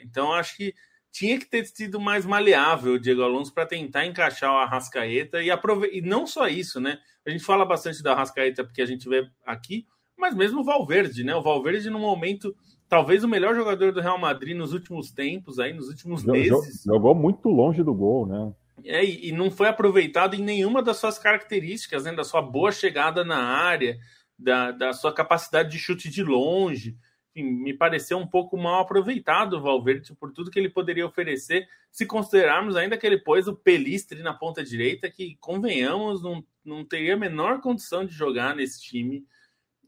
então 0.03 0.31
acho 0.33 0.55
que 0.57 0.73
tinha 1.11 1.39
que 1.39 1.45
ter 1.45 1.65
sido 1.65 1.97
mais 1.97 2.25
maleável 2.25 2.93
o 2.93 2.99
Diego 2.99 3.21
Alonso 3.21 3.53
para 3.53 3.65
tentar 3.65 4.05
encaixar 4.05 4.51
o 4.51 4.57
Arrascaeta 4.57 5.41
e 5.41 5.49
aproveitar. 5.49 5.95
E 5.95 6.01
não 6.01 6.27
só 6.27 6.45
isso, 6.49 6.81
né? 6.81 6.99
A 7.25 7.29
gente 7.29 7.43
fala 7.43 7.63
bastante 7.63 8.03
da 8.03 8.11
Arrascaeta 8.11 8.65
porque 8.65 8.81
a 8.81 8.85
gente 8.85 9.07
vê 9.07 9.25
aqui, 9.45 9.87
mas 10.17 10.35
mesmo 10.35 10.59
o 10.59 10.63
Valverde, 10.65 11.23
né? 11.23 11.33
O 11.33 11.41
Valverde, 11.41 11.89
no 11.89 11.99
momento, 11.99 12.53
talvez 12.89 13.23
o 13.23 13.29
melhor 13.29 13.55
jogador 13.55 13.93
do 13.93 14.01
Real 14.01 14.19
Madrid 14.19 14.57
nos 14.57 14.73
últimos 14.73 15.09
tempos, 15.09 15.57
aí, 15.57 15.71
nos 15.71 15.87
últimos 15.87 16.25
meses. 16.25 16.83
Jogou 16.83 17.15
muito 17.15 17.47
longe 17.47 17.81
do 17.81 17.93
gol, 17.93 18.27
né? 18.27 18.53
É, 18.83 19.03
e 19.03 19.31
não 19.31 19.49
foi 19.49 19.67
aproveitado 19.67 20.35
em 20.35 20.43
nenhuma 20.43 20.81
das 20.83 20.97
suas 20.97 21.17
características, 21.17 22.03
né? 22.03 22.13
Da 22.13 22.23
sua 22.23 22.41
boa 22.41 22.71
chegada 22.71 23.23
na 23.23 23.37
área, 23.37 23.97
da, 24.37 24.71
da 24.71 24.93
sua 24.93 25.13
capacidade 25.13 25.71
de 25.71 25.79
chute 25.79 26.09
de 26.09 26.23
longe 26.23 26.97
enfim, 27.35 27.43
me 27.43 27.73
pareceu 27.73 28.17
um 28.17 28.25
pouco 28.25 28.57
mal 28.57 28.81
aproveitado 28.81 29.53
o 29.57 29.61
Valverde 29.61 30.15
por 30.15 30.31
tudo 30.31 30.49
que 30.49 30.57
ele 30.57 30.69
poderia 30.69 31.05
oferecer, 31.05 31.67
se 31.91 32.05
considerarmos 32.05 32.77
ainda 32.77 32.97
que 32.97 33.05
ele 33.05 33.17
pôs 33.19 33.47
o 33.47 33.55
Pelistre 33.55 34.23
na 34.23 34.33
ponta 34.33 34.63
direita, 34.63 35.11
que, 35.11 35.35
convenhamos, 35.41 36.23
não, 36.23 36.43
não 36.63 36.85
teria 36.85 37.15
a 37.15 37.17
menor 37.17 37.59
condição 37.59 38.05
de 38.05 38.13
jogar 38.13 38.55
nesse 38.55 38.81
time. 38.81 39.25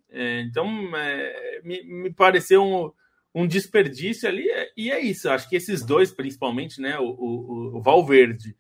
É, 0.10 0.42
então, 0.42 0.68
é, 0.96 1.62
me, 1.64 1.84
me 1.84 2.14
pareceu 2.14 2.64
um, 2.64 2.92
um 3.34 3.48
desperdício 3.48 4.28
ali, 4.28 4.46
e 4.76 4.92
é 4.92 5.00
isso. 5.00 5.30
Acho 5.30 5.50
que 5.50 5.56
esses 5.56 5.86
dois, 5.86 6.12
principalmente, 6.12 6.82
né, 6.82 7.00
o, 7.00 7.08
o, 7.08 7.78
o 7.78 7.82
Valverde 7.82 8.56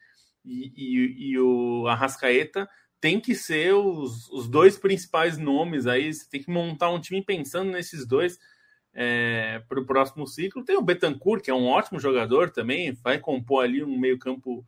e, 0.48 0.74
e, 0.76 1.32
e 1.32 1.40
o 1.40 1.88
Arrascaeta, 1.88 2.68
tem 3.00 3.20
que 3.20 3.36
ser 3.36 3.74
os, 3.74 4.30
os 4.30 4.48
dois 4.48 4.78
principais 4.78 5.38
nomes 5.38 5.86
aí. 5.86 6.12
Você 6.12 6.28
tem 6.30 6.42
que 6.42 6.50
montar 6.50 6.90
um 6.90 7.00
time 7.00 7.22
pensando 7.24 7.72
nesses 7.72 8.08
dois 8.08 8.40
é, 8.94 9.62
para 9.68 9.80
o 9.80 9.86
próximo 9.86 10.26
ciclo. 10.26 10.64
Tem 10.64 10.78
o 10.78 10.82
Betancourt, 10.82 11.44
que 11.44 11.52
é 11.52 11.54
um 11.54 11.68
ótimo 11.68 12.00
jogador 12.00 12.50
também, 12.50 12.94
vai 12.94 13.20
compor 13.20 13.64
ali 13.64 13.84
um 13.84 13.98
meio-campo 13.98 14.66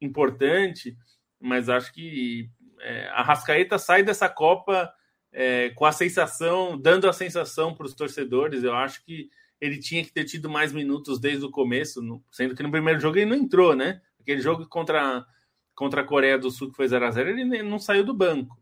importante, 0.00 0.96
mas 1.38 1.68
acho 1.68 1.92
que 1.92 2.50
é, 2.80 3.08
a 3.10 3.22
Rascaeta 3.22 3.78
sai 3.78 4.02
dessa 4.02 4.28
Copa 4.28 4.92
é, 5.32 5.70
com 5.70 5.84
a 5.84 5.92
sensação, 5.92 6.76
dando 6.76 7.08
a 7.08 7.12
sensação 7.12 7.74
para 7.74 7.86
os 7.86 7.94
torcedores. 7.94 8.64
Eu 8.64 8.74
acho 8.74 9.04
que 9.04 9.30
ele 9.60 9.78
tinha 9.78 10.04
que 10.04 10.12
ter 10.12 10.24
tido 10.24 10.50
mais 10.50 10.72
minutos 10.72 11.20
desde 11.20 11.44
o 11.44 11.50
começo, 11.50 12.02
no, 12.02 12.22
sendo 12.32 12.56
que 12.56 12.64
no 12.64 12.70
primeiro 12.70 12.98
jogo 12.98 13.16
ele 13.16 13.30
não 13.30 13.36
entrou, 13.36 13.76
né? 13.76 14.00
Aquele 14.22 14.40
jogo 14.40 14.66
contra, 14.68 15.24
contra 15.74 16.00
a 16.00 16.04
Coreia 16.04 16.38
do 16.38 16.50
Sul, 16.50 16.70
que 16.70 16.76
foi 16.76 16.88
0 16.88 17.06
a 17.06 17.10
0 17.10 17.30
ele 17.30 17.62
não 17.62 17.78
saiu 17.78 18.04
do 18.04 18.14
banco 18.14 18.56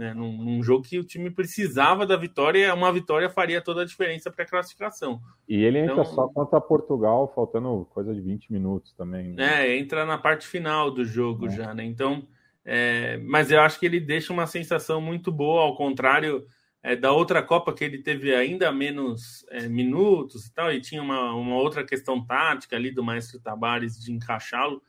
né? 0.00 0.14
Num, 0.14 0.32
num, 0.32 0.62
jogo 0.62 0.84
que 0.84 0.98
o 0.98 1.04
time 1.04 1.30
precisava 1.30 2.06
da 2.06 2.16
vitória, 2.16 2.72
uma 2.74 2.92
vitória 2.92 3.28
faria 3.28 3.60
toda 3.60 3.82
a 3.82 3.84
diferença 3.84 4.30
para 4.30 4.44
a 4.44 4.48
classificação. 4.48 5.20
E 5.48 5.62
ele 5.62 5.78
entra 5.78 5.92
então, 5.92 6.04
só 6.04 6.28
contra 6.28 6.60
Portugal, 6.60 7.30
faltando 7.34 7.86
coisa 7.90 8.14
de 8.14 8.20
20 8.20 8.52
minutos 8.52 8.94
também. 8.94 9.34
Né? 9.34 9.66
É, 9.66 9.78
entra 9.78 10.06
na 10.06 10.16
parte 10.16 10.46
final 10.46 10.90
do 10.90 11.04
jogo 11.04 11.46
é. 11.46 11.50
já, 11.50 11.74
né? 11.74 11.84
Então, 11.84 12.26
é, 12.64 13.18
mas 13.18 13.50
eu 13.50 13.60
acho 13.60 13.78
que 13.78 13.86
ele 13.86 14.00
deixa 14.00 14.32
uma 14.32 14.46
sensação 14.46 15.00
muito 15.00 15.30
boa, 15.30 15.62
ao 15.62 15.76
contrário 15.76 16.46
é, 16.82 16.96
da 16.96 17.12
outra 17.12 17.42
Copa 17.42 17.74
que 17.74 17.84
ele 17.84 17.98
teve 17.98 18.34
ainda 18.34 18.72
menos 18.72 19.44
é, 19.50 19.68
minutos 19.68 20.46
e 20.46 20.54
tal, 20.54 20.72
e 20.72 20.80
tinha 20.80 21.02
uma, 21.02 21.34
uma 21.34 21.56
outra 21.56 21.84
questão 21.84 22.24
tática 22.24 22.74
ali 22.74 22.90
do 22.90 23.04
Maestro 23.04 23.40
Tabares 23.40 23.98
de 24.02 24.12
encaixá-lo. 24.12 24.80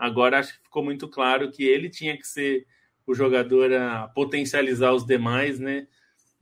Agora 0.00 0.38
acho 0.38 0.54
que 0.54 0.62
ficou 0.62 0.82
muito 0.82 1.06
claro 1.06 1.50
que 1.50 1.62
ele 1.62 1.90
tinha 1.90 2.16
que 2.16 2.26
ser 2.26 2.66
o 3.06 3.14
jogador 3.14 3.70
a 3.74 4.08
potencializar 4.08 4.94
os 4.94 5.04
demais, 5.04 5.60
né? 5.60 5.86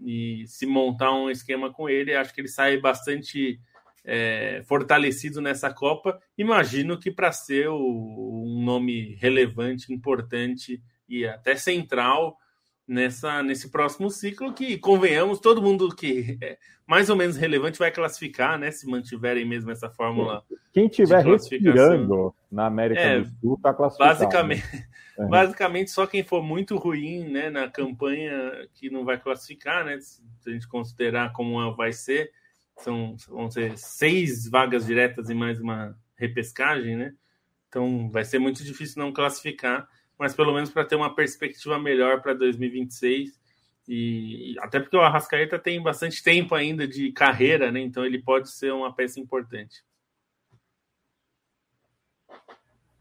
E 0.01 0.45
se 0.47 0.65
montar 0.65 1.13
um 1.13 1.29
esquema 1.29 1.73
com 1.73 1.89
ele, 1.89 2.15
acho 2.15 2.33
que 2.33 2.41
ele 2.41 2.47
sai 2.47 2.79
bastante 2.79 3.61
é, 4.05 4.63
fortalecido 4.65 5.41
nessa 5.41 5.75
Copa. 5.75 6.21
Imagino 6.37 7.01
que 7.01 7.11
para 7.11 7.33
ser 7.33 7.69
o, 7.69 8.45
um 8.47 8.63
nome 8.65 9.17
relevante, 9.17 9.93
importante 9.93 10.81
e 11.09 11.27
até 11.27 11.57
central 11.57 12.39
nessa 12.89 13.43
nesse 13.43 13.71
próximo 13.71 14.11
ciclo, 14.11 14.55
que 14.55 14.79
convenhamos, 14.79 15.39
todo 15.39 15.63
mundo 15.63 15.95
que 15.95 16.39
é 16.41 16.59
mais 16.87 17.11
ou 17.11 17.17
menos 17.17 17.37
relevante 17.37 17.79
vai 17.79 17.91
classificar, 17.93 18.59
né? 18.59 18.71
Se 18.71 18.89
mantiverem 18.89 19.45
mesmo 19.45 19.71
essa 19.71 19.91
fórmula. 19.91 20.43
Quem 20.73 20.89
tiver 20.89 21.23
respirando 21.23 22.35
na 22.51 22.65
América 22.65 22.99
é, 22.99 23.21
do 23.21 23.29
Sul 23.41 23.55
está 23.57 23.75
classificado. 23.75 24.19
Basicamente, 24.19 24.89
é. 25.19 25.27
basicamente, 25.27 25.91
só 25.91 26.07
quem 26.07 26.25
for 26.25 26.43
muito 26.43 26.79
ruim 26.79 27.29
né, 27.29 27.51
na 27.51 27.69
campanha 27.69 28.67
que 28.73 28.89
não 28.89 29.05
vai 29.05 29.21
classificar, 29.21 29.85
né? 29.85 29.99
Se 30.01 30.23
a 30.47 30.51
gente 30.51 30.67
considerar 30.67 31.35
como 31.35 31.77
vai 31.77 31.93
ser, 31.93 32.31
são 32.79 33.17
vão 33.29 33.51
ser 33.51 33.77
seis 33.77 34.49
vagas 34.49 34.87
diretas 34.87 35.29
e 35.29 35.35
mais 35.35 35.61
uma 35.61 35.95
repescagem, 36.17 36.97
né? 36.97 37.13
Então 37.69 38.09
vai 38.09 38.25
ser 38.25 38.39
muito 38.39 38.65
difícil 38.65 39.03
não 39.03 39.13
classificar 39.13 39.87
mas 40.19 40.35
pelo 40.35 40.53
menos 40.53 40.71
para 40.71 40.85
ter 40.85 40.97
uma 40.97 41.15
perspectiva 41.15 41.79
melhor 41.79 42.21
para 42.21 42.35
2026. 42.35 43.39
E 43.87 44.55
até 44.61 44.81
porque 44.81 44.97
o 44.97 45.01
Arrascaeta 45.01 45.59
tem 45.59 45.83
bastante 45.83 46.23
tempo 46.23 46.55
ainda 46.55 46.87
de 46.87 47.11
carreira, 47.13 47.73
né? 47.73 47.81
Então 47.81 48.05
ele 48.05 48.21
pode 48.21 48.51
ser 48.51 48.73
uma 48.73 48.93
peça 48.93 49.19
importante. 49.19 49.83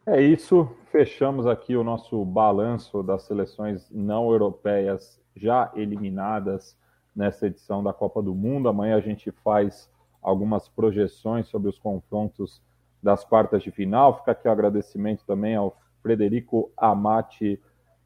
É 0.06 0.22
isso. 0.22 0.73
Fechamos 0.89 1.45
aqui 1.45 1.76
o 1.76 1.84
nosso 1.84 2.23
balanço 2.23 3.03
das 3.03 3.23
seleções 3.23 3.89
não 3.91 4.31
europeias 4.31 5.19
já 5.35 5.69
eliminadas 5.76 6.77
nessa 7.14 7.48
edição 7.48 7.84
da 7.84 7.91
Copa 7.91 8.22
do 8.22 8.34
Mundo. 8.34 8.69
Amanhã 8.69 8.95
a 8.95 9.02
gente 9.02 9.30
faz 9.44 9.91
algumas 10.22 10.69
projeções 10.69 11.48
sobre 11.48 11.68
os 11.68 11.77
confrontos 11.77 12.61
das 13.03 13.26
quartas 13.26 13.61
de 13.61 13.72
final. 13.72 14.18
Fica 14.19 14.31
aqui 14.31 14.48
o 14.48 14.52
agradecimento 14.52 15.26
também 15.26 15.56
ao 15.56 15.77
Frederico 16.02 16.72
Amati 16.78 17.60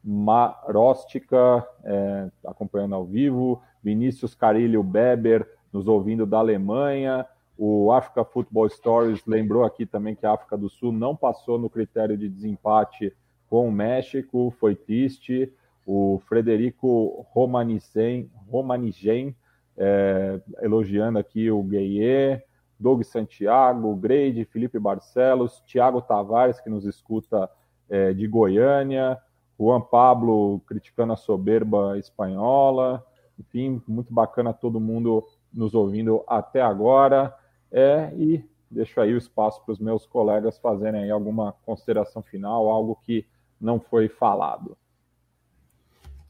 Marostica, 0.04 1.66
é, 1.84 2.28
acompanhando 2.46 2.94
ao 2.94 3.04
vivo, 3.04 3.62
Vinícius 3.82 4.34
Carilho 4.34 4.82
Beber, 4.82 5.48
nos 5.72 5.86
ouvindo 5.86 6.26
da 6.26 6.38
Alemanha, 6.38 7.26
o 7.56 7.92
Africa 7.92 8.24
Football 8.24 8.68
Stories 8.70 9.24
lembrou 9.26 9.64
aqui 9.64 9.86
também 9.86 10.14
que 10.14 10.26
a 10.26 10.32
África 10.32 10.56
do 10.56 10.68
Sul 10.68 10.90
não 10.90 11.14
passou 11.14 11.58
no 11.58 11.70
critério 11.70 12.16
de 12.16 12.28
desempate 12.28 13.14
com 13.48 13.68
o 13.68 13.72
México, 13.72 14.52
foi 14.58 14.74
triste. 14.74 15.52
O 15.86 16.20
Frederico 16.26 17.26
Romanigen, 17.30 18.30
Romanigen 18.50 19.36
é, 19.76 20.40
elogiando 20.60 21.18
aqui 21.18 21.50
o 21.50 21.62
Gueye, 21.62 22.42
Doug 22.78 23.02
Santiago, 23.02 23.94
Grade, 23.96 24.44
Felipe 24.46 24.78
Barcelos, 24.78 25.60
Thiago 25.66 26.00
Tavares, 26.00 26.60
que 26.60 26.70
nos 26.70 26.84
escuta 26.84 27.48
é, 27.92 28.10
de 28.14 28.26
Goiânia, 28.26 29.18
Juan 29.60 29.82
Pablo 29.82 30.60
criticando 30.66 31.12
a 31.12 31.16
soberba 31.16 31.98
espanhola, 31.98 33.04
enfim, 33.38 33.82
muito 33.86 34.12
bacana 34.12 34.54
todo 34.54 34.80
mundo 34.80 35.22
nos 35.52 35.74
ouvindo 35.74 36.24
até 36.26 36.62
agora. 36.62 37.36
É, 37.70 38.10
e 38.16 38.42
deixo 38.70 38.98
aí 38.98 39.12
o 39.12 39.18
espaço 39.18 39.62
para 39.62 39.72
os 39.72 39.78
meus 39.78 40.06
colegas 40.06 40.58
fazerem 40.58 41.10
alguma 41.10 41.52
consideração 41.66 42.22
final, 42.22 42.70
algo 42.70 42.98
que 43.02 43.26
não 43.60 43.78
foi 43.78 44.08
falado. 44.08 44.74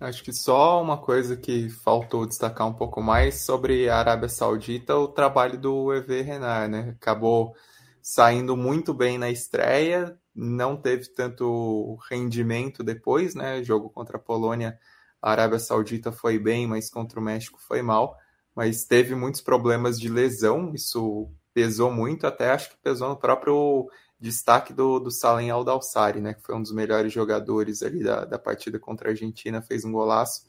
Acho 0.01 0.25
que 0.25 0.33
só 0.33 0.83
uma 0.83 0.99
coisa 0.99 1.37
que 1.37 1.69
faltou 1.71 2.27
destacar 2.27 2.67
um 2.67 2.73
pouco 2.73 3.01
mais 3.01 3.47
sobre 3.47 3.89
a 3.89 3.99
Arábia 3.99 4.29
Saudita, 4.29 4.97
o 4.97 5.07
trabalho 5.07 5.57
do 5.57 5.95
EV 5.95 6.23
Renard, 6.23 6.73
né? 6.73 6.97
Acabou 7.01 7.55
saindo 8.01 8.57
muito 8.57 8.93
bem 8.93 9.17
na 9.17 9.31
estreia, 9.31 10.19
não 10.35 10.77
teve 10.77 11.09
tanto 11.09 11.99
rendimento 12.11 12.83
depois, 12.83 13.35
né? 13.35 13.63
Jogo 13.63 13.91
contra 13.91 14.17
a 14.17 14.21
Polônia, 14.21 14.79
a 15.21 15.31
Arábia 15.31 15.59
Saudita 15.59 16.11
foi 16.11 16.39
bem, 16.39 16.67
mas 16.67 16.91
contra 16.91 17.21
o 17.21 17.23
México 17.23 17.61
foi 17.61 17.83
mal. 17.83 18.17
Mas 18.55 18.85
teve 18.85 19.15
muitos 19.15 19.41
problemas 19.41 19.99
de 19.99 20.09
lesão, 20.09 20.75
isso 20.75 21.31
pesou 21.55 21.91
muito, 21.91 22.27
até 22.27 22.51
acho 22.51 22.71
que 22.71 22.77
pesou 22.83 23.09
no 23.09 23.17
próprio 23.17 23.89
destaque 24.19 24.73
do, 24.73 24.99
do 24.99 25.11
Salem 25.11 25.51
Aldalsari, 25.51 26.21
né? 26.21 26.35
Que 26.35 26.43
foi 26.43 26.55
um 26.55 26.63
dos 26.63 26.73
melhores 26.73 27.13
jogadores 27.13 27.83
ali 27.83 28.03
da, 28.03 28.25
da 28.25 28.39
partida 28.39 28.79
contra 28.79 29.09
a 29.09 29.13
Argentina, 29.13 29.63
fez 29.63 29.85
um 29.85 29.93
golaço, 29.93 30.45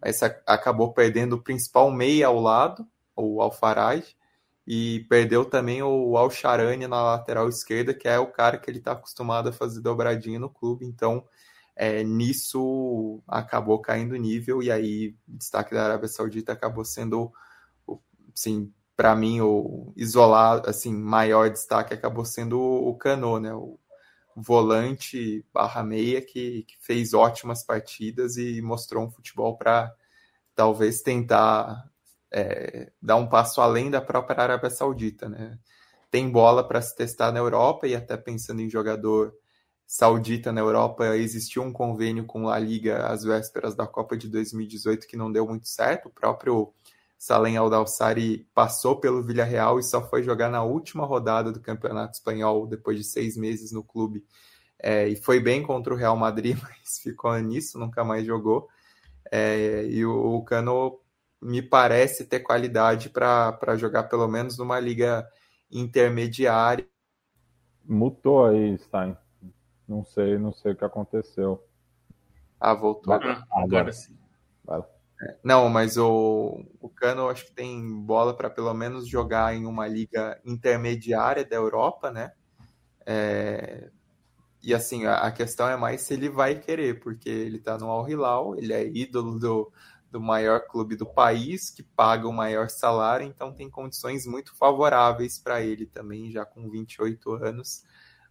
mas 0.00 0.22
acabou 0.46 0.92
perdendo 0.92 1.34
o 1.34 1.42
principal 1.42 1.90
meia 1.90 2.28
ao 2.28 2.40
lado, 2.40 2.86
o 3.14 3.42
Alfaraj, 3.42 4.16
e 4.70 5.00
perdeu 5.08 5.46
também 5.46 5.82
o 5.82 6.14
Al 6.18 6.30
Sharani 6.30 6.86
na 6.86 7.02
lateral 7.02 7.48
esquerda, 7.48 7.94
que 7.94 8.06
é 8.06 8.18
o 8.18 8.26
cara 8.26 8.58
que 8.58 8.70
ele 8.70 8.80
está 8.80 8.92
acostumado 8.92 9.48
a 9.48 9.52
fazer 9.52 9.80
dobradinha 9.80 10.38
no 10.38 10.50
clube. 10.50 10.84
Então, 10.84 11.24
é, 11.74 12.04
nisso 12.04 13.22
acabou 13.26 13.80
caindo 13.80 14.12
o 14.12 14.18
nível, 14.18 14.62
e 14.62 14.70
aí 14.70 15.16
destaque 15.26 15.72
da 15.72 15.84
Arábia 15.86 16.06
Saudita 16.06 16.52
acabou 16.52 16.84
sendo, 16.84 17.32
assim, 18.34 18.70
para 18.94 19.16
mim, 19.16 19.40
o 19.40 19.90
isolado, 19.96 20.68
assim, 20.68 20.92
maior 20.94 21.48
destaque 21.48 21.94
acabou 21.94 22.26
sendo 22.26 22.60
o 22.60 22.94
Cano, 22.94 23.40
né? 23.40 23.54
O 23.54 23.80
volante 24.36 25.46
barra 25.50 25.82
meia 25.82 26.20
que, 26.20 26.64
que 26.64 26.76
fez 26.78 27.14
ótimas 27.14 27.64
partidas 27.64 28.36
e 28.36 28.60
mostrou 28.60 29.02
um 29.04 29.10
futebol 29.10 29.56
para 29.56 29.90
talvez 30.54 31.00
tentar 31.00 31.88
é, 32.32 32.90
dar 33.00 33.16
um 33.16 33.28
passo 33.28 33.60
além 33.60 33.90
da 33.90 34.00
própria 34.00 34.40
Arábia 34.40 34.70
Saudita, 34.70 35.28
né? 35.28 35.58
Tem 36.10 36.30
bola 36.30 36.66
para 36.66 36.80
se 36.80 36.96
testar 36.96 37.32
na 37.32 37.38
Europa 37.38 37.86
e 37.86 37.94
até 37.94 38.16
pensando 38.16 38.62
em 38.62 38.70
jogador 38.70 39.34
saudita 39.86 40.52
na 40.52 40.60
Europa, 40.60 41.16
existiu 41.16 41.62
um 41.62 41.72
convênio 41.72 42.26
com 42.26 42.48
a 42.50 42.58
Liga 42.58 43.06
às 43.06 43.24
vésperas 43.24 43.74
da 43.74 43.86
Copa 43.86 44.18
de 44.18 44.28
2018 44.28 45.06
que 45.06 45.16
não 45.16 45.32
deu 45.32 45.46
muito 45.46 45.66
certo. 45.66 46.08
O 46.08 46.10
próprio 46.10 46.74
Salem 47.18 47.56
Aldalsari 47.56 48.46
passou 48.54 49.00
pelo 49.00 49.22
Villarreal 49.22 49.78
e 49.78 49.82
só 49.82 50.06
foi 50.06 50.22
jogar 50.22 50.50
na 50.50 50.62
última 50.62 51.06
rodada 51.06 51.50
do 51.50 51.60
Campeonato 51.60 52.18
Espanhol 52.18 52.66
depois 52.66 52.98
de 52.98 53.04
seis 53.04 53.34
meses 53.34 53.72
no 53.72 53.82
clube. 53.82 54.22
É, 54.78 55.08
e 55.08 55.16
foi 55.16 55.40
bem 55.40 55.62
contra 55.62 55.92
o 55.92 55.96
Real 55.96 56.16
Madrid, 56.16 56.56
mas 56.62 56.98
ficou 57.02 57.36
nisso, 57.38 57.78
nunca 57.78 58.04
mais 58.04 58.26
jogou. 58.26 58.68
É, 59.32 59.86
e 59.86 60.04
o, 60.04 60.36
o 60.36 60.44
Cano 60.44 61.00
me 61.40 61.62
parece 61.62 62.24
ter 62.24 62.40
qualidade 62.40 63.10
para 63.10 63.76
jogar 63.76 64.04
pelo 64.04 64.26
menos 64.28 64.58
numa 64.58 64.78
liga 64.80 65.28
intermediária. 65.70 66.86
Mutou 67.84 68.46
aí, 68.46 68.76
Stein. 68.78 69.16
Não 69.86 70.04
sei, 70.04 70.38
não 70.38 70.52
sei 70.52 70.72
o 70.72 70.76
que 70.76 70.84
aconteceu. 70.84 71.64
Ah, 72.60 72.74
voltou. 72.74 73.14
Ah, 73.14 73.44
agora 73.52 73.92
sim. 73.92 74.16
Vai. 74.64 74.82
Não, 75.42 75.68
mas 75.68 75.96
o, 75.96 76.64
o 76.80 76.88
Cano 76.88 77.28
acho 77.28 77.46
que 77.46 77.52
tem 77.52 78.00
bola 78.02 78.36
para 78.36 78.50
pelo 78.50 78.72
menos 78.74 79.08
jogar 79.08 79.54
em 79.54 79.66
uma 79.66 79.86
liga 79.86 80.40
intermediária 80.44 81.44
da 81.44 81.56
Europa, 81.56 82.10
né? 82.10 82.32
É, 83.04 83.90
e 84.62 84.74
assim, 84.74 85.06
a, 85.06 85.20
a, 85.20 85.32
questão 85.32 85.68
é 85.68 85.76
mais 85.76 86.02
se 86.02 86.14
ele 86.14 86.28
vai 86.28 86.56
querer, 86.56 87.00
porque 87.00 87.28
ele 87.28 87.58
tá 87.58 87.78
no 87.78 87.86
Al 87.90 88.08
Hilal, 88.08 88.56
ele 88.56 88.72
é 88.72 88.86
ídolo 88.86 89.38
do, 89.38 89.72
do 90.10 90.20
maior 90.20 90.66
clube 90.66 90.96
do 90.96 91.06
país, 91.06 91.70
que 91.70 91.82
paga 91.82 92.26
o 92.26 92.32
maior 92.32 92.70
salário, 92.70 93.26
então 93.26 93.52
tem 93.52 93.68
condições 93.68 94.26
muito 94.26 94.56
favoráveis 94.56 95.38
para 95.38 95.60
ele 95.62 95.86
também, 95.86 96.30
já 96.30 96.44
com 96.44 96.68
28 96.68 97.32
anos. 97.32 97.84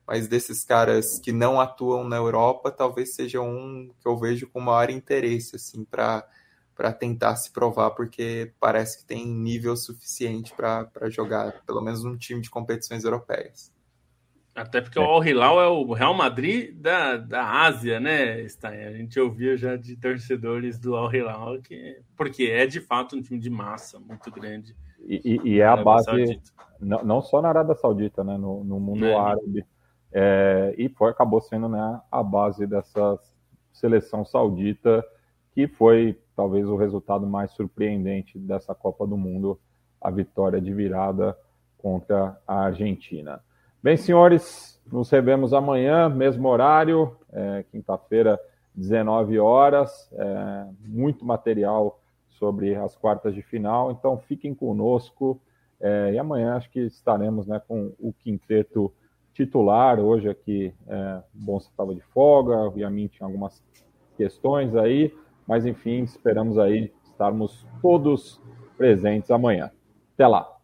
Mas 0.05 0.27
desses 0.27 0.63
caras 0.63 1.19
que 1.19 1.31
não 1.31 1.59
atuam 1.59 2.03
na 2.07 2.15
Europa, 2.15 2.71
talvez 2.71 3.13
seja 3.13 3.41
um 3.41 3.91
que 3.99 4.07
eu 4.07 4.17
vejo 4.17 4.47
com 4.47 4.59
maior 4.59 4.89
interesse 4.89 5.57
assim 5.57 5.83
para 5.83 6.23
tentar 6.97 7.35
se 7.35 7.51
provar, 7.51 7.91
porque 7.91 8.53
parece 8.59 8.99
que 8.99 9.05
tem 9.05 9.27
nível 9.27 9.75
suficiente 9.75 10.53
para 10.55 11.09
jogar, 11.09 11.61
pelo 11.65 11.81
menos 11.81 12.03
num 12.03 12.17
time 12.17 12.41
de 12.41 12.49
competições 12.49 13.03
europeias. 13.03 13.75
Até 14.57 14.81
porque 14.81 14.97
é. 14.97 15.01
o 15.01 15.05
Al 15.05 15.23
Hilal 15.23 15.61
é 15.61 15.67
o 15.67 15.93
Real 15.93 16.15
Madrid 16.15 16.75
da, 16.75 17.15
da 17.15 17.47
Ásia, 17.61 17.99
né, 17.99 18.43
Stein? 18.49 18.85
A 18.85 18.91
gente 18.91 19.19
ouvia 19.19 19.55
já 19.55 19.75
de 19.75 19.95
torcedores 19.95 20.79
do 20.79 20.95
Al 20.95 21.13
Hilal, 21.13 21.61
que, 21.61 22.01
porque 22.15 22.45
é 22.45 22.65
de 22.65 22.81
fato 22.81 23.15
um 23.15 23.21
time 23.21 23.39
de 23.39 23.51
massa 23.51 23.99
muito 23.99 24.31
grande. 24.31 24.75
E, 25.05 25.21
e, 25.23 25.49
e 25.49 25.59
é 25.59 25.67
a 25.67 25.77
base, 25.77 26.41
não, 26.79 27.03
não, 27.03 27.21
só 27.21 27.39
na 27.39 27.49
Arábia 27.49 27.75
Saudita, 27.75 28.23
né, 28.23 28.35
no, 28.35 28.63
no 28.63 28.79
mundo 28.79 29.05
é. 29.05 29.15
árabe. 29.15 29.63
É, 30.11 30.73
e 30.75 30.89
foi, 30.89 31.11
acabou 31.11 31.39
sendo 31.39 31.69
né, 31.69 32.01
a 32.11 32.23
base 32.23 32.65
dessa 32.65 33.19
seleção 33.71 34.25
saudita, 34.25 35.05
que 35.53 35.67
foi 35.67 36.19
talvez 36.35 36.67
o 36.67 36.75
resultado 36.75 37.27
mais 37.27 37.51
surpreendente 37.51 38.39
dessa 38.39 38.73
Copa 38.73 39.05
do 39.05 39.17
Mundo, 39.17 39.59
a 40.01 40.09
vitória 40.09 40.59
de 40.59 40.73
virada 40.73 41.37
contra 41.77 42.41
a 42.47 42.61
Argentina. 42.61 43.39
Bem, 43.87 43.95
senhores, 43.95 44.77
nos 44.91 45.09
revemos 45.09 45.53
amanhã, 45.53 46.09
mesmo 46.09 46.45
horário, 46.49 47.15
é, 47.31 47.63
quinta-feira, 47.71 48.37
19 48.75 49.39
horas. 49.39 50.11
É, 50.11 50.67
muito 50.85 51.23
material 51.23 51.97
sobre 52.31 52.75
as 52.75 52.97
quartas 52.97 53.33
de 53.33 53.41
final, 53.41 53.89
então 53.89 54.17
fiquem 54.17 54.53
conosco. 54.53 55.39
É, 55.79 56.11
e 56.11 56.19
amanhã 56.19 56.57
acho 56.57 56.69
que 56.69 56.81
estaremos 56.81 57.47
né, 57.47 57.61
com 57.65 57.93
o 57.97 58.11
quinteto 58.11 58.93
titular. 59.33 60.01
Hoje 60.01 60.27
aqui, 60.27 60.73
é, 60.85 61.23
você 61.33 61.69
estava 61.69 61.95
de 61.95 62.01
folga, 62.01 62.69
o 62.69 62.77
Yamin 62.77 63.07
tinha 63.07 63.25
algumas 63.25 63.63
questões 64.17 64.75
aí, 64.75 65.15
mas 65.47 65.65
enfim, 65.65 66.03
esperamos 66.03 66.59
aí 66.59 66.91
estarmos 67.05 67.65
todos 67.81 68.41
presentes 68.77 69.31
amanhã. 69.31 69.71
Até 70.13 70.27
lá! 70.27 70.56